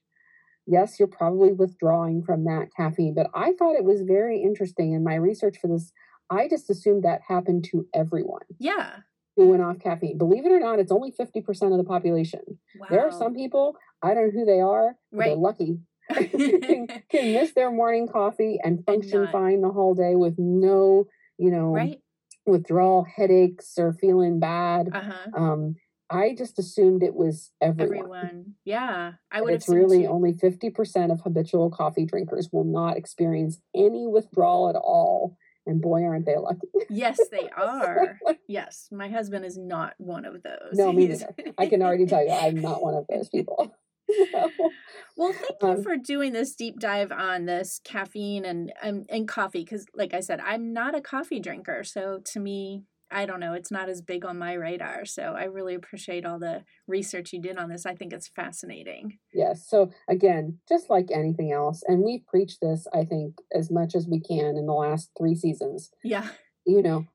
Yes, 0.68 0.98
you're 1.00 1.08
probably 1.08 1.54
withdrawing 1.54 2.24
from 2.24 2.44
that 2.46 2.70
caffeine. 2.76 3.14
But 3.14 3.30
I 3.36 3.54
thought 3.54 3.76
it 3.76 3.84
was 3.86 4.02
very 4.02 4.42
interesting 4.42 4.94
in 4.94 5.04
my 5.04 5.16
research 5.16 5.58
for 5.60 5.68
this. 5.68 5.92
I 6.30 6.48
just 6.48 6.70
assumed 6.70 7.04
that 7.04 7.22
happened 7.28 7.66
to 7.72 7.88
everyone 7.94 8.42
yeah 8.60 8.98
who 9.36 9.50
went 9.50 9.62
off 9.62 9.80
caffeine. 9.80 10.18
Believe 10.18 10.46
it 10.46 10.52
or 10.52 10.60
not, 10.62 10.80
it's 10.80 10.94
only 10.94 11.12
50% 11.12 11.72
of 11.72 11.78
the 11.78 11.84
population. 11.84 12.40
wow 12.80 12.88
There 12.90 13.06
are 13.06 13.12
some 13.12 13.34
people, 13.36 13.76
I 14.02 14.14
don't 14.14 14.28
know 14.34 14.40
who 14.40 14.46
they 14.46 14.62
are, 14.62 14.96
but 15.12 15.26
they're 15.26 15.36
lucky. 15.36 15.80
can, 16.10 16.88
can 17.10 17.34
miss 17.34 17.52
their 17.52 17.70
morning 17.72 18.08
coffee 18.08 18.60
and 18.64 18.86
function 18.86 19.24
not- 19.24 19.32
fine 19.34 19.62
the 19.62 19.72
whole 19.72 19.94
day 19.94 20.16
with 20.16 20.36
no, 20.38 21.08
you 21.38 21.52
know, 21.52 21.72
right 21.74 22.00
withdrawal 22.46 23.04
headaches 23.04 23.74
or 23.78 23.92
feeling 23.92 24.40
bad. 24.40 24.90
uh-huh 24.94 25.32
Um, 25.36 25.76
I 26.10 26.36
just 26.38 26.60
assumed 26.60 27.02
it 27.02 27.16
was 27.16 27.52
everyone. 27.60 28.06
everyone 28.06 28.54
yeah 28.64 29.14
i 29.32 29.42
would 29.42 29.54
it's 29.54 29.68
really 29.68 30.06
only 30.06 30.34
50% 30.34 31.12
of 31.12 31.22
habitual 31.22 31.72
coffee 31.72 32.06
drinkers 32.06 32.50
will 32.52 32.64
not 32.64 32.96
experience 32.96 33.60
any 33.76 34.06
withdrawal 34.08 34.70
at 34.70 34.76
all. 34.76 35.36
And 35.68 35.82
boy, 35.82 36.04
aren't 36.04 36.26
they 36.26 36.38
lucky. 36.38 36.68
yes 36.90 37.20
they 37.32 37.50
are 37.58 38.20
yes 38.48 38.88
my 38.92 39.10
husband 39.10 39.46
is 39.46 39.58
not 39.58 39.94
one 39.98 40.26
of 40.26 40.44
those 40.44 40.74
No, 40.74 40.92
me 40.94 41.08
He's- 41.08 41.22
neither. 41.38 41.54
I 41.58 41.66
can 41.68 41.82
already 41.82 42.06
tell 42.06 42.24
you, 42.24 42.32
I'm 42.32 42.62
not 42.62 42.84
one 42.84 42.94
of 42.96 43.06
those 43.10 43.30
people. 43.30 43.76
So, 44.08 44.52
Well, 45.18 45.34
thank 45.34 45.62
you 45.62 45.68
Um, 45.70 45.84
for 45.84 45.98
doing 45.98 46.34
this 46.34 46.56
deep 46.56 46.80
dive 46.80 47.12
on 47.12 47.46
this 47.46 47.80
caffeine 47.84 48.46
and 48.46 48.72
and, 48.84 49.06
and 49.10 49.28
coffee 49.28 49.64
because, 49.64 49.88
like 49.96 50.14
I 50.14 50.20
said, 50.20 50.40
I'm 50.42 50.74
not 50.74 50.94
a 50.94 51.02
coffee 51.02 51.40
drinker, 51.40 51.84
so 51.84 52.20
to 52.26 52.40
me, 52.40 52.84
I 53.12 53.26
don't 53.26 53.40
know, 53.40 53.54
it's 53.54 53.72
not 53.72 53.88
as 53.90 54.02
big 54.02 54.26
on 54.26 54.38
my 54.40 54.54
radar. 54.54 55.06
So 55.06 55.36
I 55.38 55.44
really 55.46 55.76
appreciate 55.76 56.26
all 56.26 56.40
the 56.40 56.64
research 56.88 57.32
you 57.34 57.42
did 57.42 57.58
on 57.58 57.70
this. 57.70 57.86
I 57.86 57.94
think 57.96 58.12
it's 58.14 58.28
fascinating. 58.28 59.20
yes. 59.34 59.68
So, 59.70 59.92
again, 60.10 60.60
just 60.68 60.90
like 60.90 61.10
anything 61.14 61.52
else, 61.52 61.84
and 61.88 62.02
we've 62.04 62.26
preached 62.26 62.60
this, 62.62 62.88
I 62.94 63.06
think, 63.06 63.36
as 63.54 63.70
much 63.72 63.96
as 63.96 64.08
we 64.08 64.20
can 64.20 64.58
in 64.58 64.66
the 64.66 64.74
last 64.74 65.12
three 65.18 65.36
seasons, 65.36 65.92
Yeah, 66.04 66.28
you 66.66 66.82
know, 66.82 67.06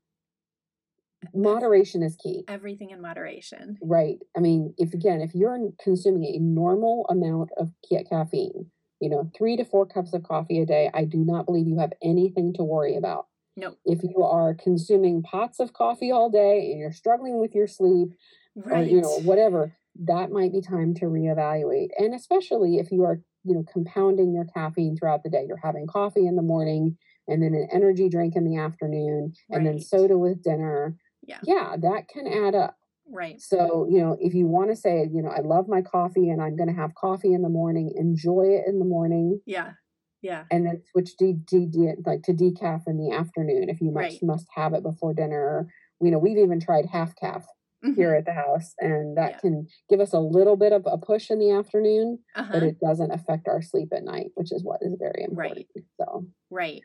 moderation 1.34 2.02
is 2.02 2.16
key. 2.16 2.44
everything 2.48 2.90
in 2.90 3.00
moderation. 3.00 3.78
Right. 3.82 4.18
I 4.36 4.40
mean, 4.40 4.74
if 4.78 4.94
again, 4.94 5.20
if 5.20 5.34
you're 5.34 5.58
consuming 5.82 6.24
a 6.24 6.38
normal 6.38 7.06
amount 7.10 7.50
of 7.58 7.72
caffeine, 8.08 8.70
you 9.00 9.08
know, 9.10 9.30
three 9.36 9.56
to 9.56 9.64
four 9.64 9.86
cups 9.86 10.12
of 10.14 10.22
coffee 10.22 10.60
a 10.60 10.66
day, 10.66 10.90
I 10.94 11.04
do 11.04 11.18
not 11.18 11.46
believe 11.46 11.66
you 11.66 11.78
have 11.78 11.92
anything 12.02 12.52
to 12.54 12.62
worry 12.64 12.96
about. 12.96 13.26
Nope. 13.60 13.78
If 13.84 14.02
you 14.02 14.22
are 14.22 14.54
consuming 14.54 15.22
pots 15.22 15.60
of 15.60 15.74
coffee 15.74 16.10
all 16.10 16.30
day 16.30 16.70
and 16.70 16.80
you're 16.80 16.92
struggling 16.92 17.38
with 17.38 17.54
your 17.54 17.66
sleep 17.66 18.08
Right. 18.56 18.84
or, 18.84 18.86
you 18.88 19.00
know, 19.00 19.20
whatever, 19.20 19.76
that 20.06 20.32
might 20.32 20.52
be 20.52 20.62
time 20.62 20.94
to 20.94 21.04
reevaluate. 21.06 21.88
And 21.98 22.14
especially 22.14 22.78
if 22.78 22.90
you 22.90 23.04
are, 23.04 23.20
you 23.44 23.54
know, 23.54 23.64
compounding 23.70 24.32
your 24.32 24.46
caffeine 24.46 24.96
throughout 24.96 25.22
the 25.22 25.30
day, 25.30 25.44
you're 25.46 25.60
having 25.62 25.86
coffee 25.86 26.26
in 26.26 26.36
the 26.36 26.42
morning 26.42 26.96
and 27.28 27.42
then 27.42 27.54
an 27.54 27.68
energy 27.72 28.08
drink 28.08 28.34
in 28.34 28.44
the 28.44 28.56
afternoon 28.56 29.34
and 29.50 29.66
then 29.66 29.78
soda 29.78 30.16
with 30.16 30.42
dinner. 30.42 30.96
Yeah. 31.22 31.38
Yeah, 31.44 31.76
that 31.80 32.08
can 32.08 32.26
add 32.26 32.54
up. 32.54 32.76
Right. 33.12 33.40
So, 33.40 33.86
you 33.90 33.98
know, 33.98 34.16
if 34.20 34.34
you 34.34 34.46
want 34.46 34.70
to 34.70 34.76
say, 34.76 35.06
you 35.12 35.22
know, 35.22 35.30
I 35.30 35.40
love 35.40 35.68
my 35.68 35.82
coffee 35.82 36.30
and 36.30 36.40
I'm 36.40 36.56
going 36.56 36.68
to 36.68 36.80
have 36.80 36.94
coffee 36.94 37.32
in 37.34 37.42
the 37.42 37.48
morning, 37.48 37.92
enjoy 37.96 38.46
it 38.46 38.64
in 38.66 38.78
the 38.78 38.84
morning 38.84 39.40
Yeah. 39.46 39.72
Yeah. 40.22 40.44
and 40.50 40.66
then 40.66 40.82
switch 40.90 41.16
de- 41.16 41.32
de- 41.32 41.66
de- 41.66 41.96
like 42.04 42.22
to 42.24 42.32
decaf 42.34 42.82
in 42.86 42.98
the 42.98 43.10
afternoon 43.14 43.68
if 43.68 43.80
you 43.80 43.90
must 43.90 44.04
Right. 44.04 44.22
must 44.22 44.46
have 44.54 44.74
it 44.74 44.82
before 44.82 45.14
dinner. 45.14 45.68
You 46.00 46.10
know, 46.10 46.18
we've 46.18 46.38
even 46.38 46.60
tried 46.60 46.86
half 46.86 47.14
calf 47.16 47.46
Mhm. 47.84 47.94
here 47.96 48.14
at 48.14 48.26
the 48.26 48.32
house 48.32 48.74
and 48.78 49.16
that 49.16 49.30
Yeah. 49.32 49.38
can 49.38 49.66
give 49.88 50.00
us 50.00 50.12
a 50.12 50.20
little 50.20 50.56
bit 50.56 50.72
of 50.72 50.82
a 50.86 50.98
push 50.98 51.30
in 51.30 51.38
the 51.38 51.50
afternoon, 51.50 52.18
Uh-huh. 52.34 52.52
but 52.52 52.62
it 52.62 52.78
doesn't 52.80 53.10
affect 53.10 53.48
our 53.48 53.62
sleep 53.62 53.92
at 53.92 54.04
night, 54.04 54.32
which 54.34 54.52
is 54.52 54.62
what 54.62 54.82
is 54.82 54.94
very 54.98 55.26
Right. 55.30 55.50
important. 55.56 55.86
So, 55.98 56.26
Right. 56.50 56.82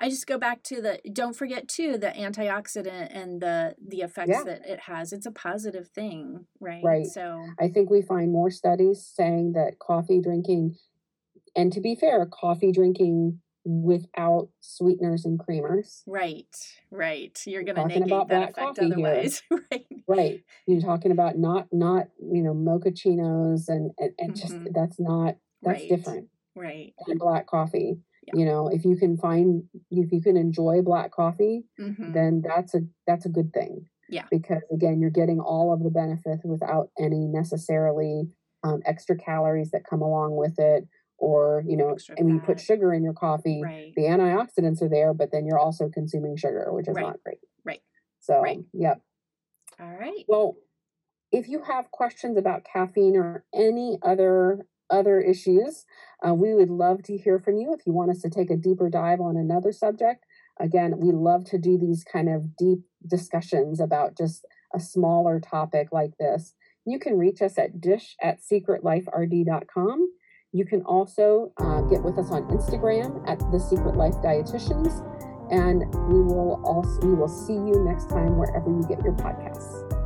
I 0.00 0.08
just 0.08 0.26
go 0.26 0.38
back 0.38 0.62
to 0.64 0.80
the 0.82 0.98
don't 1.12 1.36
forget 1.36 1.68
too 1.68 1.96
the 1.98 2.08
antioxidant 2.08 3.08
and 3.14 3.40
the 3.40 3.76
the 3.80 4.00
effects 4.00 4.30
Yeah. 4.30 4.42
that 4.44 4.66
it 4.66 4.80
has. 4.80 5.12
It's 5.12 5.26
a 5.26 5.30
positive 5.30 5.88
thing, 5.88 6.46
right? 6.60 6.82
Right. 6.82 7.06
So 7.06 7.40
I 7.60 7.68
think 7.68 7.90
we 7.90 8.02
find 8.02 8.32
more 8.32 8.50
studies 8.50 9.06
saying 9.06 9.52
that 9.52 9.78
coffee 9.78 10.20
drinking, 10.20 10.76
and 11.56 11.72
to 11.72 11.80
be 11.80 11.94
fair, 11.94 12.26
coffee 12.26 12.72
drinking 12.72 13.40
without 13.64 14.48
sweeteners 14.60 15.24
and 15.24 15.38
creamers, 15.38 16.02
right, 16.06 16.54
right. 16.90 17.40
You're 17.46 17.62
gonna 17.62 17.80
Talking 17.82 18.00
negate 18.00 18.12
about 18.12 18.28
that 18.28 18.54
black 18.54 18.74
effect 18.74 18.76
coffee 18.78 18.94
here. 18.94 19.06
otherwise. 19.08 19.42
right. 19.70 19.86
right? 20.06 20.40
You're 20.66 20.80
talking 20.80 21.12
about 21.12 21.38
not 21.38 21.68
not 21.72 22.06
you 22.18 22.42
know 22.42 22.54
mochachinos 22.54 23.68
and 23.68 23.90
and, 23.98 24.12
and 24.18 24.36
just 24.36 24.54
Mhm. 24.56 24.72
that's 24.74 25.00
not 25.00 25.36
that's 25.62 25.80
Right. 25.80 25.88
different 25.88 26.28
Right. 26.54 26.94
than 27.06 27.18
black 27.18 27.46
coffee. 27.46 27.98
Yeah. 28.26 28.34
You 28.36 28.44
know, 28.46 28.68
if 28.68 28.84
you 28.84 28.96
can 28.96 29.16
find 29.16 29.64
if 29.90 30.12
you 30.12 30.20
can 30.20 30.36
enjoy 30.36 30.82
black 30.82 31.10
coffee, 31.12 31.64
hmm 31.78 32.12
then 32.12 32.42
that's 32.42 32.74
a 32.74 32.80
that's 33.06 33.24
a 33.26 33.30
good 33.30 33.52
thing. 33.52 33.86
Yeah. 34.10 34.26
Because 34.30 34.62
again, 34.70 35.00
you're 35.00 35.10
getting 35.10 35.40
all 35.40 35.72
of 35.72 35.82
the 35.82 35.90
benefits 35.90 36.44
without 36.44 36.90
any 36.98 37.26
necessarily 37.28 38.28
um, 38.62 38.80
extra 38.86 39.16
calories 39.16 39.70
that 39.72 39.84
come 39.88 40.00
along 40.02 40.36
with 40.36 40.58
it, 40.58 40.86
or 41.18 41.62
you 41.66 41.76
know, 41.76 41.90
Extra 41.92 42.16
and 42.18 42.26
when 42.26 42.34
you 42.34 42.40
put 42.40 42.60
sugar 42.60 42.92
in 42.92 43.02
your 43.02 43.12
coffee, 43.12 43.62
Right. 43.62 43.92
the 43.96 44.02
antioxidants 44.02 44.82
are 44.82 44.88
there, 44.88 45.14
but 45.14 45.30
then 45.30 45.46
you're 45.46 45.58
also 45.58 45.88
consuming 45.88 46.36
sugar, 46.36 46.72
which 46.72 46.88
is 46.88 46.96
Right. 46.96 47.02
not 47.02 47.22
great. 47.22 47.38
Right. 47.64 47.82
So, 48.20 48.40
Right. 48.40 48.64
yep. 48.72 49.00
All 49.80 49.96
right. 49.96 50.24
Well, 50.28 50.56
if 51.32 51.48
you 51.48 51.62
have 51.62 51.90
questions 51.90 52.36
about 52.36 52.64
caffeine 52.64 53.16
or 53.16 53.44
any 53.52 53.98
other 54.02 54.66
other 54.90 55.18
issues, 55.20 55.86
uh, 56.26 56.34
we 56.34 56.54
would 56.54 56.68
love 56.68 57.02
to 57.02 57.16
hear 57.16 57.38
from 57.38 57.56
you. 57.56 57.72
If 57.72 57.86
you 57.86 57.92
want 57.92 58.10
us 58.10 58.20
to 58.20 58.28
take 58.28 58.50
a 58.50 58.56
deeper 58.56 58.90
dive 58.90 59.20
on 59.20 59.36
another 59.36 59.72
subject, 59.72 60.24
again, 60.60 60.98
we 60.98 61.10
love 61.10 61.44
to 61.46 61.58
do 61.58 61.78
these 61.78 62.04
kind 62.04 62.28
of 62.28 62.54
deep 62.56 62.80
discussions 63.06 63.80
about 63.80 64.16
just 64.16 64.44
a 64.74 64.80
smaller 64.80 65.40
topic 65.40 65.88
like 65.90 66.16
this. 66.18 66.54
You 66.84 66.98
can 66.98 67.16
reach 67.16 67.40
us 67.40 67.58
at 67.58 67.80
dish 67.80 68.14
at 68.20 68.40
secretliferd.com. 68.40 70.08
You 70.54 70.64
can 70.64 70.82
also 70.82 71.52
uh, 71.58 71.80
get 71.90 72.00
with 72.00 72.16
us 72.16 72.30
on 72.30 72.44
Instagram 72.44 73.28
at 73.28 73.40
the 73.50 73.58
Secret 73.58 73.96
Life 73.96 74.14
Dietitians, 74.22 75.02
and 75.50 75.80
we 76.06 76.22
will 76.22 76.62
also 76.64 77.00
we 77.04 77.12
will 77.12 77.26
see 77.26 77.54
you 77.54 77.82
next 77.84 78.08
time 78.08 78.38
wherever 78.38 78.70
you 78.70 78.84
get 78.88 79.02
your 79.02 79.14
podcasts. 79.14 80.03